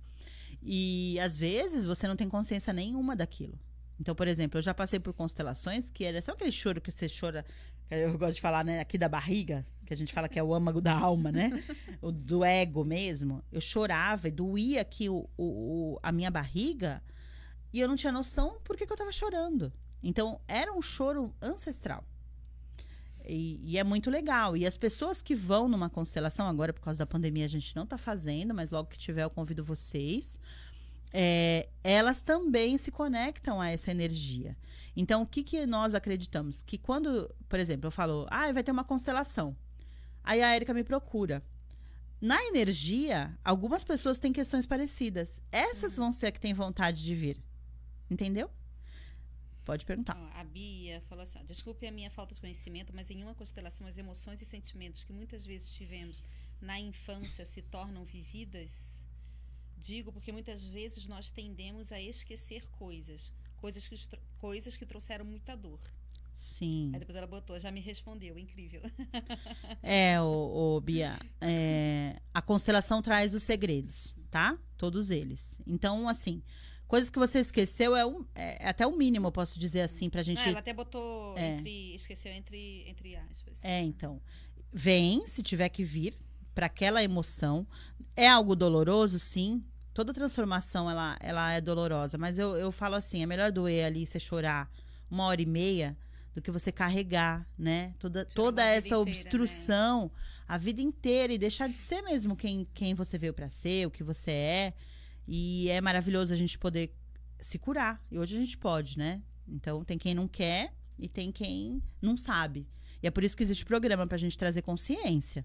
E 0.62 1.18
às 1.18 1.36
vezes 1.36 1.84
você 1.84 2.06
não 2.06 2.16
tem 2.16 2.28
consciência 2.28 2.72
nenhuma 2.72 3.16
daquilo. 3.16 3.58
Então, 3.98 4.14
por 4.14 4.28
exemplo, 4.28 4.58
eu 4.58 4.62
já 4.62 4.74
passei 4.74 5.00
por 5.00 5.12
constelações 5.12 5.90
que 5.90 6.04
era 6.04 6.20
só 6.22 6.32
aquele 6.32 6.52
choro 6.52 6.80
que 6.80 6.92
você 6.92 7.08
chora, 7.08 7.44
eu 7.90 8.16
gosto 8.18 8.34
de 8.34 8.40
falar, 8.40 8.64
né, 8.64 8.80
aqui 8.80 8.98
da 8.98 9.08
barriga, 9.08 9.66
que 9.86 9.94
a 9.94 9.96
gente 9.96 10.12
fala 10.12 10.28
que 10.28 10.38
é 10.38 10.42
o 10.42 10.52
âmago 10.52 10.80
da 10.80 10.92
alma, 10.92 11.32
né? 11.32 11.50
o 12.02 12.12
do 12.12 12.44
ego 12.44 12.84
mesmo. 12.84 13.42
Eu 13.50 13.60
chorava 13.60 14.28
e 14.28 14.30
doía 14.30 14.82
aqui 14.82 15.08
o, 15.08 15.28
o, 15.38 15.98
a 16.02 16.12
minha 16.12 16.30
barriga 16.30 17.02
e 17.72 17.80
eu 17.80 17.88
não 17.88 17.96
tinha 17.96 18.12
noção 18.12 18.58
por 18.64 18.76
que, 18.76 18.86
que 18.86 18.92
eu 18.92 18.96
estava 18.96 19.12
chorando. 19.12 19.72
Então, 20.02 20.40
era 20.46 20.72
um 20.72 20.82
choro 20.82 21.34
ancestral. 21.40 22.04
e, 23.24 23.60
e, 23.62 23.78
é 23.78 23.84
muito 23.84 24.10
legal. 24.10 24.56
E 24.56 24.66
as 24.66 24.76
pessoas 24.76 25.22
que 25.22 25.34
vão 25.34 25.68
numa 25.68 25.88
constelação, 25.88 26.46
agora 26.46 26.72
por 26.72 26.80
causa 26.80 26.98
da 26.98 27.06
pandemia 27.06 27.44
a 27.44 27.48
gente 27.48 27.74
não 27.74 27.84
está 27.84 27.98
fazendo, 27.98 28.54
mas 28.54 28.70
logo 28.70 28.88
que 28.88 28.98
tiver 28.98 29.24
eu 29.24 29.30
convido 29.30 29.64
vocês. 29.64 30.38
É, 31.12 31.68
elas 31.82 32.22
também 32.22 32.76
se 32.76 32.90
conectam 32.90 33.60
a 33.60 33.68
essa 33.68 33.90
energia. 33.90 34.56
Então, 34.96 35.22
o 35.22 35.26
que, 35.26 35.42
que 35.42 35.66
nós 35.66 35.94
acreditamos? 35.94 36.62
Que 36.62 36.78
quando, 36.78 37.30
por 37.48 37.60
exemplo, 37.60 37.86
eu 37.88 37.90
falo, 37.90 38.26
ah, 38.30 38.50
vai 38.52 38.62
ter 38.62 38.72
uma 38.72 38.84
constelação. 38.84 39.54
Aí 40.26 40.42
a 40.42 40.54
Erika 40.56 40.74
me 40.74 40.82
procura. 40.82 41.40
Na 42.20 42.42
energia, 42.46 43.38
algumas 43.44 43.84
pessoas 43.84 44.18
têm 44.18 44.32
questões 44.32 44.66
parecidas. 44.66 45.40
Essas 45.52 45.92
uhum. 45.92 46.04
vão 46.04 46.12
ser 46.12 46.26
a 46.26 46.32
que 46.32 46.40
têm 46.40 46.52
vontade 46.52 47.04
de 47.04 47.14
vir. 47.14 47.40
Entendeu? 48.10 48.50
Pode 49.64 49.86
perguntar. 49.86 50.16
A 50.34 50.42
Bia 50.42 51.00
falou 51.08 51.22
assim: 51.22 51.44
desculpe 51.44 51.86
a 51.86 51.92
minha 51.92 52.10
falta 52.10 52.34
de 52.34 52.40
conhecimento, 52.40 52.92
mas 52.94 53.08
em 53.08 53.22
uma 53.22 53.34
constelação, 53.36 53.86
as 53.86 53.98
emoções 53.98 54.42
e 54.42 54.44
sentimentos 54.44 55.04
que 55.04 55.12
muitas 55.12 55.46
vezes 55.46 55.70
tivemos 55.70 56.24
na 56.60 56.78
infância 56.80 57.46
se 57.46 57.62
tornam 57.62 58.04
vividas? 58.04 59.06
Digo 59.76 60.12
porque 60.12 60.32
muitas 60.32 60.66
vezes 60.66 61.06
nós 61.06 61.30
tendemos 61.30 61.92
a 61.92 62.00
esquecer 62.00 62.66
coisas, 62.70 63.32
coisas 63.56 63.86
que, 63.86 63.96
coisas 64.38 64.76
que 64.76 64.86
trouxeram 64.86 65.24
muita 65.24 65.56
dor. 65.56 65.80
Sim. 66.36 66.90
Aí 66.92 67.00
depois 67.00 67.16
ela 67.16 67.26
botou, 67.26 67.58
já 67.58 67.70
me 67.70 67.80
respondeu, 67.80 68.38
incrível. 68.38 68.82
É, 69.82 70.20
o, 70.20 70.76
o 70.76 70.80
Bia, 70.80 71.16
é, 71.40 72.16
a 72.34 72.42
constelação 72.42 73.00
traz 73.00 73.34
os 73.34 73.42
segredos, 73.42 74.16
tá? 74.30 74.58
Todos 74.76 75.10
eles. 75.10 75.60
Então, 75.66 76.08
assim, 76.08 76.42
coisas 76.88 77.08
que 77.08 77.18
você 77.18 77.38
esqueceu 77.38 77.94
é, 77.96 78.04
um, 78.04 78.24
é, 78.34 78.68
até 78.68 78.86
o 78.86 78.96
mínimo, 78.96 79.28
eu 79.28 79.32
posso 79.32 79.58
dizer 79.58 79.82
assim, 79.82 80.10
pra 80.10 80.22
gente. 80.22 80.38
Não, 80.38 80.48
ela 80.48 80.58
até 80.58 80.74
botou 80.74 81.34
é. 81.38 81.54
entre, 81.54 81.94
esqueceu 81.94 82.32
entre, 82.32 82.84
entre 82.88 83.16
aspas. 83.16 83.60
É, 83.62 83.80
então. 83.80 84.20
Vem, 84.72 85.26
se 85.26 85.42
tiver 85.42 85.68
que 85.68 85.84
vir, 85.84 86.14
para 86.54 86.66
aquela 86.66 87.02
emoção. 87.02 87.66
É 88.16 88.28
algo 88.28 88.56
doloroso, 88.56 89.18
sim. 89.18 89.62
Toda 89.94 90.12
transformação 90.12 90.90
ela, 90.90 91.16
ela 91.20 91.52
é 91.52 91.60
dolorosa, 91.60 92.18
mas 92.18 92.38
eu, 92.38 92.56
eu 92.56 92.72
falo 92.72 92.96
assim: 92.96 93.22
é 93.22 93.26
melhor 93.26 93.52
doer 93.52 93.86
ali, 93.86 94.04
você 94.04 94.18
chorar 94.18 94.70
uma 95.10 95.24
hora 95.26 95.40
e 95.40 95.46
meia 95.46 95.96
do 96.36 96.42
que 96.42 96.50
você 96.50 96.70
carregar, 96.70 97.48
né? 97.58 97.94
Toda, 97.98 98.22
toda 98.26 98.62
essa 98.62 98.88
inteira, 98.88 99.00
obstrução 99.00 100.04
né? 100.04 100.20
a 100.46 100.58
vida 100.58 100.82
inteira 100.82 101.32
e 101.32 101.38
deixar 101.38 101.66
de 101.66 101.78
ser 101.78 102.02
mesmo 102.02 102.36
quem, 102.36 102.68
quem 102.74 102.94
você 102.94 103.16
veio 103.16 103.32
para 103.32 103.48
ser, 103.48 103.86
o 103.86 103.90
que 103.90 104.04
você 104.04 104.30
é. 104.32 104.74
E 105.26 105.70
é 105.70 105.80
maravilhoso 105.80 106.34
a 106.34 106.36
gente 106.36 106.58
poder 106.58 106.94
se 107.40 107.58
curar. 107.58 108.04
E 108.10 108.18
hoje 108.18 108.36
a 108.36 108.38
gente 108.38 108.58
pode, 108.58 108.98
né? 108.98 109.22
Então 109.48 109.82
tem 109.82 109.96
quem 109.96 110.14
não 110.14 110.28
quer 110.28 110.74
e 110.98 111.08
tem 111.08 111.32
quem 111.32 111.82
não 112.02 112.18
sabe. 112.18 112.68
E 113.02 113.06
é 113.06 113.10
por 113.10 113.24
isso 113.24 113.34
que 113.34 113.42
existe 113.42 113.64
programa 113.64 114.06
para 114.06 114.16
a 114.16 114.20
gente 114.20 114.36
trazer 114.36 114.60
consciência. 114.60 115.42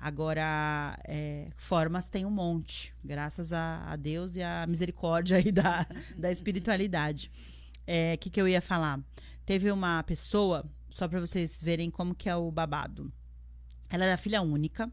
Agora, 0.00 0.98
é, 1.06 1.48
formas 1.56 2.10
tem 2.10 2.26
um 2.26 2.30
monte, 2.30 2.92
graças 3.04 3.52
a, 3.52 3.84
a, 3.86 3.94
Deus 3.94 4.34
e 4.34 4.42
a 4.42 4.66
misericórdia 4.66 5.36
aí 5.36 5.52
da, 5.52 5.86
da 6.18 6.30
espiritualidade. 6.32 7.30
O 7.30 7.82
é, 7.86 8.16
que, 8.16 8.28
que 8.30 8.40
eu 8.40 8.48
ia 8.48 8.60
falar? 8.60 9.00
Teve 9.48 9.72
uma 9.72 10.02
pessoa, 10.02 10.70
só 10.90 11.08
para 11.08 11.20
vocês 11.20 11.58
verem 11.62 11.90
como 11.90 12.14
que 12.14 12.28
é 12.28 12.36
o 12.36 12.50
babado. 12.50 13.10
Ela 13.88 14.04
era 14.04 14.18
filha 14.18 14.42
única 14.42 14.92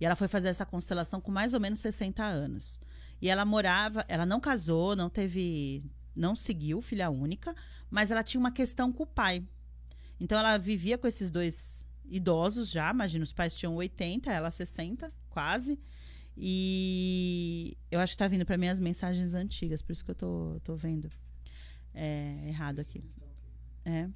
e 0.00 0.04
ela 0.04 0.16
foi 0.16 0.26
fazer 0.26 0.48
essa 0.48 0.66
constelação 0.66 1.20
com 1.20 1.30
mais 1.30 1.54
ou 1.54 1.60
menos 1.60 1.78
60 1.78 2.20
anos. 2.24 2.80
E 3.20 3.28
ela 3.28 3.44
morava, 3.44 4.04
ela 4.08 4.26
não 4.26 4.40
casou, 4.40 4.96
não 4.96 5.08
teve, 5.08 5.88
não 6.16 6.34
seguiu 6.34 6.82
filha 6.82 7.10
única, 7.10 7.54
mas 7.88 8.10
ela 8.10 8.24
tinha 8.24 8.40
uma 8.40 8.50
questão 8.50 8.92
com 8.92 9.04
o 9.04 9.06
pai. 9.06 9.46
Então 10.18 10.36
ela 10.36 10.58
vivia 10.58 10.98
com 10.98 11.06
esses 11.06 11.30
dois 11.30 11.86
idosos 12.04 12.72
já, 12.72 12.90
imagina, 12.90 13.22
os 13.22 13.32
pais 13.32 13.56
tinham 13.56 13.76
80, 13.76 14.32
ela 14.32 14.50
60, 14.50 15.14
quase. 15.30 15.78
E 16.36 17.78
eu 17.88 18.00
acho 18.00 18.14
que 18.14 18.18
tá 18.18 18.26
vindo 18.26 18.44
para 18.44 18.58
mim 18.58 18.66
as 18.66 18.80
mensagens 18.80 19.32
antigas, 19.32 19.80
por 19.80 19.92
isso 19.92 20.04
que 20.04 20.10
eu 20.10 20.16
tô, 20.16 20.60
tô 20.64 20.74
vendo 20.74 21.08
é, 21.94 22.48
errado 22.48 22.80
aqui. 22.80 23.04
É. 23.84 24.08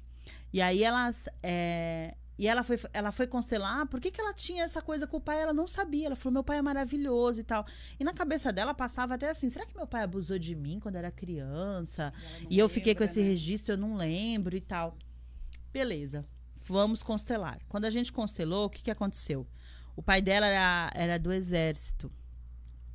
E 0.51 0.61
aí 0.61 0.83
elas. 0.83 1.29
É, 1.43 2.15
e 2.37 2.47
ela 2.47 2.63
foi, 2.63 2.79
ela 2.93 3.11
foi 3.11 3.25
constelar, 3.25 3.87
por 3.87 3.99
que, 3.99 4.11
que 4.11 4.21
ela 4.21 4.31
tinha 4.31 4.63
essa 4.63 4.79
coisa 4.79 5.07
com 5.07 5.17
o 5.17 5.21
pai? 5.21 5.41
Ela 5.41 5.53
não 5.53 5.67
sabia. 5.67 6.05
Ela 6.05 6.15
falou, 6.15 6.33
meu 6.33 6.43
pai 6.43 6.57
é 6.57 6.61
maravilhoso 6.61 7.41
e 7.41 7.43
tal. 7.43 7.65
E 7.99 8.03
na 8.03 8.13
cabeça 8.13 8.53
dela 8.53 8.75
passava 8.75 9.15
até 9.15 9.29
assim: 9.29 9.49
será 9.49 9.65
que 9.65 9.75
meu 9.75 9.87
pai 9.87 10.03
abusou 10.03 10.37
de 10.37 10.55
mim 10.55 10.79
quando 10.79 10.97
era 10.97 11.11
criança? 11.11 12.13
E, 12.47 12.55
e 12.55 12.59
eu 12.59 12.69
fiquei 12.69 12.93
com 12.93 13.03
esse 13.03 13.21
né? 13.21 13.27
registro, 13.27 13.73
eu 13.73 13.77
não 13.77 13.95
lembro 13.95 14.55
e 14.55 14.61
tal. 14.61 14.95
Beleza, 15.73 16.23
vamos 16.55 17.01
constelar. 17.01 17.59
Quando 17.67 17.85
a 17.85 17.89
gente 17.89 18.11
constelou, 18.11 18.65
o 18.65 18.69
que, 18.69 18.83
que 18.83 18.91
aconteceu? 18.91 19.47
O 19.95 20.03
pai 20.03 20.21
dela 20.21 20.45
era, 20.45 20.91
era 20.93 21.17
do 21.17 21.33
exército. 21.33 22.11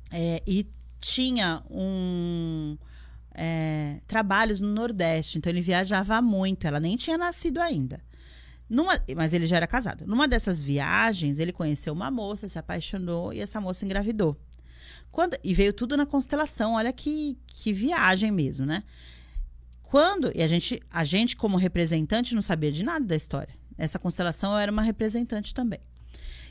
É, 0.09 0.41
e 0.47 0.71
tinha 1.01 1.61
um 1.69 2.77
é, 3.33 3.99
trabalhos 4.07 4.61
no 4.61 4.67
Nordeste, 4.67 5.37
então 5.37 5.49
ele 5.51 5.61
viajava 5.61 6.21
muito. 6.21 6.67
Ela 6.67 6.79
nem 6.79 6.95
tinha 6.95 7.17
nascido 7.17 7.59
ainda. 7.59 8.01
Numa, 8.69 8.99
mas 9.15 9.33
ele 9.33 9.45
já 9.45 9.57
era 9.57 9.67
casado. 9.67 10.05
Numa 10.07 10.27
dessas 10.27 10.61
viagens, 10.61 11.39
ele 11.39 11.51
conheceu 11.51 11.93
uma 11.93 12.09
moça, 12.09 12.47
se 12.47 12.57
apaixonou 12.57 13.33
e 13.33 13.39
essa 13.39 13.61
moça 13.61 13.85
engravidou. 13.85 14.39
Quando, 15.11 15.37
e 15.43 15.53
veio 15.53 15.73
tudo 15.73 15.95
na 15.95 16.05
constelação, 16.05 16.73
olha 16.73 16.91
que, 16.91 17.37
que 17.45 17.71
viagem 17.71 18.31
mesmo, 18.31 18.65
né? 18.65 18.83
Quando, 19.83 20.31
e 20.33 20.41
a 20.41 20.47
gente, 20.47 20.81
a 20.89 21.05
gente, 21.05 21.35
como 21.35 21.55
representante, 21.55 22.33
não 22.33 22.41
sabia 22.41 22.71
de 22.71 22.83
nada 22.83 23.05
da 23.05 23.15
história. 23.15 23.53
Essa 23.77 23.99
constelação 23.99 24.53
eu 24.53 24.57
era 24.57 24.71
uma 24.71 24.81
representante 24.81 25.53
também. 25.53 25.79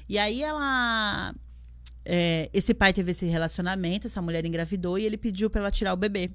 E 0.08 0.18
aí 0.18 0.42
ela. 0.42 1.34
É, 2.04 2.50
esse 2.52 2.74
pai 2.74 2.92
teve 2.92 3.12
esse 3.12 3.26
relacionamento, 3.26 4.06
essa 4.06 4.22
mulher 4.22 4.44
engravidou 4.44 4.98
e 4.98 5.04
ele 5.04 5.16
pediu 5.16 5.48
para 5.50 5.60
ela 5.60 5.70
tirar 5.70 5.92
o 5.92 5.96
bebê. 5.96 6.30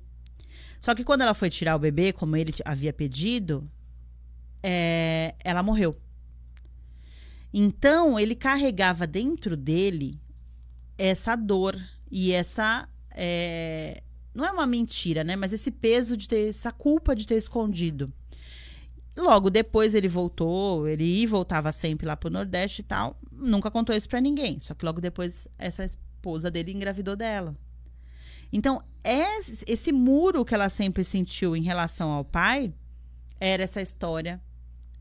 Só 0.80 0.94
que 0.94 1.04
quando 1.04 1.22
ela 1.22 1.34
foi 1.34 1.50
tirar 1.50 1.76
o 1.76 1.80
bebê, 1.80 2.14
como 2.14 2.36
ele 2.36 2.54
havia 2.64 2.94
pedido, 2.94 3.70
é, 4.64 5.36
ela 5.44 5.64
morreu. 5.64 5.96
Então 7.54 8.20
ele 8.20 8.36
carregava 8.36 9.08
dentro 9.08 9.56
dele 9.56 10.20
essa 10.98 11.36
dor 11.36 11.76
e 12.10 12.32
essa 12.34 12.88
é, 13.12 14.04
não 14.34 14.46
é 14.46 14.52
uma 14.52 14.68
mentira, 14.68 15.24
né? 15.24 15.36
Mas 15.36 15.54
esse 15.54 15.72
peso 15.72 16.16
de 16.16 16.28
ter 16.28 16.50
essa 16.50 16.72
culpa 16.72 17.16
de 17.16 17.26
ter 17.26 17.36
escondido. 17.36 18.12
Logo 19.18 19.50
depois 19.50 19.96
ele 19.96 20.08
voltou, 20.08 20.88
ele 20.88 21.26
voltava 21.26 21.72
sempre 21.72 22.06
lá 22.06 22.16
pro 22.16 22.30
Nordeste 22.30 22.82
e 22.82 22.84
tal. 22.84 23.20
Nunca 23.32 23.72
contou 23.72 23.96
isso 23.96 24.08
para 24.08 24.22
ninguém. 24.22 24.60
Só 24.60 24.76
que 24.76 24.86
logo 24.86 25.02
depois 25.02 25.48
essa 25.58 25.84
esposa 25.84 26.52
dele 26.52 26.72
engravidou 26.72 27.16
dela. 27.16 27.58
Então, 28.52 28.82
esse 29.66 29.92
muro 29.92 30.44
que 30.44 30.54
ela 30.54 30.70
sempre 30.70 31.04
sentiu 31.04 31.56
em 31.56 31.64
relação 31.64 32.12
ao 32.12 32.26
pai 32.26 32.74
era 33.40 33.64
essa 33.64 33.82
história 33.82 34.42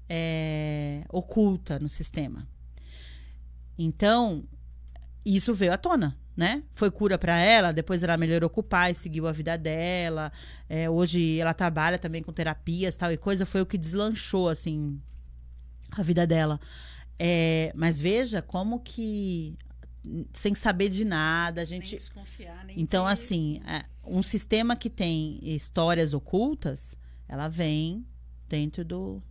é, 0.08 1.04
oculta 1.08 1.78
no 1.78 1.88
sistema. 1.88 2.46
Então, 3.78 4.44
isso 5.24 5.52
veio 5.54 5.72
à 5.72 5.76
tona, 5.76 6.16
né? 6.36 6.62
Foi 6.72 6.90
cura 6.90 7.18
para 7.18 7.38
ela, 7.40 7.72
depois 7.72 8.02
ela 8.02 8.16
melhorou 8.16 8.48
com 8.48 8.60
o 8.60 8.64
pai, 8.64 8.94
seguiu 8.94 9.26
a 9.26 9.32
vida 9.32 9.56
dela. 9.56 10.32
É, 10.68 10.88
hoje 10.88 11.38
ela 11.38 11.52
trabalha 11.52 11.98
também 11.98 12.22
com 12.22 12.32
terapias 12.32 12.96
tal 12.96 13.12
e 13.12 13.16
coisa. 13.16 13.44
Foi 13.44 13.60
o 13.60 13.66
que 13.66 13.76
deslanchou, 13.76 14.48
assim, 14.48 15.00
a 15.90 16.02
vida 16.02 16.26
dela. 16.26 16.60
É, 17.18 17.72
mas 17.74 17.98
veja 17.98 18.42
como 18.42 18.80
que 18.80 19.56
sem 20.32 20.54
saber 20.54 20.88
de 20.88 21.04
nada, 21.04 21.62
a 21.62 21.64
gente 21.64 21.90
nem 21.90 21.98
desconfiar, 21.98 22.64
nem 22.64 22.80
Então 22.80 23.04
de... 23.06 23.12
assim, 23.12 23.60
é, 23.66 23.84
um 24.04 24.22
sistema 24.22 24.76
que 24.76 24.88
tem 24.88 25.38
histórias 25.42 26.12
ocultas, 26.14 26.96
ela 27.28 27.48
vem 27.48 28.06
dentro 28.48 28.84
do, 28.84 29.22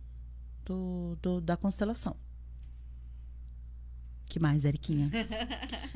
do, 0.64 1.18
do 1.22 1.40
da 1.40 1.56
constelação. 1.56 2.16
que 4.28 4.38
mais, 4.38 4.64
Eriquinha? 4.64 5.10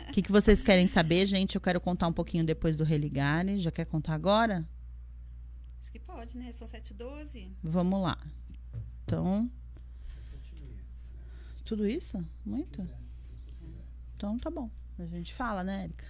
O 0.09 0.13
que, 0.13 0.23
que 0.23 0.33
vocês 0.33 0.63
querem 0.63 0.87
saber, 0.87 1.27
gente? 1.27 1.57
Eu 1.57 1.61
quero 1.61 1.81
contar 1.81 2.07
um 2.07 2.13
pouquinho 2.13 2.45
depois 2.45 2.77
do 2.77 2.85
Religare. 2.85 3.59
Já 3.59 3.71
quer 3.71 3.85
contar 3.85 4.15
agora? 4.15 4.67
Acho 5.81 5.91
que 5.93 5.99
pode, 5.99 6.37
né? 6.37 6.53
São 6.53 6.67
7h12. 6.67 7.53
Vamos 7.63 8.03
lá. 8.03 8.19
Então. 9.05 9.51
Tudo 11.65 11.87
isso? 11.87 12.25
Muito? 12.45 12.89
Então 14.21 14.39
tá 14.39 14.51
bom. 14.51 14.69
A 14.99 15.07
gente 15.07 15.33
fala, 15.33 15.65
né, 15.65 15.85
Erika? 15.85 16.05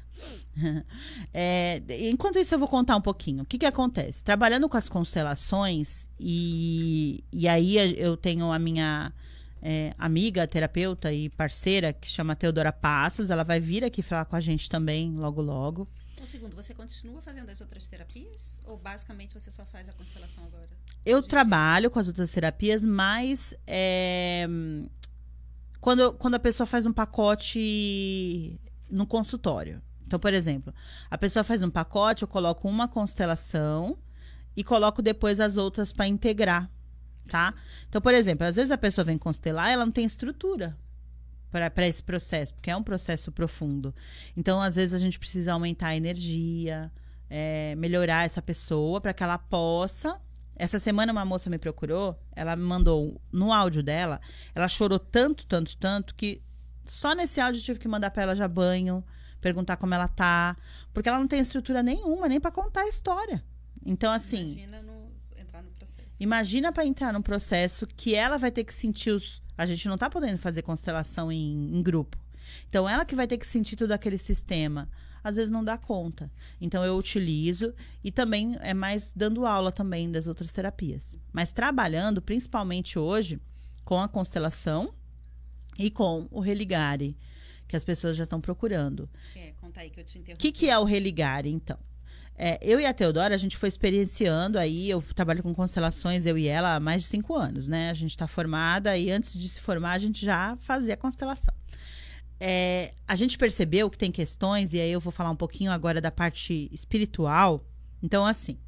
é, 1.33 1.81
enquanto 2.11 2.41
isso, 2.41 2.53
eu 2.53 2.59
vou 2.59 2.67
contar 2.67 2.97
um 2.97 3.01
pouquinho. 3.01 3.45
O 3.45 3.47
que, 3.47 3.57
que 3.57 3.67
acontece? 3.67 4.25
Trabalhando 4.25 4.69
com 4.69 4.77
as 4.77 4.89
constelações, 4.89 6.09
e, 6.19 7.23
e 7.33 7.47
aí 7.47 7.77
eu 7.97 8.17
tenho 8.17 8.51
a 8.51 8.59
minha 8.59 9.13
é, 9.63 9.95
amiga, 9.97 10.45
terapeuta 10.45 11.13
e 11.13 11.29
parceira, 11.29 11.93
que 11.93 12.09
chama 12.09 12.35
Teodora 12.35 12.73
Passos. 12.73 13.31
Ela 13.31 13.45
vai 13.45 13.61
vir 13.61 13.85
aqui 13.85 14.03
falar 14.03 14.25
com 14.25 14.35
a 14.35 14.41
gente 14.41 14.69
também, 14.69 15.15
logo, 15.15 15.41
logo. 15.41 15.87
Um 16.21 16.27
segundo, 16.27 16.57
você 16.57 16.75
continua 16.75 17.23
fazendo 17.23 17.49
as 17.49 17.61
outras 17.61 17.87
terapias? 17.87 18.61
Ou 18.67 18.77
basicamente 18.77 19.35
você 19.35 19.53
só 19.53 19.65
faz 19.67 19.89
a 19.89 19.93
constelação 19.93 20.45
agora? 20.47 20.69
Eu 21.07 21.21
gente... 21.21 21.31
trabalho 21.31 21.93
com 21.93 22.01
as 22.01 22.09
outras 22.09 22.33
terapias, 22.33 22.85
mas 22.85 23.55
é, 23.69 24.49
quando, 25.81 26.12
quando 26.14 26.35
a 26.35 26.39
pessoa 26.39 26.66
faz 26.66 26.87
um 26.87 26.93
pacote 26.93 28.61
no 28.91 29.07
consultório. 29.07 29.83
Então, 30.07 30.18
por 30.18 30.35
exemplo, 30.35 30.74
a 31.09 31.16
pessoa 31.16 31.45
faz 31.45 31.62
um 31.62 31.70
pacote, 31.70 32.22
eu 32.22 32.28
coloco 32.28 32.68
uma 32.68 32.89
constelação 32.89 33.97
e 34.57 34.64
coloco 34.64 35.01
depois 35.01 35.39
as 35.39 35.57
outras 35.57 35.93
para 35.93 36.07
integrar, 36.07 36.68
tá? 37.28 37.55
Então, 37.89 38.01
por 38.01 38.12
exemplo, 38.12 38.45
às 38.47 38.57
vezes 38.57 38.72
a 38.72 38.78
pessoa 38.78 39.05
vem 39.05 39.16
constelar, 39.16 39.70
ela 39.70 39.87
não 39.87 39.93
tem 39.93 40.05
estrutura 40.05 40.76
para 41.51 41.87
esse 41.87 42.03
processo, 42.03 42.55
porque 42.55 42.70
é 42.70 42.76
um 42.76 42.83
processo 42.83 43.33
profundo. 43.33 43.95
Então, 44.37 44.61
às 44.61 44.76
vezes 44.76 44.95
a 44.95 44.99
gente 44.99 45.18
precisa 45.18 45.53
aumentar 45.53 45.89
a 45.89 45.97
energia, 45.97 46.93
é, 47.28 47.74
melhorar 47.76 48.24
essa 48.24 48.43
pessoa 48.43 49.01
para 49.01 49.12
que 49.12 49.22
ela 49.22 49.39
possa. 49.39 50.20
Essa 50.57 50.79
semana 50.79 51.13
uma 51.13 51.25
moça 51.25 51.49
me 51.49 51.59
procurou, 51.59 52.19
ela 52.37 52.55
me 52.55 52.63
mandou 52.63 53.21
no 53.33 53.53
áudio 53.53 53.83
dela, 53.83 54.21
ela 54.55 54.69
chorou 54.69 54.99
tanto, 54.99 55.47
tanto, 55.47 55.77
tanto 55.77 56.15
que 56.15 56.43
só 56.85 57.15
nesse 57.15 57.41
áudio 57.41 57.61
eu 57.61 57.65
tive 57.65 57.79
que 57.81 57.89
mandar 57.89 58.11
para 58.11 58.25
ela 58.25 58.37
já 58.37 58.47
banho, 58.47 59.03
perguntar 59.41 59.77
como 59.77 59.95
ela 59.95 60.09
tá, 60.09 60.57
porque 60.93 61.09
ela 61.09 61.19
não 61.19 61.27
tem 61.27 61.41
estrutura 61.41 61.83
nenhuma 61.83 62.29
nem 62.29 62.41
para 62.41 62.51
contar 62.51 62.83
a 62.83 62.89
história. 62.89 63.43
Então 63.85 64.13
assim, 64.13 64.43
imagina 64.43 64.83
no, 64.83 65.13
entrar 65.37 65.63
no 65.63 65.71
processo. 65.71 66.09
Imagina 66.21 66.73
para 66.73 66.85
entrar 66.85 67.13
num 67.13 67.23
processo 67.23 67.87
que 67.87 68.15
ela 68.15 68.37
vai 68.37 68.51
ter 68.51 68.65
que 68.65 68.75
sentir 68.75 69.11
os, 69.11 69.43
a 69.57 69.65
gente 69.65 69.89
não 69.89 69.97
tá 69.97 70.11
podendo 70.11 70.37
fazer 70.37 70.63
constelação 70.63 71.33
em, 71.33 71.77
em 71.77 71.83
grupo. 71.83 72.19
Então 72.69 72.89
ela 72.89 73.05
que 73.05 73.15
vai 73.15 73.27
ter 73.27 73.39
que 73.39 73.47
sentir 73.47 73.77
todo 73.77 73.93
aquele 73.93 74.19
sistema 74.19 74.89
às 75.23 75.37
vezes 75.37 75.51
não 75.51 75.64
dá 75.64 75.77
conta. 75.77 76.31
Então 76.61 76.85
eu 76.85 76.97
utilizo 76.97 77.75
e 78.03 78.11
também 78.11 78.57
é 78.61 78.75
mais 78.75 79.12
dando 79.14 79.47
aula 79.47 79.71
também 79.71 80.11
das 80.11 80.27
outras 80.27 80.53
terapias. 80.53 81.18
Mas 81.33 81.53
trabalhando 81.53 82.23
principalmente 82.23 82.99
hoje 82.99 83.41
com 83.85 84.01
a 84.01 84.09
constelação 84.09 84.95
e 85.79 85.91
com 85.91 86.29
o 86.31 86.41
religare, 86.41 87.16
que 87.66 87.77
as 87.77 87.85
pessoas 87.85 88.16
já 88.16 88.25
estão 88.25 88.41
procurando. 88.41 89.09
É, 89.35 89.53
conta 89.61 89.81
aí 89.81 89.91
que 89.91 90.01
eu 90.01 90.05
te 90.05 90.18
interrompi. 90.18 90.39
O 90.39 90.41
que, 90.41 90.53
que 90.53 90.68
é 90.68 90.79
o 90.79 90.85
religare, 90.85 91.49
então? 91.49 91.79
É, 92.37 92.59
eu 92.62 92.81
e 92.81 92.87
a 92.87 92.95
Teodora, 92.95 93.35
a 93.35 93.39
gente 93.39 93.57
foi 93.57 93.68
experienciando 93.68 94.59
aí, 94.59 94.89
eu 94.89 95.03
trabalho 95.14 95.43
com 95.43 95.55
constelações, 95.55 96.25
eu 96.25 96.39
e 96.39 96.49
ela, 96.49 96.77
há 96.77 96.81
mais 96.81 97.03
de 97.03 97.09
cinco 97.09 97.35
anos, 97.35 97.68
né? 97.68 97.91
A 97.91 97.95
gente 97.95 98.11
está 98.11 98.27
formada 98.27 98.97
e 98.97 99.11
antes 99.11 99.39
de 99.39 99.47
se 99.49 99.61
formar, 99.61 99.93
a 99.93 99.99
gente 99.99 100.25
já 100.25 100.57
fazia 100.62 100.97
constelação 100.97 101.55
é, 102.41 102.95
a 103.07 103.14
gente 103.14 103.36
percebeu 103.36 103.91
que 103.91 103.99
tem 103.99 104.11
questões, 104.11 104.72
e 104.72 104.80
aí 104.80 104.91
eu 104.91 105.01
vou 105.01 105.12
falar 105.12 105.30
um 105.30 105.36
pouquinho 105.36 105.70
agora 105.70 106.01
da 106.01 106.11
parte 106.11 106.70
espiritual. 106.72 107.61
Então, 108.03 108.24
assim, 108.24 108.59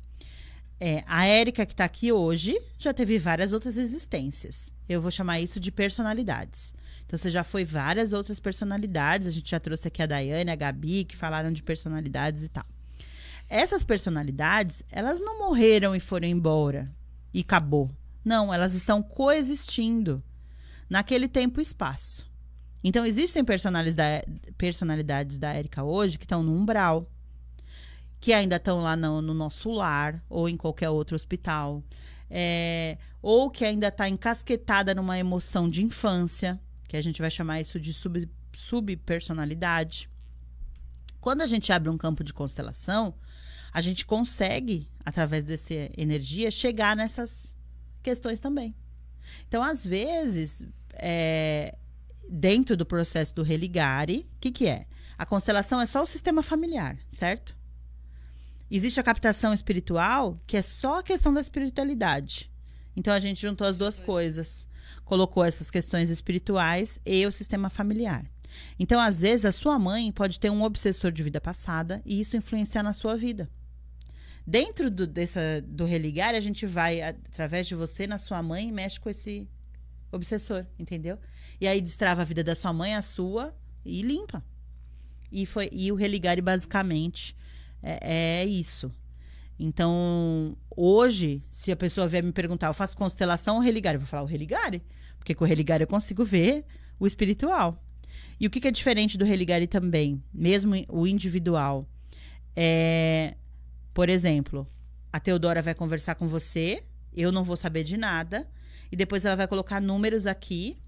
é, 0.79 1.03
a 1.07 1.25
Érica 1.25 1.65
que 1.65 1.73
está 1.73 1.85
aqui 1.85 2.13
hoje 2.13 2.61
já 2.79 2.93
teve 2.93 3.19
várias 3.19 3.55
outras 3.55 3.79
existências. 3.79 4.75
Eu 4.87 5.01
vou 5.01 5.11
chamar 5.11 5.41
isso 5.41 5.59
de 5.59 5.73
personalidades. 5.73 6.75
Então, 7.07 7.19
você 7.19 7.31
já 7.31 7.43
foi 7.43 7.65
várias 7.65 8.13
outras 8.13 8.39
personalidades. 8.39 9.27
A 9.27 9.31
gente 9.31 9.51
já 9.51 9.59
trouxe 9.59 9.89
aqui 9.89 10.03
a 10.03 10.07
Daiane, 10.07 10.51
a 10.51 10.57
Gabi, 10.57 11.05
que 11.05 11.17
falaram 11.17 11.51
de 11.51 11.63
personalidades 11.63 12.45
e 12.45 12.49
tal. 12.49 12.67
Essas 13.49 13.85
personalidades, 13.85 14.83
elas 14.91 15.21
não 15.21 15.39
morreram 15.39 15.95
e 15.95 16.01
foram 16.01 16.27
embora 16.27 16.91
e 17.33 17.41
acabou. 17.41 17.91
Não, 18.25 18.53
elas 18.53 18.75
estão 18.75 19.03
coexistindo 19.03 20.23
naquele 20.89 21.27
tempo 21.27 21.61
e 21.61 21.63
espaço. 21.63 22.32
Então, 22.85 23.07
existem 23.07 23.45
personalidades 23.45 25.39
da, 25.39 25.53
Érica 25.53 25.85
hoje 25.85 26.19
que 26.19 26.25
estão 26.25 26.43
no 26.43 26.53
umbral, 26.53 27.09
que 28.21 28.33
ainda 28.33 28.57
estão 28.57 28.83
lá 28.83 28.97
no, 28.97 29.23
no, 29.23 29.35
nosso 29.35 29.71
lar 29.71 30.23
ou 30.29 30.49
em 30.49 30.57
qualquer 30.57 30.91
outro 30.91 31.15
hospital, 31.15 31.83
é, 32.29 32.99
ou 33.21 33.51
que 33.51 33.65
ainda 33.65 33.89
está 33.89 34.09
encasquetada 34.09 34.95
numa 34.95 35.19
emoção 35.19 35.69
de 35.69 35.83
infância, 35.83 36.61
que 36.89 36.97
a 36.97 37.03
gente 37.03 37.21
vai 37.21 37.31
chamar 37.31 37.61
isso 37.61 37.79
de 37.79 37.93
sub, 37.93 38.29
subpersonalidade. 38.53 40.09
Quando 41.21 41.43
a 41.43 41.47
gente 41.47 41.73
abre 41.73 41.89
um 41.89 41.97
campo 41.97 42.25
de 42.25 42.33
constelação, 42.33 43.15
a 43.73 43.81
gente 43.81 44.05
consegue, 44.05 44.89
através 45.05 45.45
dessa 45.45 45.75
energia, 45.97 46.51
chegar 46.51 46.97
nessas 46.97 47.57
questões 48.03 48.41
também. 48.41 48.75
Então, 49.47 49.63
às 49.63 49.87
vezes, 49.87 50.65
é, 50.95 51.77
dentro 52.29 52.77
do 52.77 52.87
processo 52.87 53.35
do 53.35 53.43
religare, 53.43 54.29
o 54.37 54.41
que, 54.41 54.51
que 54.51 54.67
é? 54.67 54.87
A 55.19 55.27
constelação 55.27 55.81
é 55.81 55.87
só 55.87 56.03
o 56.03 56.07
sistema 56.07 56.43
familiar, 56.43 56.99
certo? 57.09 57.57
Existe 58.71 58.99
a 58.99 59.03
captação 59.03 59.53
espiritual, 59.53 60.41
que 60.47 60.57
é 60.57 60.63
só 60.63 60.99
a 61.01 61.03
questão 61.03 61.33
da 61.33 61.41
espiritualidade. 61.41 62.51
Então 62.97 63.13
a 63.13 63.19
gente 63.19 63.41
juntou 63.41 63.67
as 63.67 63.77
duas 63.77 64.01
coisas. 64.01 64.67
Colocou 65.05 65.45
essas 65.45 65.71
questões 65.71 66.11
espirituais 66.11 67.01
e 67.05 67.27
o 67.27 67.33
sistema 67.33 67.69
familiar. 67.69 68.25
Então, 68.79 69.01
às 69.01 69.23
vezes, 69.23 69.45
a 69.47 69.53
sua 69.53 69.79
mãe 69.79 70.11
pode 70.13 70.39
ter 70.39 70.51
um 70.51 70.63
obsessor 70.63 71.11
de 71.11 71.23
vida 71.23 71.41
passada 71.41 72.03
e 72.05 72.21
isso 72.21 72.37
influenciar 72.37 72.83
na 72.83 72.93
sua 72.93 73.17
vida. 73.17 73.49
Dentro 74.47 74.91
do, 74.91 75.07
dessa, 75.07 75.63
do 75.67 75.85
religar, 75.85 76.35
a 76.35 76.41
gente 76.41 76.67
vai, 76.67 77.01
através 77.01 77.67
de 77.67 77.75
você, 77.75 78.07
na 78.07 78.19
sua 78.19 78.43
mãe, 78.43 78.69
e 78.69 78.73
mexe 78.73 78.99
com 78.99 79.09
esse 79.09 79.49
obsessor, 80.11 80.67
entendeu? 80.79 81.19
E 81.63 81.69
aí 81.69 81.81
destrava 81.81 82.23
a 82.23 82.25
vida 82.25 82.43
da 82.43 82.57
sua 82.57 82.73
mãe, 82.73 82.97
a 82.97 83.01
sua, 83.01 83.55
e 83.85 84.03
limpa. 84.03 84.45
E, 85.31 85.47
foi, 85.47 85.69
e 85.71 85.93
o 85.93 85.95
religare, 85.95 86.41
basicamente, 86.41 87.37
é, 87.81 88.41
é 88.41 88.45
isso. 88.45 88.91
Então, 89.57 90.57
hoje, 90.77 91.41
se 91.53 91.71
a 91.71 91.77
pessoa 91.77 92.09
vier 92.09 92.25
me 92.25 92.33
perguntar, 92.33 92.67
eu 92.67 92.75
faço 92.75 92.97
constelação 92.97 93.55
ou 93.55 93.63
religare? 93.63 93.95
Eu 93.95 94.01
vou 94.01 94.09
falar 94.09 94.25
o 94.25 94.27
religare. 94.27 94.83
Porque 95.17 95.37
com 95.37 95.45
o 95.45 95.47
religare 95.47 95.85
eu 95.85 95.87
consigo 95.87 96.25
ver 96.25 96.65
o 96.99 97.07
espiritual. 97.07 97.81
E 98.41 98.47
o 98.49 98.51
que, 98.51 98.61
que 98.61 98.67
é 98.67 98.73
diferente 98.73 99.17
do 99.17 99.25
religare 99.25 99.69
também, 99.69 100.21
mesmo 100.35 100.75
o 100.89 101.07
individual? 101.07 101.89
É, 102.57 103.37
por 103.95 104.09
exemplo, 104.09 104.67
a 105.13 105.21
Teodora 105.21 105.63
vai 105.63 105.77
conversar 105.77 106.17
com 106.17 106.27
você, 106.27 106.83
eu 107.15 107.31
não 107.31 107.45
vou 107.45 107.57
saber 107.57 107.85
de 107.85 107.97
nada, 107.97 108.51
e 108.91 108.97
depois 108.97 109.25
ela 109.25 109.37
vai 109.37 109.47
colocar 109.47 109.81
números 109.81 110.27
aqui 110.27 110.82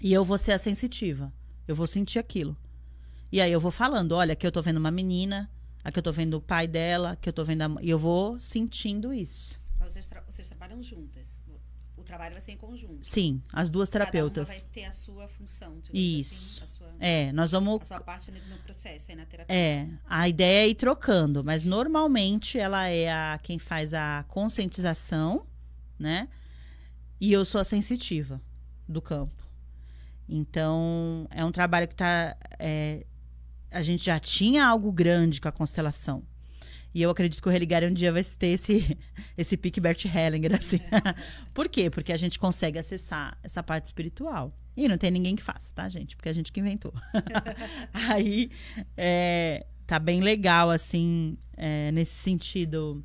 e 0.00 0.12
eu 0.12 0.24
vou 0.24 0.38
ser 0.38 0.52
a 0.52 0.58
sensitiva. 0.58 1.32
Eu 1.68 1.76
vou 1.76 1.86
sentir 1.86 2.18
aquilo. 2.18 2.56
E 3.30 3.40
aí 3.40 3.52
eu 3.52 3.60
vou 3.60 3.70
falando, 3.70 4.12
olha, 4.12 4.32
aqui 4.32 4.46
eu 4.46 4.50
tô 4.50 4.60
vendo 4.60 4.78
uma 4.78 4.90
menina, 4.90 5.48
aqui 5.84 5.98
eu 5.98 6.02
tô 6.02 6.12
vendo 6.12 6.34
o 6.34 6.40
pai 6.40 6.66
dela, 6.66 7.12
aqui 7.12 7.28
eu 7.28 7.32
tô 7.32 7.44
vendo 7.44 7.62
a... 7.62 7.76
E 7.80 7.88
eu 7.88 7.98
vou 7.98 8.40
sentindo 8.40 9.12
isso. 9.12 9.60
Vocês, 9.78 10.06
tra 10.06 10.22
vocês 10.28 10.48
trabalham 10.48 10.82
juntas? 10.82 11.44
O 11.96 12.02
trabalho 12.02 12.32
vai 12.32 12.40
ser 12.40 12.52
em 12.52 12.56
conjunto? 12.56 13.06
Sim, 13.06 13.42
as 13.52 13.70
duas 13.70 13.90
terapeutas. 13.90 14.48
Cada 14.48 14.58
uma 14.58 14.64
vai 14.64 14.72
ter 14.72 14.84
a 14.86 14.92
sua 14.92 15.28
função. 15.28 15.78
Assim, 15.82 15.92
isso. 15.92 16.64
Assim, 16.64 16.76
sua, 16.78 16.94
é, 16.98 17.30
nós 17.32 17.52
vamos... 17.52 17.82
A 17.82 17.84
sua 17.84 18.00
parte 18.00 18.30
no 18.30 18.58
processo 18.58 19.10
aí 19.10 19.16
na 19.16 19.26
terapia. 19.26 19.54
É, 19.54 19.86
a 20.08 20.28
ideia 20.28 20.64
é 20.64 20.68
ir 20.68 20.74
trocando, 20.74 21.44
mas 21.44 21.62
normalmente 21.62 22.58
ela 22.58 22.88
é 22.88 23.12
a 23.12 23.38
quem 23.42 23.58
faz 23.58 23.92
a 23.92 24.24
conscientização, 24.28 25.46
né? 25.98 26.28
E 27.20 27.32
eu 27.32 27.44
sou 27.44 27.60
a 27.60 27.64
sensitiva 27.64 28.40
do 28.88 29.02
campo. 29.02 29.49
Então, 30.32 31.26
é 31.30 31.44
um 31.44 31.50
trabalho 31.50 31.88
que 31.88 31.94
está. 31.94 32.36
É, 32.56 33.04
a 33.68 33.82
gente 33.82 34.04
já 34.04 34.18
tinha 34.20 34.64
algo 34.64 34.92
grande 34.92 35.40
com 35.40 35.48
a 35.48 35.52
constelação. 35.52 36.22
E 36.94 37.02
eu 37.02 37.10
acredito 37.10 37.42
que 37.42 37.48
o 37.48 37.52
Religar 37.52 37.82
um 37.84 37.92
dia 37.92 38.12
vai 38.12 38.22
ter 38.22 38.48
esse, 38.48 38.96
esse 39.36 39.56
pique 39.56 39.80
Bert 39.80 40.04
Hellinger, 40.04 40.54
assim. 40.54 40.78
Por 41.52 41.68
quê? 41.68 41.90
Porque 41.90 42.12
a 42.12 42.16
gente 42.16 42.38
consegue 42.38 42.78
acessar 42.78 43.36
essa 43.42 43.60
parte 43.60 43.86
espiritual. 43.86 44.56
E 44.76 44.86
não 44.86 44.96
tem 44.96 45.10
ninguém 45.10 45.34
que 45.34 45.42
faça, 45.42 45.74
tá, 45.74 45.88
gente? 45.88 46.14
Porque 46.16 46.28
é 46.28 46.30
a 46.30 46.34
gente 46.34 46.52
que 46.52 46.60
inventou. 46.60 46.94
Aí, 48.08 48.50
é, 48.96 49.66
tá 49.84 49.98
bem 49.98 50.20
legal, 50.20 50.70
assim, 50.70 51.36
é, 51.56 51.90
nesse 51.90 52.14
sentido 52.14 53.04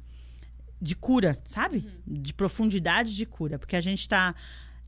de 0.80 0.95
cura, 0.95 1.41
sabe? 1.43 1.88
Uhum. 2.07 2.21
De 2.21 2.34
profundidade 2.36 3.15
de 3.15 3.26
cura. 3.26 3.57
Porque 3.57 3.76
a 3.76 3.82
gente 3.82 4.01
está 4.01 4.36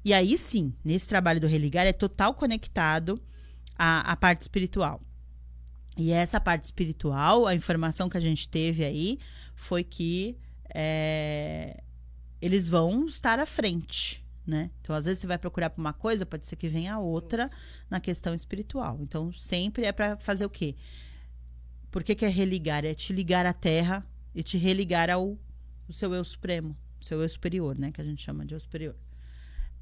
e 0.07 0.13
aí 0.13 0.37
sim, 0.37 0.73
nesse 0.85 1.05
trabalho 1.05 1.37
do 1.37 1.47
religar 1.47 1.85
é 1.85 1.91
total 1.91 2.33
conectado 2.33 3.21
à, 3.77 4.09
à 4.09 4.15
parte 4.15 4.41
espiritual. 4.41 5.01
E 5.97 6.13
essa 6.13 6.39
parte 6.39 6.63
espiritual, 6.63 7.45
a 7.45 7.53
informação 7.53 8.07
que 8.07 8.15
a 8.15 8.21
gente 8.21 8.47
teve 8.47 8.85
aí 8.85 9.19
foi 9.53 9.83
que 9.83 10.37
é, 10.73 11.83
eles 12.41 12.69
vão 12.69 13.05
estar 13.05 13.37
à 13.37 13.45
frente, 13.45 14.25
né? 14.45 14.71
Então, 14.79 14.95
às 14.95 15.03
vezes 15.03 15.19
você 15.19 15.27
vai 15.27 15.37
procurar 15.37 15.71
por 15.71 15.81
uma 15.81 15.91
coisa, 15.91 16.25
pode 16.25 16.45
ser 16.45 16.55
que 16.55 16.69
venha 16.69 16.97
outra 16.97 17.49
na 17.89 17.99
questão 17.99 18.33
espiritual. 18.33 18.99
Então, 19.01 19.33
sempre 19.33 19.83
é 19.83 19.91
para 19.91 20.15
fazer 20.15 20.45
o 20.45 20.49
quê? 20.49 20.77
Por 21.91 22.01
que, 22.01 22.15
que 22.15 22.23
é 22.23 22.29
religar? 22.29 22.85
É 22.85 22.93
te 22.93 23.11
ligar 23.11 23.45
à 23.45 23.51
terra 23.51 24.07
e 24.33 24.41
te 24.41 24.57
religar 24.57 25.09
ao, 25.09 25.37
ao 25.85 25.93
seu 25.93 26.13
eu 26.13 26.23
supremo, 26.23 26.77
seu 27.01 27.21
eu 27.21 27.27
superior, 27.27 27.77
né? 27.77 27.91
Que 27.91 27.99
a 27.99 28.05
gente 28.05 28.23
chama 28.23 28.45
de 28.45 28.53
eu 28.53 28.59
superior 28.61 28.95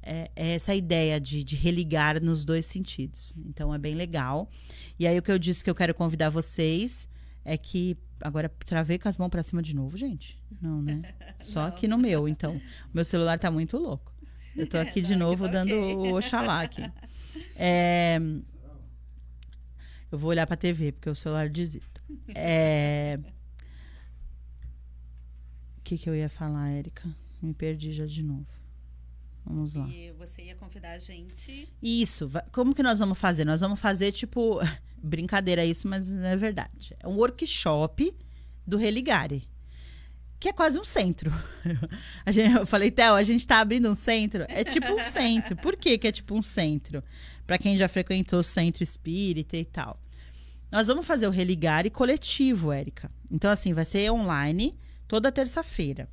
é, 0.02 0.30
é 0.36 0.54
essa 0.54 0.74
ideia 0.74 1.20
de, 1.20 1.42
de 1.42 1.56
religar 1.56 2.22
nos 2.22 2.44
dois 2.44 2.66
sentidos. 2.66 3.34
Então 3.46 3.74
é 3.74 3.78
bem 3.78 3.94
legal. 3.94 4.48
E 4.98 5.06
aí 5.06 5.18
o 5.18 5.22
que 5.22 5.30
eu 5.30 5.38
disse 5.38 5.64
que 5.64 5.70
eu 5.70 5.74
quero 5.74 5.94
convidar 5.94 6.30
vocês 6.30 7.08
é 7.44 7.56
que 7.56 7.96
agora 8.20 8.48
travei 8.48 8.98
com 8.98 9.08
as 9.08 9.16
mãos 9.16 9.28
para 9.28 9.42
cima 9.42 9.62
de 9.62 9.74
novo, 9.74 9.96
gente. 9.96 10.38
Não, 10.60 10.82
né? 10.82 11.14
Só 11.40 11.60
Não. 11.60 11.68
aqui 11.68 11.86
no 11.86 11.98
meu, 11.98 12.28
então. 12.28 12.56
O 12.56 12.94
meu 12.94 13.04
celular 13.04 13.38
tá 13.38 13.50
muito 13.50 13.76
louco. 13.78 14.12
Eu 14.56 14.66
tô 14.66 14.78
aqui 14.78 15.00
de 15.00 15.14
novo 15.14 15.48
dando 15.48 15.74
o 15.74 16.16
Oxalá 16.16 16.62
aqui. 16.62 16.82
É, 17.54 18.18
eu 20.10 20.18
vou 20.18 20.30
olhar 20.30 20.46
pra 20.46 20.56
TV, 20.56 20.92
porque 20.92 21.10
o 21.10 21.14
celular 21.14 21.48
desista. 21.48 22.00
É, 22.34 23.18
o 25.78 25.82
que, 25.82 25.98
que 25.98 26.08
eu 26.08 26.14
ia 26.14 26.28
falar, 26.28 26.70
Érica? 26.70 27.08
Me 27.42 27.52
perdi 27.52 27.92
já 27.92 28.06
de 28.06 28.22
novo. 28.22 28.46
Vamos 29.46 29.74
lá. 29.74 29.88
E 29.88 30.12
você 30.18 30.42
ia 30.42 30.56
convidar 30.56 30.90
a 30.90 30.98
gente. 30.98 31.72
Isso. 31.80 32.28
Como 32.50 32.74
que 32.74 32.82
nós 32.82 32.98
vamos 32.98 33.16
fazer? 33.16 33.44
Nós 33.44 33.60
vamos 33.60 33.78
fazer, 33.78 34.10
tipo, 34.10 34.58
brincadeira 35.00 35.64
isso, 35.64 35.86
mas 35.86 36.12
não 36.12 36.26
é 36.26 36.36
verdade. 36.36 36.96
É 37.00 37.06
um 37.06 37.14
workshop 37.14 38.12
do 38.66 38.76
Religare. 38.76 39.48
Que 40.38 40.48
é 40.48 40.52
quase 40.52 40.78
um 40.78 40.84
centro. 40.84 41.32
A 42.26 42.32
gente, 42.32 42.56
eu 42.56 42.66
falei, 42.66 42.90
Theo, 42.90 43.14
a 43.14 43.22
gente 43.22 43.46
tá 43.46 43.58
abrindo 43.60 43.88
um 43.88 43.94
centro. 43.94 44.44
É 44.48 44.64
tipo 44.64 44.92
um 44.92 45.00
centro. 45.00 45.56
Por 45.56 45.76
que, 45.76 45.96
que 45.96 46.06
é 46.06 46.12
tipo 46.12 46.34
um 46.34 46.42
centro? 46.42 47.02
Para 47.46 47.56
quem 47.56 47.76
já 47.76 47.88
frequentou 47.88 48.40
o 48.40 48.44
centro 48.44 48.82
espírita 48.82 49.56
e 49.56 49.64
tal. 49.64 49.98
Nós 50.70 50.88
vamos 50.88 51.06
fazer 51.06 51.26
o 51.26 51.30
Religare 51.30 51.88
coletivo, 51.88 52.70
Érica. 52.70 53.10
Então, 53.30 53.50
assim, 53.50 53.72
vai 53.72 53.84
ser 53.84 54.10
online 54.10 54.76
toda 55.08 55.32
terça-feira. 55.32 56.06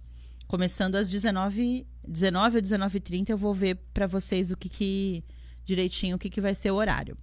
Começando 0.48 0.96
às 0.96 1.10
19, 1.10 1.86
19 2.08 2.58
ou 2.58 2.62
19h30, 2.62 3.30
eu 3.30 3.38
vou 3.38 3.54
ver 3.54 3.76
para 3.94 4.08
vocês 4.08 4.52
o 4.52 4.58
que, 4.58 4.70
que 4.70 5.24
direitinho 5.66 6.16
o 6.16 6.20
que, 6.20 6.30
que 6.30 6.42
vai 6.42 6.54
ser 6.54 6.72
o 6.72 6.76
horário. 6.76 7.18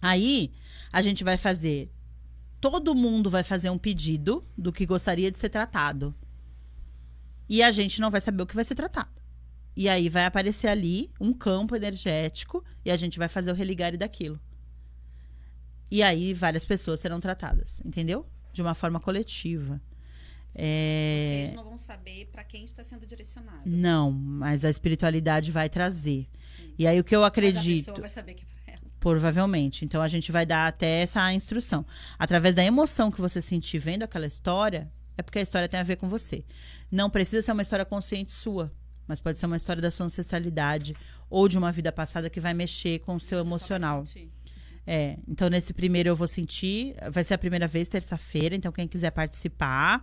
Aí, 0.00 0.52
a 0.92 1.02
gente 1.02 1.24
vai 1.24 1.36
fazer. 1.36 1.90
Todo 2.60 2.94
mundo 2.94 3.30
vai 3.30 3.42
fazer 3.42 3.70
um 3.70 3.78
pedido 3.78 4.44
do 4.56 4.72
que 4.72 4.86
gostaria 4.86 5.30
de 5.30 5.38
ser 5.38 5.48
tratado. 5.48 6.14
E 7.48 7.62
a 7.62 7.70
gente 7.72 8.00
não 8.00 8.10
vai 8.10 8.20
saber 8.20 8.42
o 8.42 8.46
que 8.46 8.54
vai 8.54 8.64
ser 8.64 8.74
tratado. 8.74 9.10
E 9.76 9.88
aí 9.88 10.08
vai 10.08 10.24
aparecer 10.24 10.66
ali 10.66 11.10
um 11.20 11.32
campo 11.32 11.76
energético 11.76 12.64
e 12.84 12.90
a 12.90 12.96
gente 12.96 13.18
vai 13.18 13.28
fazer 13.28 13.52
o 13.52 13.54
religare 13.54 13.96
daquilo. 13.96 14.40
E 15.90 16.02
aí 16.02 16.34
várias 16.34 16.64
pessoas 16.64 17.00
serão 17.00 17.20
tratadas, 17.20 17.80
entendeu? 17.84 18.26
De 18.52 18.60
uma 18.60 18.74
forma 18.74 19.00
coletiva. 19.00 19.80
É... 20.54 21.44
Vocês 21.44 21.56
não 21.56 21.64
vão 21.64 21.76
saber 21.76 22.26
para 22.32 22.42
quem 22.42 22.64
está 22.64 22.82
sendo 22.82 23.06
direcionado. 23.06 23.62
Não, 23.64 24.10
mas 24.10 24.64
a 24.64 24.70
espiritualidade 24.70 25.52
vai 25.52 25.68
trazer. 25.68 26.26
E 26.78 26.86
aí 26.86 26.98
o 26.98 27.04
que 27.04 27.14
eu 27.14 27.20
Mas 27.20 27.24
a 27.24 27.28
acredito, 27.28 27.86
pessoa 27.86 28.00
vai 28.00 28.08
saber 28.08 28.34
que 28.34 28.42
é 28.42 28.46
para 28.64 28.74
ela. 28.74 28.82
provavelmente. 28.98 29.84
Então 29.84 30.02
a 30.02 30.08
gente 30.08 30.32
vai 30.32 30.44
dar 30.44 30.66
até 30.68 31.02
essa 31.02 31.32
instrução. 31.32 31.84
Através 32.18 32.54
da 32.54 32.64
emoção 32.64 33.10
que 33.10 33.20
você 33.20 33.40
sentir 33.40 33.78
vendo 33.78 34.02
aquela 34.02 34.26
história, 34.26 34.90
é 35.16 35.22
porque 35.22 35.38
a 35.38 35.42
história 35.42 35.68
tem 35.68 35.78
a 35.80 35.84
ver 35.84 35.96
com 35.96 36.08
você. 36.08 36.44
Não 36.90 37.10
precisa 37.10 37.42
ser 37.42 37.52
uma 37.52 37.62
história 37.62 37.84
consciente 37.84 38.32
sua, 38.32 38.72
mas 39.06 39.20
pode 39.20 39.38
ser 39.38 39.46
uma 39.46 39.56
história 39.56 39.82
da 39.82 39.90
sua 39.90 40.06
ancestralidade 40.06 40.94
ou 41.30 41.48
de 41.48 41.58
uma 41.58 41.72
vida 41.72 41.90
passada 41.92 42.30
que 42.30 42.40
vai 42.40 42.54
mexer 42.54 43.00
com 43.00 43.16
o 43.16 43.20
seu 43.20 43.38
Você 43.38 43.48
emocional. 43.48 44.04
É, 44.86 45.18
então 45.28 45.50
nesse 45.50 45.74
primeiro 45.74 46.08
eu 46.08 46.16
vou 46.16 46.26
sentir, 46.26 46.94
vai 47.10 47.22
ser 47.22 47.34
a 47.34 47.38
primeira 47.38 47.68
vez, 47.68 47.88
terça-feira, 47.88 48.56
então 48.56 48.72
quem 48.72 48.88
quiser 48.88 49.10
participar, 49.10 50.02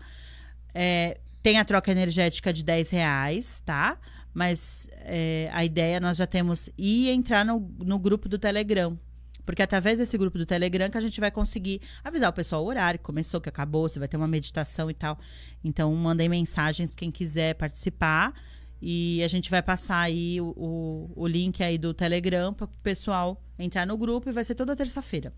é, 0.75 1.17
tem 1.41 1.57
a 1.57 1.63
troca 1.63 1.89
energética 1.89 2.51
de 2.51 2.63
10 2.63 2.89
reais, 2.89 3.61
tá? 3.65 3.97
Mas 4.33 4.89
é, 5.01 5.49
a 5.53 5.63
ideia 5.63 5.99
nós 5.99 6.17
já 6.17 6.27
temos 6.27 6.69
ir 6.77 7.09
entrar 7.09 7.45
no, 7.45 7.59
no 7.79 7.97
grupo 7.97 8.27
do 8.27 8.37
Telegram. 8.37 8.99
Porque 9.45 9.61
através 9.61 9.99
desse 9.99 10.17
grupo 10.17 10.37
do 10.37 10.45
Telegram 10.45 10.89
que 10.89 10.97
a 10.97 11.01
gente 11.01 11.19
vai 11.19 11.29
conseguir 11.31 11.79
avisar 12.03 12.29
o 12.31 12.33
pessoal 12.33 12.63
o 12.63 12.67
horário, 12.67 12.99
que 12.99 13.05
começou, 13.05 13.39
que 13.39 13.47
acabou, 13.47 13.87
se 13.87 13.99
vai 13.99 14.07
ter 14.07 14.17
uma 14.17 14.27
meditação 14.27 14.89
e 14.89 14.93
tal. 14.93 15.19
Então, 15.63 15.93
mandem 15.95 16.27
mensagens 16.27 16.95
quem 16.95 17.11
quiser 17.11 17.53
participar. 17.53 18.33
E 18.81 19.23
a 19.23 19.27
gente 19.27 19.49
vai 19.49 19.61
passar 19.61 19.99
aí 19.99 20.41
o, 20.41 20.47
o, 20.57 21.11
o 21.15 21.27
link 21.27 21.63
aí 21.63 21.77
do 21.77 21.93
Telegram 21.93 22.53
para 22.53 22.65
o 22.65 22.69
pessoal 22.83 23.41
entrar 23.57 23.85
no 23.85 23.97
grupo 23.97 24.29
e 24.29 24.33
vai 24.33 24.43
ser 24.43 24.55
toda 24.55 24.75
terça-feira. 24.75 25.31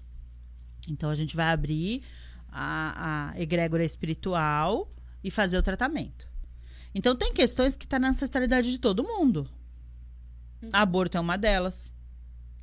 Então 0.90 1.10
a 1.10 1.16
gente 1.16 1.36
vai 1.36 1.48
abrir 1.48 2.02
a, 2.50 3.34
a 3.34 3.42
egrégora 3.42 3.84
espiritual 3.84 4.92
e 5.24 5.32
fazer 5.32 5.58
o 5.58 5.64
tratamento. 5.64 6.28
Então 6.94 7.16
tem 7.16 7.34
questões 7.34 7.76
que 7.76 7.88
tá 7.88 8.00
na 8.00 8.10
ancestralidade 8.10 8.72
de 8.72 8.80
todo 8.80 9.04
mundo. 9.04 9.50
Aborto 10.72 11.18
é 11.18 11.20
uma 11.20 11.38
delas. 11.38 11.94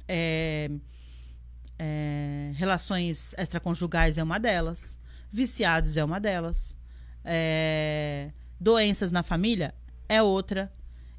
É, 0.09 0.71
é, 1.79 2.53
relações 2.57 3.35
extraconjugais 3.39 4.19
é 4.19 4.23
uma 4.23 4.39
delas. 4.39 4.99
Viciados 5.31 5.97
é 5.97 6.05
uma 6.05 6.19
delas. 6.19 6.77
É, 7.25 8.33
doenças 8.61 9.11
na 9.11 9.23
família 9.23 9.75
é 10.09 10.23
outra. 10.23 10.73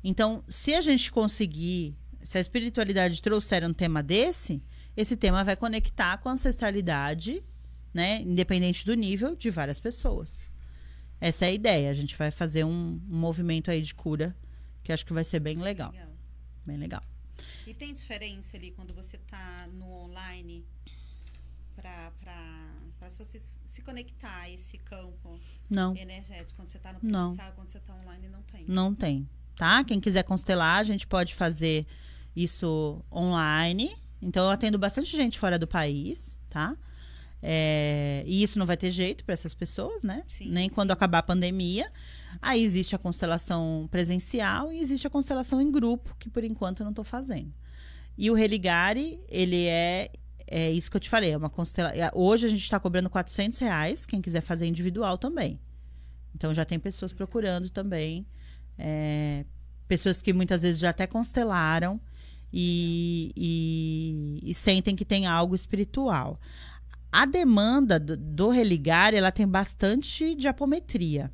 Então, 0.03 0.43
se 0.47 0.73
a 0.73 0.81
gente 0.81 1.11
conseguir, 1.11 1.95
se 2.23 2.37
a 2.37 2.41
espiritualidade 2.41 3.21
trouxer 3.21 3.65
um 3.65 3.73
tema 3.73 4.03
desse, 4.03 4.61
esse 4.95 5.17
tema 5.17 5.43
vai 5.43 5.55
conectar 5.55 6.17
com 6.17 6.29
a 6.29 6.33
ancestralidade, 6.33 7.41
né, 7.93 8.21
independente 8.21 8.85
do 8.85 8.93
nível 8.93 9.35
de 9.35 9.49
várias 9.49 9.79
pessoas. 9.79 10.45
Essa 11.19 11.45
é 11.45 11.49
a 11.49 11.51
ideia. 11.51 11.89
A 11.89 11.93
gente 11.93 12.15
vai 12.15 12.31
fazer 12.31 12.63
um, 12.63 13.01
um 13.09 13.17
movimento 13.19 13.71
aí 13.71 13.81
de 13.81 13.93
cura 13.95 14.35
que 14.83 14.91
acho 14.91 15.05
que 15.05 15.13
vai 15.13 15.23
ser 15.23 15.39
bem 15.39 15.57
legal, 15.57 15.91
Legal. 15.91 16.09
bem 16.65 16.77
legal. 16.77 17.03
E 17.65 17.73
tem 17.73 17.93
diferença 17.93 18.55
ali 18.55 18.71
quando 18.71 18.93
você 18.93 19.15
está 19.15 19.67
no 19.73 19.87
online 20.03 20.63
para 21.75 22.11
se 23.09 23.17
você 23.19 23.39
se 23.39 23.81
conectar 23.81 24.41
a 24.41 24.49
esse 24.49 24.77
campo 24.79 25.39
Não, 25.69 25.95
energético, 25.95 26.55
quando 26.55 26.69
você 26.69 26.77
está 26.77 26.93
no 26.93 26.99
Não. 27.01 27.29
presencial, 27.29 27.51
quando 27.53 27.69
você 27.69 27.77
está 27.77 27.93
online, 27.95 28.27
não 28.29 28.41
tem. 28.43 28.65
não 28.67 28.95
tem, 28.95 29.29
tá? 29.55 29.83
Quem 29.83 29.99
quiser 29.99 30.23
constelar, 30.23 30.79
a 30.79 30.83
gente 30.83 31.05
pode 31.05 31.35
fazer 31.35 31.85
isso 32.35 33.03
online. 33.11 33.95
Então 34.21 34.45
eu 34.45 34.49
atendo 34.49 34.77
bastante 34.79 35.15
gente 35.15 35.37
fora 35.37 35.59
do 35.59 35.67
país, 35.67 36.39
tá? 36.49 36.75
É, 37.41 38.23
e 38.25 38.41
isso 38.41 38.57
não 38.57 38.65
vai 38.65 38.75
ter 38.77 38.89
jeito 38.91 39.23
para 39.23 39.33
essas 39.33 39.53
pessoas, 39.53 40.03
né? 40.03 40.23
Sim, 40.27 40.49
Nem 40.49 40.69
quando 40.69 40.89
sim. 40.89 40.93
acabar 40.93 41.19
a 41.19 41.23
pandemia. 41.23 41.89
Aí 42.41 42.63
existe 42.63 42.95
a 42.95 42.97
constelação 42.99 43.87
presencial 43.91 44.71
e 44.71 44.79
existe 44.79 45.05
a 45.05 45.09
constelação 45.09 45.61
em 45.61 45.71
grupo, 45.71 46.15
que 46.19 46.29
por 46.29 46.43
enquanto 46.43 46.79
eu 46.81 46.83
não 46.85 46.91
estou 46.91 47.05
fazendo. 47.05 47.53
E 48.17 48.31
o 48.31 48.33
Religare, 48.33 49.19
ele 49.29 49.65
é, 49.65 50.09
é 50.47 50.71
isso 50.71 50.89
que 50.89 50.97
eu 50.97 51.01
te 51.01 51.09
falei, 51.09 51.31
é 51.31 51.37
uma 51.37 51.49
constelação. 51.49 51.97
Hoje 52.13 52.45
a 52.45 52.49
gente 52.49 52.63
está 52.63 52.79
cobrando 52.79 53.09
400 53.09 53.59
reais, 53.59 54.05
quem 54.05 54.21
quiser 54.21 54.41
fazer 54.41 54.65
individual 54.65 55.17
também. 55.17 55.59
Então 56.33 56.53
já 56.53 56.65
tem 56.65 56.79
pessoas 56.79 57.13
procurando 57.13 57.69
também. 57.69 58.25
é, 58.77 59.45
pessoas 59.87 60.21
que 60.21 60.33
muitas 60.33 60.63
vezes 60.63 60.81
já 60.81 60.89
até 60.89 61.05
constelaram 61.07 62.01
e, 62.51 63.31
e- 63.35 64.49
e 64.49 64.53
sentem 64.53 64.95
que 64.95 65.05
tem 65.05 65.25
algo 65.27 65.55
espiritual. 65.55 66.39
A 67.17 67.25
demanda 67.25 67.97
do, 67.97 68.49
religar, 68.49 69.13
ela 69.13 69.31
tem 69.31 69.47
bastante 69.47 70.35
de 70.35 70.49
apometria, 70.49 71.31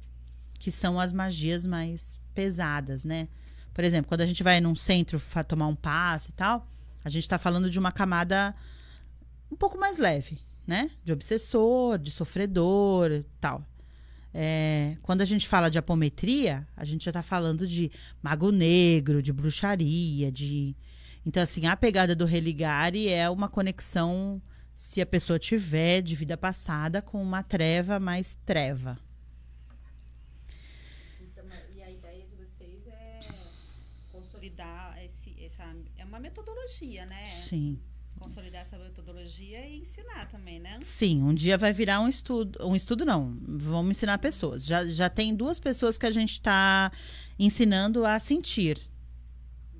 que 0.59 0.69
são 0.69 0.99
as 0.99 1.11
magias 1.11 1.65
mais 1.65 2.19
pesadas, 2.35 3.03
né? 3.03 3.27
Por 3.73 3.83
exemplo, 3.83 4.07
quando 4.07 4.21
a 4.21 4.27
gente 4.27 4.43
vai 4.43 4.61
num 4.61 4.75
centro 4.75 5.19
tomar 5.47 5.65
um 5.65 5.75
passe 5.75 6.29
e 6.29 6.33
tal, 6.33 6.67
a 7.03 7.09
gente 7.09 7.23
está 7.23 7.39
falando 7.39 7.67
de 7.67 7.79
uma 7.79 7.91
camada 7.91 8.53
um 9.51 9.55
pouco 9.55 9.75
mais 9.75 9.97
leve, 9.97 10.37
né? 10.67 10.91
De 11.03 11.11
obsessor, 11.11 11.97
de 11.97 12.11
sofredor 12.11 13.23
tal. 13.39 13.65
É, 14.31 14.95
quando 15.01 15.21
a 15.21 15.25
gente 15.25 15.47
fala 15.47 15.67
de 15.67 15.79
apometria, 15.79 16.67
a 16.77 16.85
gente 16.85 17.05
já 17.05 17.09
está 17.09 17.23
falando 17.23 17.67
de 17.67 17.91
mago 18.21 18.51
negro, 18.51 19.19
de 19.19 19.33
bruxaria, 19.33 20.31
de. 20.31 20.75
Então, 21.25 21.41
assim, 21.41 21.65
a 21.65 21.75
pegada 21.75 22.15
do 22.15 22.25
religare 22.25 23.09
é 23.09 23.27
uma 23.27 23.49
conexão, 23.49 24.39
se 24.73 25.01
a 25.01 25.05
pessoa 25.05 25.37
tiver 25.37 26.01
de 26.01 26.15
vida 26.15 26.37
passada, 26.37 27.01
com 27.01 27.21
uma 27.21 27.43
treva 27.43 27.99
mais 27.99 28.37
treva. 28.45 28.97
Então, 31.21 31.45
e 31.75 31.83
a 31.83 31.91
ideia 31.91 32.25
de 32.25 32.35
vocês 32.35 32.87
é 32.87 33.19
consolidar 34.11 34.97
esse, 35.03 35.35
essa. 35.43 35.63
É 35.97 36.05
uma 36.05 36.19
metodologia, 36.19 37.05
né? 37.05 37.27
Sim. 37.27 37.79
Consolidar 38.17 38.61
essa 38.61 38.77
metodologia 38.77 39.65
e 39.67 39.79
ensinar 39.79 40.27
também, 40.27 40.59
né? 40.59 40.77
Sim, 40.83 41.23
um 41.23 41.33
dia 41.33 41.57
vai 41.57 41.73
virar 41.73 41.99
um 42.01 42.07
estudo. 42.07 42.59
Um 42.65 42.75
estudo 42.75 43.03
não, 43.03 43.37
vamos 43.41 43.91
ensinar 43.91 44.17
pessoas. 44.19 44.65
Já, 44.65 44.85
já 44.85 45.09
tem 45.09 45.35
duas 45.35 45.59
pessoas 45.59 45.97
que 45.97 46.05
a 46.05 46.11
gente 46.11 46.33
está 46.33 46.91
ensinando 47.39 48.05
a 48.05 48.19
sentir, 48.19 48.77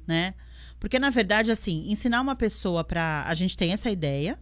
né? 0.08 0.34
Porque, 0.80 0.98
na 0.98 1.12
verdade, 1.12 1.52
assim, 1.52 1.92
ensinar 1.92 2.22
uma 2.22 2.36
pessoa 2.36 2.84
para 2.84 3.24
A 3.28 3.36
gente 3.36 3.56
tem 3.56 3.72
essa 3.72 3.92
ideia, 3.92 4.40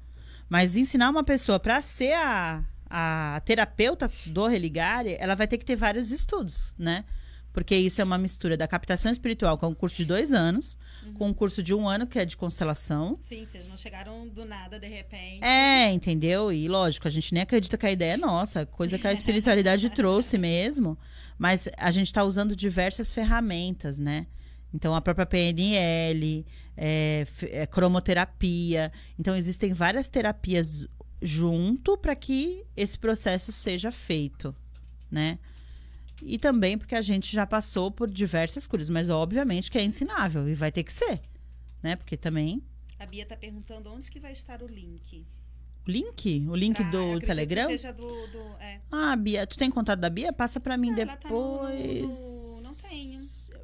mas 0.49 0.75
ensinar 0.75 1.09
uma 1.09 1.23
pessoa 1.23 1.59
para 1.59 1.81
ser 1.81 2.13
a, 2.13 2.63
a 2.89 3.41
terapeuta 3.45 4.11
do 4.27 4.47
Religare, 4.47 5.15
ela 5.19 5.35
vai 5.35 5.47
ter 5.47 5.57
que 5.57 5.65
ter 5.65 5.75
vários 5.75 6.11
estudos, 6.11 6.73
né? 6.77 7.05
Porque 7.51 7.75
isso 7.75 7.99
é 7.99 8.03
uma 8.03 8.17
mistura 8.17 8.55
da 8.55 8.67
captação 8.67 9.11
espiritual, 9.11 9.57
que 9.57 9.65
é 9.65 9.67
um 9.67 9.73
curso 9.73 9.97
de 9.97 10.05
dois 10.05 10.31
anos, 10.31 10.77
com 11.15 11.29
um 11.29 11.33
curso 11.33 11.63
de 11.63 11.73
um 11.73 11.89
ano, 11.89 12.05
que 12.05 12.19
é 12.19 12.23
de 12.23 12.37
constelação. 12.37 13.17
Sim, 13.19 13.43
vocês 13.43 13.67
não 13.67 13.75
chegaram 13.75 14.27
do 14.27 14.45
nada, 14.45 14.79
de 14.79 14.87
repente. 14.87 15.43
É, 15.43 15.91
entendeu? 15.91 16.53
E 16.53 16.67
lógico, 16.67 17.07
a 17.07 17.11
gente 17.11 17.33
nem 17.33 17.41
acredita 17.41 17.77
que 17.77 17.85
a 17.87 17.91
ideia 17.91 18.13
é 18.13 18.17
nossa, 18.17 18.65
coisa 18.65 18.99
que 18.99 19.07
a 19.07 19.11
espiritualidade 19.13 19.89
trouxe 19.89 20.37
mesmo, 20.37 20.97
mas 21.37 21.67
a 21.77 21.89
gente 21.89 22.07
está 22.07 22.23
usando 22.23 22.55
diversas 22.55 23.11
ferramentas, 23.11 23.97
né? 23.97 24.27
Então, 24.73 24.93
a 24.93 25.01
própria 25.01 25.25
PNL, 25.25 26.45
é, 26.77 27.25
é, 27.51 27.65
cromoterapia. 27.65 28.91
Então, 29.17 29.35
existem 29.35 29.73
várias 29.73 30.07
terapias 30.07 30.87
junto 31.21 31.97
para 31.97 32.15
que 32.15 32.65
esse 32.75 32.97
processo 32.97 33.51
seja 33.51 33.91
feito, 33.91 34.55
né? 35.11 35.39
E 36.21 36.37
também 36.37 36.77
porque 36.77 36.95
a 36.95 37.01
gente 37.01 37.31
já 37.31 37.45
passou 37.45 37.91
por 37.91 38.09
diversas 38.09 38.67
curas, 38.67 38.89
mas 38.89 39.09
obviamente 39.09 39.71
que 39.71 39.77
é 39.77 39.83
ensinável 39.83 40.47
e 40.47 40.53
vai 40.53 40.71
ter 40.71 40.83
que 40.83 40.91
ser, 40.91 41.21
né? 41.81 41.95
Porque 41.95 42.17
também. 42.17 42.61
A 42.97 43.05
Bia 43.05 43.23
está 43.23 43.37
perguntando 43.37 43.91
onde 43.91 44.11
que 44.11 44.19
vai 44.19 44.33
estar 44.33 44.61
o 44.61 44.67
link. 44.67 45.25
O 45.87 45.91
link? 45.91 46.45
O 46.49 46.55
link 46.55 46.75
pra, 46.75 46.91
do 46.91 47.19
Telegram? 47.19 47.67
Que 47.67 47.77
seja 47.77 47.93
do, 47.93 48.27
do 48.27 48.39
é. 48.59 48.81
Ah, 48.91 49.15
Bia, 49.15 49.47
tu 49.47 49.57
tem 49.57 49.71
contato 49.71 49.99
da 49.99 50.09
Bia? 50.09 50.33
Passa 50.33 50.59
para 50.59 50.77
mim 50.77 50.89
Não, 50.89 50.95
depois. 50.95 51.19
Tá 51.19 51.29
no, 51.29 52.61
no, 52.61 52.63
não 52.63 52.75
tenho. 52.75 53.19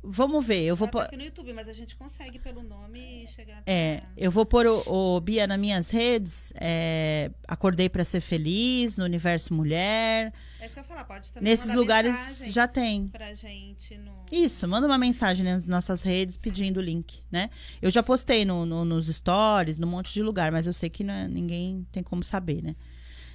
Vamos 0.08 0.46
ver, 0.46 0.64
eu 0.64 0.76
vou 0.76 0.88
pôr. 0.88 1.04
Aqui 1.04 1.18
no 1.18 1.24
YouTube, 1.24 1.52
mas 1.54 1.68
a 1.68 1.74
gente 1.74 1.96
consegue 1.96 2.40
pelo 2.40 2.62
nome 2.62 3.26
chegar. 3.28 3.64
É, 3.66 4.04
eu 4.16 4.32
vou 4.32 4.46
pôr 4.46 4.66
o, 4.66 4.84
o 5.16 5.20
Bia 5.22 5.48
nas 5.48 5.60
minhas 5.60 5.90
redes. 5.90 6.54
É, 6.60 7.32
acordei 7.48 7.90
para 7.90 8.06
ser 8.06 8.22
feliz 8.22 8.98
no 8.98 9.04
Universo 9.04 9.54
Mulher. 9.54 10.32
É 10.60 10.66
isso 10.66 10.76
que 10.76 10.80
eu 10.80 10.84
ia 10.84 10.88
falar, 10.88 11.04
pode 11.06 11.32
também. 11.32 11.50
Nesses 11.50 11.74
lugares 11.74 12.46
já 12.48 12.68
tem. 12.68 13.08
Pra 13.08 13.34
gente 13.34 13.98
no... 13.98 14.26
Isso, 14.32 14.68
manda 14.68 14.88
uma 14.88 14.98
mensagem 14.98 15.44
nas 15.44 15.68
nossas 15.68 16.02
redes 16.02 16.38
pedindo 16.38 16.78
o 16.78 16.82
link, 16.82 17.22
né? 17.32 17.50
Eu 17.82 17.90
já 17.92 18.02
postei 18.02 18.46
no, 18.46 18.66
no, 18.66 18.86
nos 18.86 19.08
stories, 19.08 19.78
num 19.78 19.88
monte 19.88 20.14
de 20.14 20.22
lugar, 20.22 20.52
mas 20.52 20.68
eu 20.68 20.74
sei 20.74 20.90
que 20.90 21.04
é, 21.04 21.28
ninguém 21.28 21.88
tem 21.92 22.04
como 22.04 22.24
saber, 22.24 22.62
né? 22.62 22.76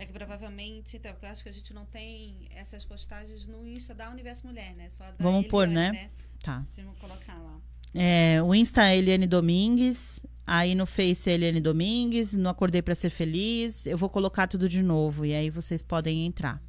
É 0.01 0.07
que 0.07 0.15
provavelmente, 0.15 0.97
então, 0.97 1.15
eu 1.21 1.29
acho 1.29 1.43
que 1.43 1.51
a 1.51 1.53
gente 1.53 1.75
não 1.75 1.85
tem 1.85 2.49
essas 2.57 2.87
postagens 2.87 3.47
no 3.47 3.67
Insta 3.67 3.95
da 3.95 4.09
Universo 4.09 4.47
Mulher, 4.47 4.75
né? 4.75 4.89
Só 4.89 5.05
da 5.05 5.15
Vamos 5.19 5.47
pôr, 5.47 5.69
né? 5.69 5.93
né? 5.93 6.11
Tá. 6.43 6.65
Colocar 7.01 7.39
lá. 7.39 7.61
É, 7.95 8.41
o 8.43 8.55
Insta 8.55 8.89
é 8.89 8.99
Eliane 8.99 9.27
Domingues, 9.27 10.25
aí 10.47 10.75
no 10.75 10.87
Face 10.87 11.29
é 11.29 11.35
Eliane 11.35 11.61
Domingues, 11.61 12.35
no 12.35 12.49
Acordei 12.49 12.83
para 12.83 12.95
Ser 12.95 13.11
Feliz. 13.11 13.87
Eu 13.87 13.99
vou 13.99 14.09
colocar 14.09 14.47
tudo 14.47 14.69
de 14.69 14.83
novo 14.83 15.27
e 15.27 15.35
aí 15.35 15.51
vocês 15.51 15.83
podem 15.83 16.27
entrar. 16.27 16.63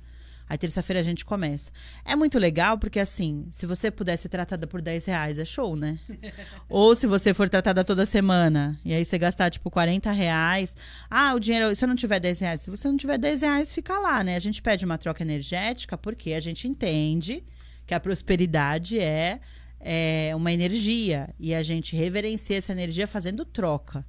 Aí 0.52 0.58
terça-feira 0.58 1.00
a 1.00 1.04
gente 1.04 1.24
começa. 1.24 1.72
É 2.04 2.14
muito 2.14 2.38
legal 2.38 2.78
porque, 2.78 3.00
assim, 3.00 3.48
se 3.52 3.66
você 3.66 3.90
puder 3.90 4.18
ser 4.18 4.28
tratada 4.28 4.68
por 4.68 4.82
10 4.82 5.06
reais, 5.06 5.40
é 5.40 5.46
show, 5.46 5.78
né? 5.78 5.98
Ou 6.68 6.94
se 6.94 7.08
você 7.08 7.34
for 7.34 7.48
tratada 7.48 7.86
toda 7.86 8.06
semana 8.06 8.78
e 8.84 8.94
aí 8.94 9.06
você 9.06 9.18
gastar, 9.18 9.50
tipo, 9.50 9.72
40 9.72 10.12
reais. 10.12 10.76
Ah, 11.10 11.34
o 11.36 11.40
dinheiro, 11.40 11.74
se 11.74 11.86
eu 11.86 11.88
não 11.88 11.96
tiver 11.96 12.20
10 12.20 12.40
reais, 12.42 12.62
se 12.62 12.70
você 12.70 12.86
não 12.86 12.98
tiver 12.98 13.18
10 13.18 13.42
reais, 13.44 13.74
fica 13.74 13.98
lá, 13.98 14.26
né? 14.26 14.36
A 14.36 14.40
gente 14.40 14.62
pede 14.62 14.84
uma 14.84 14.98
troca 14.98 15.24
energética 15.24 15.98
porque 15.98 16.34
a 16.34 16.40
gente 16.42 16.68
entende 16.68 17.46
que 17.88 17.94
a 17.94 18.00
prosperidade 18.02 19.00
é 19.00 19.40
é, 19.84 20.32
uma 20.36 20.52
energia 20.52 21.34
e 21.40 21.54
a 21.54 21.64
gente 21.64 21.96
reverencia 21.96 22.58
essa 22.58 22.72
energia 22.72 23.08
fazendo 23.08 23.44
troca. 23.44 24.06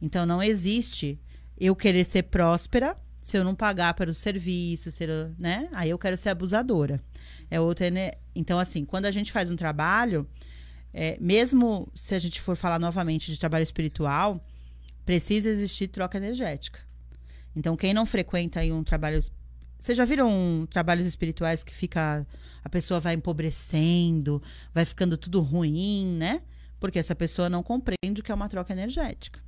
Então 0.00 0.26
não 0.26 0.42
existe 0.42 1.20
eu 1.58 1.76
querer 1.76 2.04
ser 2.04 2.24
próspera 2.24 2.96
se 3.20 3.36
eu 3.36 3.44
não 3.44 3.54
pagar 3.54 3.94
pelo 3.94 4.12
serviço, 4.12 4.90
ser, 4.90 5.08
né? 5.38 5.68
Aí 5.72 5.90
eu 5.90 5.98
quero 5.98 6.16
ser 6.16 6.30
abusadora. 6.30 7.00
É 7.48 7.60
outra? 7.60 7.86
Então 8.34 8.58
assim, 8.58 8.84
quando 8.84 9.06
a 9.06 9.12
gente 9.12 9.30
faz 9.30 9.50
um 9.50 9.56
trabalho, 9.56 10.28
é, 10.92 11.16
mesmo 11.20 11.88
se 11.94 12.14
a 12.14 12.18
gente 12.18 12.40
for 12.40 12.56
falar 12.56 12.80
novamente 12.80 13.30
de 13.30 13.38
trabalho 13.38 13.62
espiritual, 13.62 14.44
precisa 15.06 15.48
existir 15.48 15.86
troca 15.88 16.18
energética. 16.18 16.80
Então 17.54 17.76
quem 17.76 17.94
não 17.94 18.04
frequenta 18.04 18.60
aí 18.60 18.72
um 18.72 18.82
trabalho 18.82 19.22
vocês 19.82 19.98
já 19.98 20.04
viram 20.04 20.64
trabalhos 20.70 21.06
espirituais 21.06 21.64
que 21.64 21.74
fica 21.74 22.24
a 22.62 22.68
pessoa 22.68 23.00
vai 23.00 23.14
empobrecendo, 23.14 24.40
vai 24.72 24.84
ficando 24.84 25.16
tudo 25.16 25.40
ruim, 25.40 26.06
né? 26.06 26.40
Porque 26.78 27.00
essa 27.00 27.16
pessoa 27.16 27.50
não 27.50 27.64
compreende 27.64 28.20
o 28.20 28.22
que 28.22 28.30
é 28.30 28.34
uma 28.34 28.48
troca 28.48 28.72
energética. 28.72 29.42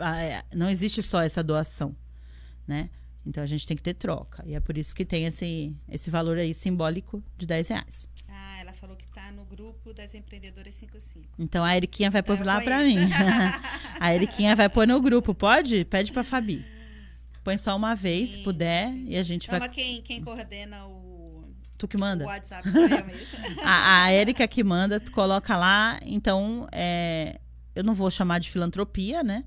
É, 0.00 0.42
não 0.56 0.70
existe 0.70 1.02
só 1.02 1.20
essa 1.20 1.44
doação, 1.44 1.94
né? 2.66 2.88
Então 3.26 3.42
a 3.42 3.46
gente 3.46 3.66
tem 3.66 3.76
que 3.76 3.82
ter 3.82 3.92
troca. 3.92 4.42
E 4.46 4.54
é 4.54 4.60
por 4.60 4.78
isso 4.78 4.96
que 4.96 5.04
tem 5.04 5.26
esse, 5.26 5.76
esse 5.90 6.08
valor 6.08 6.38
aí 6.38 6.54
simbólico 6.54 7.22
de 7.36 7.44
10 7.44 7.68
reais. 7.68 8.08
Ah, 8.26 8.60
ela 8.62 8.72
falou 8.72 8.96
que 8.96 9.04
está 9.04 9.30
no 9.30 9.44
grupo 9.44 9.92
das 9.92 10.14
empreendedoras 10.14 10.72
55. 10.72 11.26
Então 11.38 11.62
a 11.62 11.76
Eriquinha 11.76 12.10
vai 12.10 12.22
pôr 12.22 12.42
lá 12.42 12.62
para 12.62 12.82
mim. 12.82 12.96
a 14.00 14.14
Eriquinha 14.14 14.56
vai 14.56 14.70
pôr 14.70 14.88
no 14.88 14.98
grupo, 15.02 15.34
pode? 15.34 15.84
Pede 15.84 16.12
para 16.12 16.24
Fabi. 16.24 16.77
Põe 17.44 17.56
só 17.56 17.76
uma 17.76 17.94
vez, 17.94 18.30
sim, 18.30 18.36
se 18.36 18.42
puder, 18.42 18.90
sim. 18.90 19.04
e 19.08 19.16
a 19.16 19.22
gente 19.22 19.50
vai. 19.50 19.60
Mas 19.60 19.70
quem, 19.70 20.02
quem 20.02 20.22
coordena 20.22 20.86
o. 20.86 21.44
Tu 21.76 21.86
que 21.86 21.96
manda? 21.96 22.24
O 22.24 22.26
WhatsApp 22.26 22.68
sou 22.70 22.80
eu 22.80 23.06
mesmo. 23.06 23.38
a, 23.62 24.04
a 24.04 24.10
Érica 24.10 24.46
que 24.48 24.64
manda, 24.64 24.98
tu 24.98 25.12
coloca 25.12 25.56
lá. 25.56 25.98
Então, 26.04 26.66
é, 26.72 27.38
eu 27.74 27.84
não 27.84 27.94
vou 27.94 28.10
chamar 28.10 28.40
de 28.40 28.50
filantropia, 28.50 29.22
né? 29.22 29.44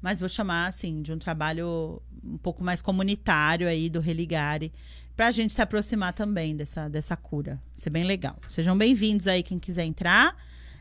Mas 0.00 0.20
vou 0.20 0.28
chamar, 0.28 0.66
assim, 0.66 1.02
de 1.02 1.12
um 1.12 1.18
trabalho 1.18 2.00
um 2.24 2.38
pouco 2.38 2.62
mais 2.62 2.80
comunitário 2.80 3.66
aí 3.66 3.90
do 3.90 4.00
Religare, 4.00 4.72
para 5.16 5.26
a 5.26 5.32
gente 5.32 5.52
se 5.52 5.60
aproximar 5.60 6.12
também 6.12 6.56
dessa, 6.56 6.88
dessa 6.88 7.16
cura. 7.16 7.60
Ser 7.76 7.90
bem 7.90 8.04
legal. 8.04 8.36
Sejam 8.48 8.76
bem-vindos 8.76 9.26
aí, 9.26 9.42
quem 9.42 9.58
quiser 9.58 9.84
entrar. 9.84 10.36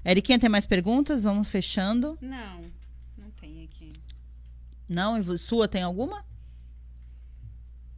Eriquinha, 0.06 0.40
tem 0.40 0.50
mais 0.50 0.66
perguntas? 0.66 1.24
Vamos 1.24 1.50
fechando. 1.50 2.18
Não, 2.22 2.66
não 3.18 3.30
tem 3.40 3.64
aqui. 3.64 3.94
Não? 4.88 5.18
E 5.18 5.38
sua 5.38 5.68
tem 5.68 5.84
alguma? 5.84 6.26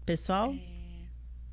Pessoal? 0.04 0.54
É... 0.54 0.74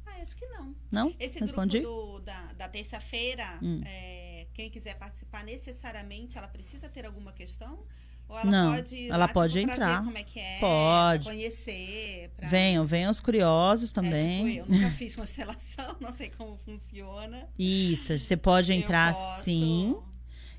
Ah, 0.07 0.21
acho 0.21 0.37
que 0.37 0.47
não. 0.47 0.75
Não? 0.91 1.15
Esse 1.19 1.39
Respondi? 1.39 1.81
grupo 1.81 2.19
do, 2.19 2.21
da, 2.21 2.53
da 2.55 2.69
terça-feira, 2.69 3.59
hum. 3.63 3.81
é, 3.85 4.47
quem 4.53 4.71
quiser 4.71 4.95
participar 4.99 5.45
necessariamente, 5.45 6.37
ela 6.37 6.49
precisa 6.49 6.89
ter 6.89 7.07
alguma 7.07 7.33
questão? 7.33 7.85
Ou 8.29 8.39
ela 8.39 8.51
não, 8.51 8.75
pode 8.75 9.11
ela 9.11 9.27
tipo, 9.27 9.41
pode 9.41 9.59
entrar. 9.59 10.05
como 10.05 10.17
é 10.17 10.23
que 10.23 10.39
é, 10.39 10.59
pode. 10.61 11.25
Pra 11.25 11.33
conhecer. 11.33 12.31
Pra... 12.37 12.49
Venham, 12.49 12.87
venham 12.87 13.11
os 13.11 13.21
curiosos 13.21 13.91
também. 13.91 14.59
É, 14.59 14.63
tipo, 14.63 14.73
eu 14.73 14.79
nunca 14.79 14.91
fiz 14.95 15.17
constelação, 15.17 15.97
não 16.01 16.13
sei 16.13 16.31
como 16.31 16.57
funciona. 16.59 17.49
Isso, 17.59 18.17
você 18.17 18.37
pode 18.37 18.73
entrar 18.73 19.15
sim. 19.15 19.97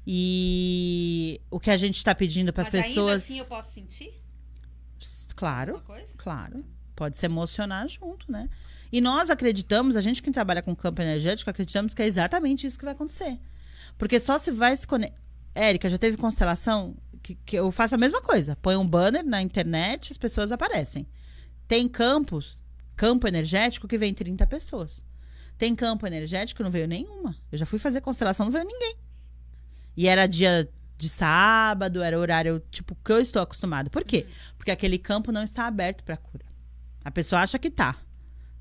E 0.05 1.39
o 1.49 1.59
que 1.59 1.69
a 1.69 1.77
gente 1.77 1.95
está 1.95 2.13
pedindo 2.13 2.51
para 2.51 2.63
as 2.63 2.69
pessoas. 2.69 3.11
Ainda 3.11 3.23
assim 3.23 3.39
eu 3.39 3.45
posso 3.45 3.71
sentir? 3.71 4.11
Claro. 5.35 5.81
Claro 6.17 6.65
pode 7.01 7.17
se 7.17 7.25
emocionar 7.25 7.89
junto, 7.89 8.31
né? 8.31 8.47
E 8.91 9.01
nós 9.01 9.31
acreditamos, 9.31 9.95
a 9.95 10.01
gente 10.01 10.21
que 10.21 10.29
trabalha 10.29 10.61
com 10.61 10.75
campo 10.75 11.01
energético, 11.01 11.49
acreditamos 11.49 11.95
que 11.95 12.01
é 12.03 12.05
exatamente 12.05 12.67
isso 12.67 12.77
que 12.77 12.85
vai 12.85 12.93
acontecer. 12.93 13.39
Porque 13.97 14.19
só 14.19 14.37
se 14.37 14.51
vai 14.51 14.77
se 14.77 14.85
conectar. 14.85 15.19
Érica, 15.55 15.89
já 15.89 15.97
teve 15.97 16.15
constelação 16.15 16.95
que, 17.23 17.33
que 17.43 17.55
eu 17.55 17.71
faço 17.71 17.95
a 17.95 17.97
mesma 17.97 18.21
coisa. 18.21 18.55
Põe 18.55 18.75
um 18.75 18.85
banner 18.85 19.25
na 19.25 19.41
internet, 19.41 20.11
as 20.11 20.17
pessoas 20.19 20.51
aparecem. 20.51 21.07
Tem 21.67 21.89
campos, 21.89 22.55
campo 22.95 23.27
energético 23.27 23.87
que 23.87 23.97
vem 23.97 24.13
30 24.13 24.45
pessoas. 24.45 25.03
Tem 25.57 25.73
campo 25.75 26.05
energético 26.05 26.57
que 26.57 26.63
não 26.63 26.69
veio 26.69 26.87
nenhuma. 26.87 27.35
Eu 27.51 27.57
já 27.57 27.65
fui 27.65 27.79
fazer 27.79 28.01
constelação, 28.01 28.45
não 28.45 28.53
veio 28.53 28.65
ninguém. 28.65 28.95
E 29.97 30.07
era 30.07 30.27
dia 30.27 30.69
de 30.99 31.09
sábado, 31.09 32.03
era 32.03 32.19
horário 32.19 32.61
tipo 32.69 32.95
que 33.03 33.11
eu 33.11 33.19
estou 33.19 33.41
acostumado. 33.41 33.89
Por 33.89 34.03
quê? 34.03 34.27
Uhum. 34.27 34.53
Porque 34.57 34.69
aquele 34.69 34.99
campo 34.99 35.31
não 35.31 35.41
está 35.41 35.65
aberto 35.65 36.03
para 36.03 36.15
cura. 36.15 36.50
A 37.03 37.11
pessoa 37.11 37.41
acha 37.41 37.57
que 37.57 37.69
tá, 37.69 37.97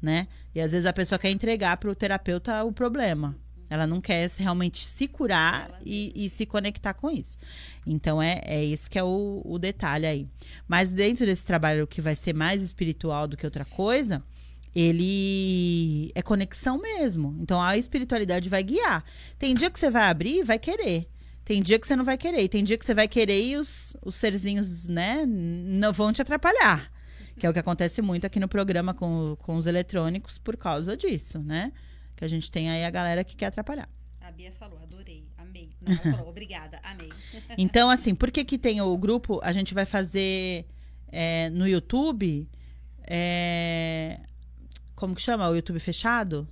né? 0.00 0.28
E 0.54 0.60
às 0.60 0.72
vezes 0.72 0.86
a 0.86 0.92
pessoa 0.92 1.18
quer 1.18 1.30
entregar 1.30 1.76
para 1.76 1.90
o 1.90 1.94
terapeuta 1.94 2.64
o 2.64 2.72
problema. 2.72 3.36
Ela 3.70 3.86
não 3.86 4.00
quer 4.00 4.28
realmente 4.36 4.84
se 4.84 5.06
curar 5.06 5.70
e, 5.86 6.12
e, 6.16 6.28
se 6.28 6.44
conectar 6.44 6.92
com 6.92 7.08
isso. 7.08 7.38
Então, 7.86 8.20
é, 8.20 8.40
é 8.44 8.64
esse 8.64 8.90
que 8.90 8.98
é 8.98 9.04
o, 9.04 9.40
o 9.44 9.60
detalhe 9.60 10.06
aí. 10.06 10.28
Mas 10.66 10.90
dentro 10.90 11.24
desse 11.24 11.46
trabalho 11.46 11.86
que 11.86 12.00
vai 12.00 12.16
ser 12.16 12.34
mais 12.34 12.64
espiritual 12.64 13.28
do 13.28 13.36
que 13.36 13.46
outra 13.46 13.64
coisa, 13.64 14.24
ele 14.74 16.10
é 16.16 16.20
conexão 16.20 16.78
mesmo. 16.78 17.36
Então, 17.38 17.62
a 17.62 17.76
espiritualidade 17.76 18.48
vai 18.48 18.64
guiar. 18.64 19.04
Tem 19.38 19.54
dia 19.54 19.70
que 19.70 19.78
você 19.78 19.88
vai 19.88 20.08
abrir 20.08 20.40
e 20.40 20.42
vai 20.42 20.58
querer. 20.58 21.08
Tem 21.44 21.62
dia 21.62 21.78
que 21.78 21.86
você 21.86 21.94
não 21.94 22.04
vai 22.04 22.18
querer. 22.18 22.48
Tem 22.48 22.64
dia 22.64 22.76
que 22.76 22.84
você 22.84 22.94
vai 22.94 23.06
querer 23.06 23.40
e 23.40 23.56
os, 23.56 23.96
os 24.02 24.16
serzinhos, 24.16 24.88
né, 24.88 25.24
não 25.26 25.92
vão 25.92 26.12
te 26.12 26.20
atrapalhar. 26.20 26.90
Que 27.40 27.46
é 27.46 27.50
o 27.50 27.54
que 27.54 27.58
acontece 27.58 28.02
muito 28.02 28.26
aqui 28.26 28.38
no 28.38 28.46
programa 28.46 28.92
com, 28.92 29.34
com 29.36 29.56
os 29.56 29.66
eletrônicos 29.66 30.38
por 30.38 30.58
causa 30.58 30.94
disso, 30.94 31.38
né? 31.38 31.72
Que 32.14 32.22
a 32.22 32.28
gente 32.28 32.50
tem 32.50 32.68
aí 32.68 32.84
a 32.84 32.90
galera 32.90 33.24
que 33.24 33.34
quer 33.34 33.46
atrapalhar. 33.46 33.88
A 34.20 34.30
Bia 34.30 34.52
falou, 34.52 34.78
adorei, 34.82 35.26
amei. 35.38 35.70
Não, 35.80 35.94
ela 35.94 36.16
falou, 36.16 36.28
obrigada, 36.30 36.78
amei. 36.84 37.10
então, 37.56 37.88
assim, 37.88 38.14
por 38.14 38.30
que 38.30 38.44
que 38.44 38.58
tem 38.58 38.82
o 38.82 38.94
grupo? 38.98 39.40
A 39.42 39.52
gente 39.52 39.72
vai 39.72 39.86
fazer 39.86 40.66
é, 41.08 41.48
no 41.48 41.66
YouTube. 41.66 42.46
É, 43.04 44.20
como 44.94 45.14
que 45.14 45.22
chama? 45.22 45.48
O 45.48 45.54
YouTube 45.56 45.80
fechado? 45.80 46.46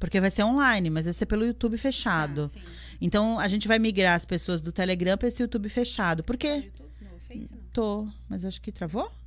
Porque 0.00 0.18
vai 0.18 0.32
ser 0.32 0.42
online, 0.42 0.90
mas 0.90 1.04
vai 1.04 1.12
ser 1.12 1.26
pelo 1.26 1.46
YouTube 1.46 1.78
fechado. 1.78 2.50
Ah, 2.56 2.60
então, 3.00 3.38
a 3.38 3.46
gente 3.46 3.68
vai 3.68 3.78
migrar 3.78 4.16
as 4.16 4.24
pessoas 4.24 4.62
do 4.62 4.72
Telegram 4.72 5.16
para 5.16 5.28
esse 5.28 5.40
YouTube 5.40 5.68
fechado. 5.68 6.24
Por 6.24 6.36
quê? 6.36 6.56
No 6.56 6.64
YouTube? 6.64 6.90
No 7.02 7.20
Face, 7.20 7.54
não? 7.54 7.62
Tô, 7.72 8.08
mas 8.28 8.44
acho 8.44 8.60
que 8.60 8.72
travou? 8.72 9.19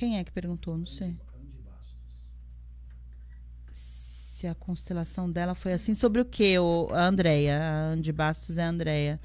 Quem 0.00 0.16
é 0.16 0.24
que 0.24 0.32
perguntou? 0.32 0.78
Não 0.78 0.86
sei. 0.86 1.14
se 3.70 4.46
a 4.46 4.54
constelação 4.54 5.30
dela 5.30 5.54
foi 5.54 5.74
assim. 5.74 5.92
Sobre 5.92 6.22
o 6.22 6.24
que, 6.24 6.54
a 6.94 7.06
Andréia? 7.06 7.60
A 7.60 7.92
Andy 7.92 8.10
Bastos 8.10 8.56
é 8.56 8.62
a 8.62 8.68
Andréia. 8.70 9.20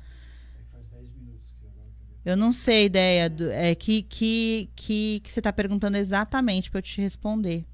Eu 2.26 2.36
não 2.36 2.51
sei 2.51 2.88
ideia 2.88 3.30
do, 3.30 3.49
é 3.51 3.73
que 3.73 4.01
que 4.01 4.69
que, 4.76 5.21
que 5.23 5.32
você 5.32 5.39
está 5.39 5.53
perguntando 5.53 5.95
exatamente 5.95 6.69
para 6.69 6.80
eu 6.80 6.84
te 6.84 6.99
responder. 6.99 7.65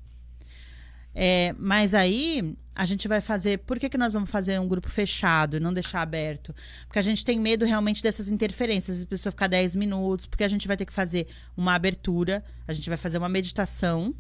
É, 1.16 1.56
mas 1.58 1.96
aí 1.96 2.56
a 2.76 2.86
gente 2.86 3.08
vai 3.08 3.22
fazer. 3.22 3.60
Por 3.60 3.80
que, 3.80 3.90
que 3.90 3.98
nós 3.98 4.14
vamos 4.14 4.30
fazer 4.30 4.60
um 4.60 4.68
grupo 4.68 4.90
fechado 4.90 5.58
e 5.58 5.60
não 5.60 5.74
deixar 5.74 6.02
aberto? 6.02 6.56
Porque 6.88 7.00
a 7.00 7.02
gente 7.02 7.24
tem 7.26 7.40
medo 7.40 7.66
realmente 7.66 8.02
dessas 8.02 8.30
interferências, 8.30 9.04
a 9.04 9.06
pessoa 9.06 9.32
ficar 9.32 9.48
10 9.48 9.76
minutos, 9.76 10.26
porque 10.26 10.44
a 10.44 10.48
gente 10.48 10.68
vai 10.68 10.78
ter 10.78 10.86
que 10.86 10.94
fazer 10.94 11.28
uma 11.56 11.76
abertura, 11.76 12.44
a 12.68 12.74
gente 12.74 12.88
vai 12.90 12.98
fazer 12.98 13.18
uma 13.18 13.30
meditação, 13.30 14.16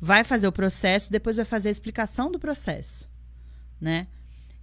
vai 0.00 0.24
fazer 0.24 0.46
o 0.46 0.52
processo, 0.52 1.10
depois 1.10 1.36
vai 1.36 1.44
fazer 1.44 1.68
a 1.68 1.72
explicação 1.72 2.30
do 2.30 2.38
processo, 2.38 3.08
né? 3.80 4.06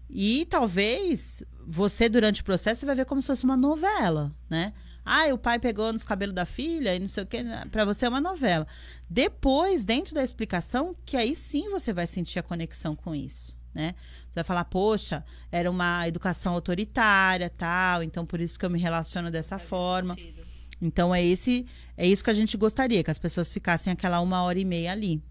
E 0.09 0.45
talvez 0.49 1.43
você, 1.65 2.07
durante 2.07 2.41
o 2.41 2.45
processo, 2.45 2.85
vai 2.85 2.95
ver 2.95 3.05
como 3.05 3.21
se 3.21 3.27
fosse 3.27 3.43
uma 3.43 3.57
novela, 3.57 4.33
né? 4.49 4.73
Ah, 5.07 5.33
o 5.33 5.37
pai 5.37 5.59
pegou 5.59 5.93
nos 5.93 6.03
cabelos 6.03 6.35
da 6.35 6.45
filha 6.45 6.93
e 6.95 6.99
não 6.99 7.07
sei 7.07 7.23
o 7.23 7.25
que. 7.25 7.37
Para 7.71 7.85
você 7.85 8.05
é 8.05 8.09
uma 8.09 8.21
novela. 8.21 8.67
Depois, 9.09 9.85
dentro 9.85 10.13
da 10.13 10.23
explicação, 10.23 10.95
que 11.05 11.15
aí 11.15 11.35
sim 11.35 11.69
você 11.69 11.93
vai 11.93 12.05
sentir 12.05 12.39
a 12.39 12.43
conexão 12.43 12.95
com 12.95 13.15
isso, 13.15 13.55
né? 13.73 13.95
Você 14.29 14.35
vai 14.35 14.43
falar, 14.43 14.65
poxa, 14.65 15.23
era 15.51 15.71
uma 15.71 16.07
educação 16.07 16.53
autoritária, 16.53 17.49
tal, 17.49 18.03
então 18.03 18.25
por 18.25 18.41
isso 18.41 18.59
que 18.59 18.65
eu 18.65 18.69
me 18.69 18.79
relaciono 18.79 19.31
dessa 19.31 19.57
Faz 19.57 19.69
forma. 19.69 20.13
Sentido. 20.13 20.45
Então 20.81 21.13
é 21.13 21.25
esse, 21.25 21.65
é 21.95 22.05
isso 22.05 22.23
que 22.23 22.29
a 22.29 22.33
gente 22.33 22.55
gostaria, 22.57 23.03
que 23.03 23.09
as 23.09 23.17
pessoas 23.17 23.51
ficassem 23.51 23.91
aquela 23.91 24.19
uma 24.19 24.43
hora 24.43 24.59
e 24.59 24.65
meia 24.65 24.91
ali. 24.91 25.23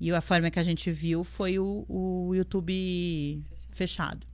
E 0.00 0.10
a 0.12 0.20
forma 0.20 0.50
que 0.50 0.58
a 0.58 0.64
gente 0.64 0.90
viu 0.90 1.22
foi 1.22 1.60
o, 1.60 1.84
o 1.88 2.34
YouTube 2.34 3.40
fechado. 3.70 4.26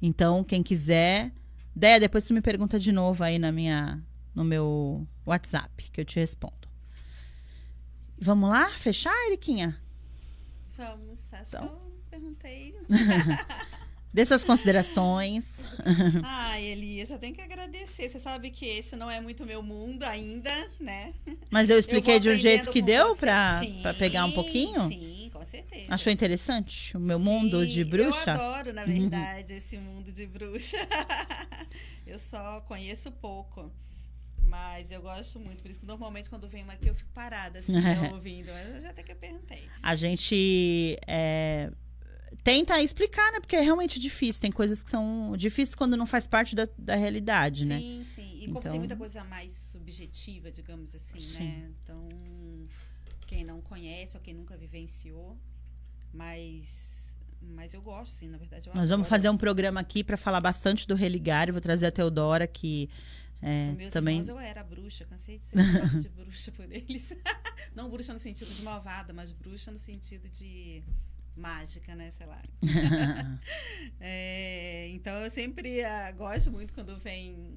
Então, 0.00 0.44
quem 0.44 0.62
quiser, 0.62 1.32
Déia, 1.78 2.00
depois 2.00 2.24
tu 2.24 2.34
me 2.34 2.40
pergunta 2.40 2.76
de 2.76 2.90
novo 2.90 3.22
aí 3.22 3.38
na 3.38 3.52
minha, 3.52 4.02
no 4.34 4.42
meu 4.42 5.06
WhatsApp, 5.24 5.92
que 5.92 6.00
eu 6.00 6.04
te 6.04 6.18
respondo. 6.18 6.68
Vamos 8.20 8.50
lá? 8.50 8.68
Fechar, 8.70 9.14
Eriquinha? 9.28 9.80
Vamos, 10.76 11.32
acho 11.32 11.56
então. 11.56 11.68
que 11.68 11.74
eu 11.74 11.92
perguntei. 12.10 12.74
Dê 14.12 14.26
suas 14.26 14.42
considerações. 14.42 15.68
Ai, 16.24 16.64
Elias, 16.64 17.10
eu 17.10 17.18
tenho 17.20 17.32
que 17.32 17.42
agradecer. 17.42 18.10
Você 18.10 18.18
sabe 18.18 18.50
que 18.50 18.66
esse 18.66 18.96
não 18.96 19.08
é 19.08 19.20
muito 19.20 19.46
meu 19.46 19.62
mundo 19.62 20.02
ainda, 20.02 20.50
né? 20.80 21.14
Mas 21.48 21.70
eu 21.70 21.78
expliquei 21.78 22.16
eu 22.16 22.20
de 22.20 22.28
um 22.30 22.34
jeito 22.34 22.72
que 22.72 22.82
deu 22.82 23.14
para 23.14 23.94
pegar 23.96 24.24
um 24.24 24.32
pouquinho? 24.32 24.88
Sim, 24.88 25.27
com 25.38 25.46
certeza. 25.46 25.86
Achou 25.88 26.12
interessante 26.12 26.96
o 26.96 27.00
meu 27.00 27.18
sim, 27.18 27.24
mundo 27.24 27.66
de 27.66 27.84
bruxa? 27.84 28.30
Eu 28.30 28.34
adoro, 28.34 28.72
na 28.72 28.82
uhum. 28.82 28.88
verdade, 28.88 29.52
uhum. 29.52 29.58
esse 29.58 29.78
mundo 29.78 30.12
de 30.12 30.26
bruxa. 30.26 30.76
eu 32.06 32.18
só 32.18 32.60
conheço 32.62 33.10
pouco. 33.12 33.72
Mas 34.42 34.90
eu 34.90 35.02
gosto 35.02 35.38
muito, 35.38 35.62
por 35.62 35.70
isso 35.70 35.78
que 35.78 35.86
normalmente 35.86 36.30
quando 36.30 36.48
venho 36.48 36.68
aqui 36.70 36.88
eu 36.88 36.94
fico 36.94 37.10
parada, 37.12 37.58
assim, 37.58 37.72
ouvindo. 38.12 38.50
Mas 38.50 38.68
eu 38.68 38.80
já 38.80 38.90
até 38.90 39.02
que 39.02 39.12
eu 39.12 39.16
perguntei. 39.16 39.62
A 39.82 39.94
gente 39.94 40.98
é, 41.06 41.70
tenta 42.42 42.82
explicar, 42.82 43.30
né? 43.32 43.40
Porque 43.40 43.56
é 43.56 43.60
realmente 43.60 44.00
difícil. 44.00 44.40
Tem 44.40 44.50
coisas 44.50 44.82
que 44.82 44.88
são 44.88 45.34
difíceis 45.36 45.74
quando 45.74 45.98
não 45.98 46.06
faz 46.06 46.26
parte 46.26 46.56
da, 46.56 46.66
da 46.78 46.94
realidade, 46.94 47.64
sim, 47.64 47.68
né? 47.68 47.78
Sim, 47.78 48.04
sim. 48.04 48.38
E 48.38 48.46
como 48.46 48.58
então... 48.58 48.70
tem 48.72 48.80
muita 48.80 48.96
coisa 48.96 49.22
mais 49.24 49.52
subjetiva, 49.70 50.50
digamos 50.50 50.94
assim, 50.94 51.20
sim. 51.20 51.44
né? 51.44 51.70
Então, 51.82 52.08
quem 53.28 53.44
não 53.44 53.60
conhece 53.60 54.16
ou 54.16 54.22
quem 54.22 54.34
nunca 54.34 54.56
vivenciou, 54.56 55.38
mas 56.12 57.16
mas 57.40 57.72
eu 57.72 57.80
gosto, 57.80 58.12
sim, 58.12 58.28
na 58.28 58.36
verdade. 58.36 58.68
Nós 58.74 58.90
vamos 58.90 59.06
fazer 59.06 59.28
um 59.28 59.36
programa 59.36 59.78
aqui 59.78 60.02
para 60.02 60.16
falar 60.16 60.40
bastante 60.40 60.88
do 60.88 60.96
religário. 60.96 61.52
Vou 61.52 61.60
trazer 61.60 61.86
a 61.86 61.90
Teodora, 61.92 62.48
que 62.48 62.90
é, 63.40 63.72
meus 63.72 63.92
também... 63.92 64.16
irmãos 64.16 64.28
eu 64.28 64.38
era 64.40 64.64
bruxa, 64.64 65.04
cansei 65.04 65.38
de 65.38 65.44
ser 65.44 65.56
de 66.00 66.08
bruxa 66.08 66.50
por 66.50 66.70
eles. 66.72 67.14
não 67.76 67.88
bruxa 67.88 68.12
no 68.12 68.18
sentido 68.18 68.52
de 68.52 68.62
malvada, 68.62 69.12
mas 69.12 69.30
bruxa 69.30 69.70
no 69.70 69.78
sentido 69.78 70.28
de 70.28 70.82
mágica, 71.36 71.94
né? 71.94 72.10
Sei 72.10 72.26
lá. 72.26 72.42
é, 74.00 74.88
então 74.88 75.14
eu 75.20 75.30
sempre 75.30 75.80
uh, 75.82 76.16
gosto 76.16 76.50
muito 76.50 76.74
quando 76.74 76.96
vem 76.96 77.56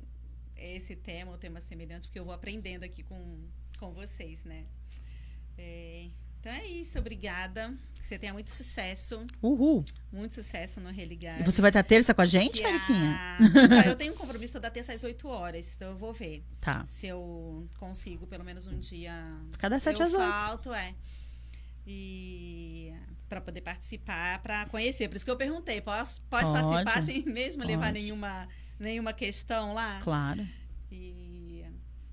esse 0.56 0.96
tema, 0.96 1.32
ou 1.32 1.38
temas 1.40 1.64
semelhantes, 1.64 2.06
porque 2.06 2.20
eu 2.20 2.26
vou 2.26 2.36
aprendendo 2.36 2.84
aqui 2.84 3.02
com, 3.02 3.48
com 3.80 3.92
vocês, 3.94 4.44
né? 4.44 4.68
É, 5.58 6.08
então 6.40 6.52
é 6.52 6.66
isso, 6.66 6.98
obrigada. 6.98 7.72
Que 7.94 8.08
você 8.08 8.18
tenha 8.18 8.34
muito 8.34 8.50
sucesso. 8.50 9.26
Uhul. 9.44 9.86
Muito 10.12 10.34
sucesso 10.34 10.82
no 10.82 10.90
Religar. 10.90 11.40
E 11.40 11.44
você 11.44 11.62
vai 11.62 11.70
estar 11.70 11.84
terça 11.84 12.16
com 12.16 12.22
a 12.22 12.26
gente, 12.26 12.64
Mariquinha? 12.64 13.16
A... 13.16 13.88
eu 13.88 13.96
tenho 13.98 14.14
um 14.14 14.18
compromisso 14.18 14.60
da 14.60 14.72
terça 14.72 14.92
às 14.92 15.04
8 15.04 15.28
horas, 15.28 15.74
então 15.76 15.92
eu 15.92 15.98
vou 15.98 16.12
ver. 16.12 16.44
Tá. 16.60 16.84
Se 16.88 17.06
eu 17.06 17.70
consigo 17.78 18.26
pelo 18.26 18.44
menos 18.44 18.66
um 18.66 18.80
dia. 18.80 19.14
Cada 19.60 19.80
sete 19.80 20.02
às 20.02 20.14
oito. 20.14 20.24
falto, 20.24 20.74
é. 20.74 20.96
E 21.86 22.92
para 23.30 23.40
poder 23.40 23.62
participar, 23.62 24.40
para 24.40 24.66
conhecer. 24.66 25.08
Por 25.08 25.16
isso 25.16 25.26
que 25.26 25.32
eu 25.32 25.38
perguntei, 25.38 25.80
posso, 25.80 26.22
pode, 26.24 26.52
pode. 26.52 26.84
participar 26.84 27.02
sem 27.04 27.24
mesmo 27.24 27.62
pode. 27.62 27.72
levar 27.72 27.94
nenhuma, 27.94 28.48
nenhuma 28.80 29.14
questão 29.14 29.74
lá? 29.74 30.00
Claro. 30.02 30.46
E, 30.92 31.21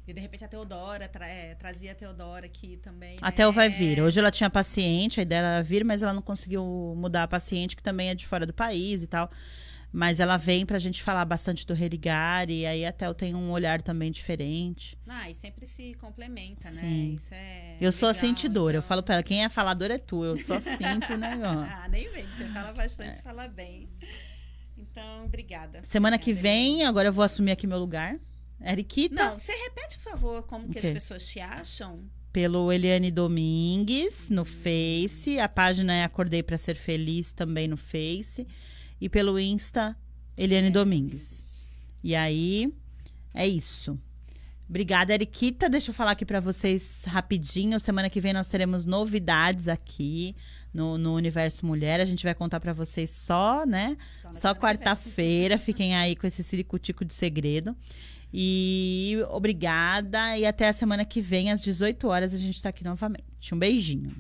e 0.08 0.14
de 0.14 0.20
repente 0.20 0.42
a 0.42 0.48
Teodora, 0.48 1.06
tra, 1.06 1.26
é, 1.26 1.54
trazia 1.54 1.92
a 1.92 1.94
Teodora 1.94 2.46
aqui 2.46 2.78
também. 2.78 3.18
A 3.20 3.26
né? 3.26 3.32
Theo 3.32 3.52
vai 3.52 3.68
vir. 3.68 4.00
Hoje 4.00 4.18
ela 4.18 4.30
tinha 4.30 4.48
paciente, 4.48 5.20
a 5.20 5.22
ideia 5.22 5.40
era 5.40 5.62
vir, 5.62 5.84
mas 5.84 6.02
ela 6.02 6.14
não 6.14 6.22
conseguiu 6.22 6.64
mudar 6.96 7.24
a 7.24 7.28
paciente, 7.28 7.76
que 7.76 7.82
também 7.82 8.08
é 8.08 8.14
de 8.14 8.26
fora 8.26 8.46
do 8.46 8.54
país 8.54 9.02
e 9.02 9.06
tal. 9.06 9.30
Mas 9.92 10.18
ela 10.18 10.36
vem 10.36 10.64
pra 10.64 10.78
gente 10.78 11.02
falar 11.02 11.24
bastante 11.24 11.66
do 11.66 11.74
religar 11.74 12.48
e 12.50 12.64
aí 12.64 12.86
até 12.86 13.06
eu 13.06 13.14
tenho 13.14 13.36
um 13.36 13.50
olhar 13.50 13.82
também 13.82 14.10
diferente. 14.10 14.98
Ah, 15.06 15.28
e 15.30 15.34
sempre 15.34 15.66
se 15.66 15.94
complementa, 15.94 16.70
né? 16.70 16.80
Sim. 16.80 17.08
né? 17.10 17.14
Isso 17.16 17.34
é. 17.34 17.76
Eu 17.78 17.92
sou 17.92 18.08
a 18.08 18.14
sentidora. 18.14 18.78
Então... 18.78 18.84
Eu 18.84 18.88
falo 18.88 19.02
pra 19.02 19.16
ela, 19.16 19.22
quem 19.22 19.44
é 19.44 19.48
falador 19.48 19.90
é 19.90 19.98
tu. 19.98 20.24
Eu 20.24 20.36
só 20.38 20.58
sinto 20.58 21.12
o 21.12 21.16
negócio. 21.18 21.70
ah, 21.70 21.88
nem 21.90 22.08
vem. 22.10 22.26
Você 22.26 22.48
fala 22.48 22.72
bastante, 22.72 23.18
é. 23.18 23.22
fala 23.22 23.48
bem. 23.48 23.88
Então, 24.76 25.24
obrigada. 25.24 25.80
Semana 25.82 26.16
obrigada, 26.16 26.18
que 26.18 26.32
vem, 26.32 26.84
agora 26.84 27.08
eu 27.08 27.12
vou 27.12 27.24
assumir 27.24 27.52
aqui 27.52 27.66
meu 27.66 27.78
lugar. 27.78 28.18
Eriquita. 28.60 29.14
Não, 29.14 29.38
você 29.38 29.52
repete, 29.52 29.98
por 29.98 30.10
favor, 30.10 30.42
como 30.44 30.68
que 30.68 30.78
as 30.78 30.90
pessoas 30.90 31.26
te 31.28 31.40
acham? 31.40 32.02
Pelo 32.32 32.70
Eliane 32.72 33.10
Domingues 33.10 34.28
no 34.30 34.44
Face. 34.44 35.38
A 35.38 35.48
página 35.48 35.94
é 35.94 36.04
Acordei 36.04 36.42
para 36.42 36.58
Ser 36.58 36.74
Feliz 36.74 37.32
também 37.32 37.68
no 37.68 37.76
Face 37.76 38.46
e 39.00 39.08
pelo 39.08 39.38
Insta, 39.38 39.96
Eliane 40.36 40.70
Domingues. 40.70 41.66
E 42.02 42.14
aí, 42.14 42.72
é 43.32 43.46
isso. 43.46 43.98
Obrigada, 44.68 45.14
Eriquita. 45.14 45.68
Deixa 45.68 45.90
eu 45.90 45.94
falar 45.94 46.10
aqui 46.10 46.26
para 46.26 46.40
vocês 46.40 47.04
rapidinho. 47.06 47.80
Semana 47.80 48.10
que 48.10 48.20
vem 48.20 48.34
nós 48.34 48.48
teremos 48.48 48.84
novidades 48.84 49.66
aqui 49.66 50.36
no, 50.74 50.98
no 50.98 51.14
Universo 51.14 51.64
Mulher. 51.64 52.00
A 52.00 52.04
gente 52.04 52.22
vai 52.22 52.34
contar 52.34 52.60
para 52.60 52.74
vocês 52.74 53.10
só, 53.10 53.64
né? 53.64 53.96
Só, 54.20 54.34
só 54.34 54.54
quarta-feira. 54.54 55.58
Fiquem 55.58 55.96
aí 55.96 56.14
com 56.14 56.26
esse 56.26 56.42
ciricutico 56.42 57.02
de 57.02 57.14
segredo. 57.14 57.74
E 58.32 59.18
obrigada. 59.30 60.36
E 60.36 60.44
até 60.44 60.68
a 60.68 60.72
semana 60.72 61.04
que 61.04 61.20
vem, 61.20 61.50
às 61.50 61.62
18 61.62 62.08
horas, 62.08 62.34
a 62.34 62.38
gente 62.38 62.54
está 62.54 62.68
aqui 62.68 62.84
novamente. 62.84 63.54
Um 63.54 63.58
beijinho. 63.58 64.14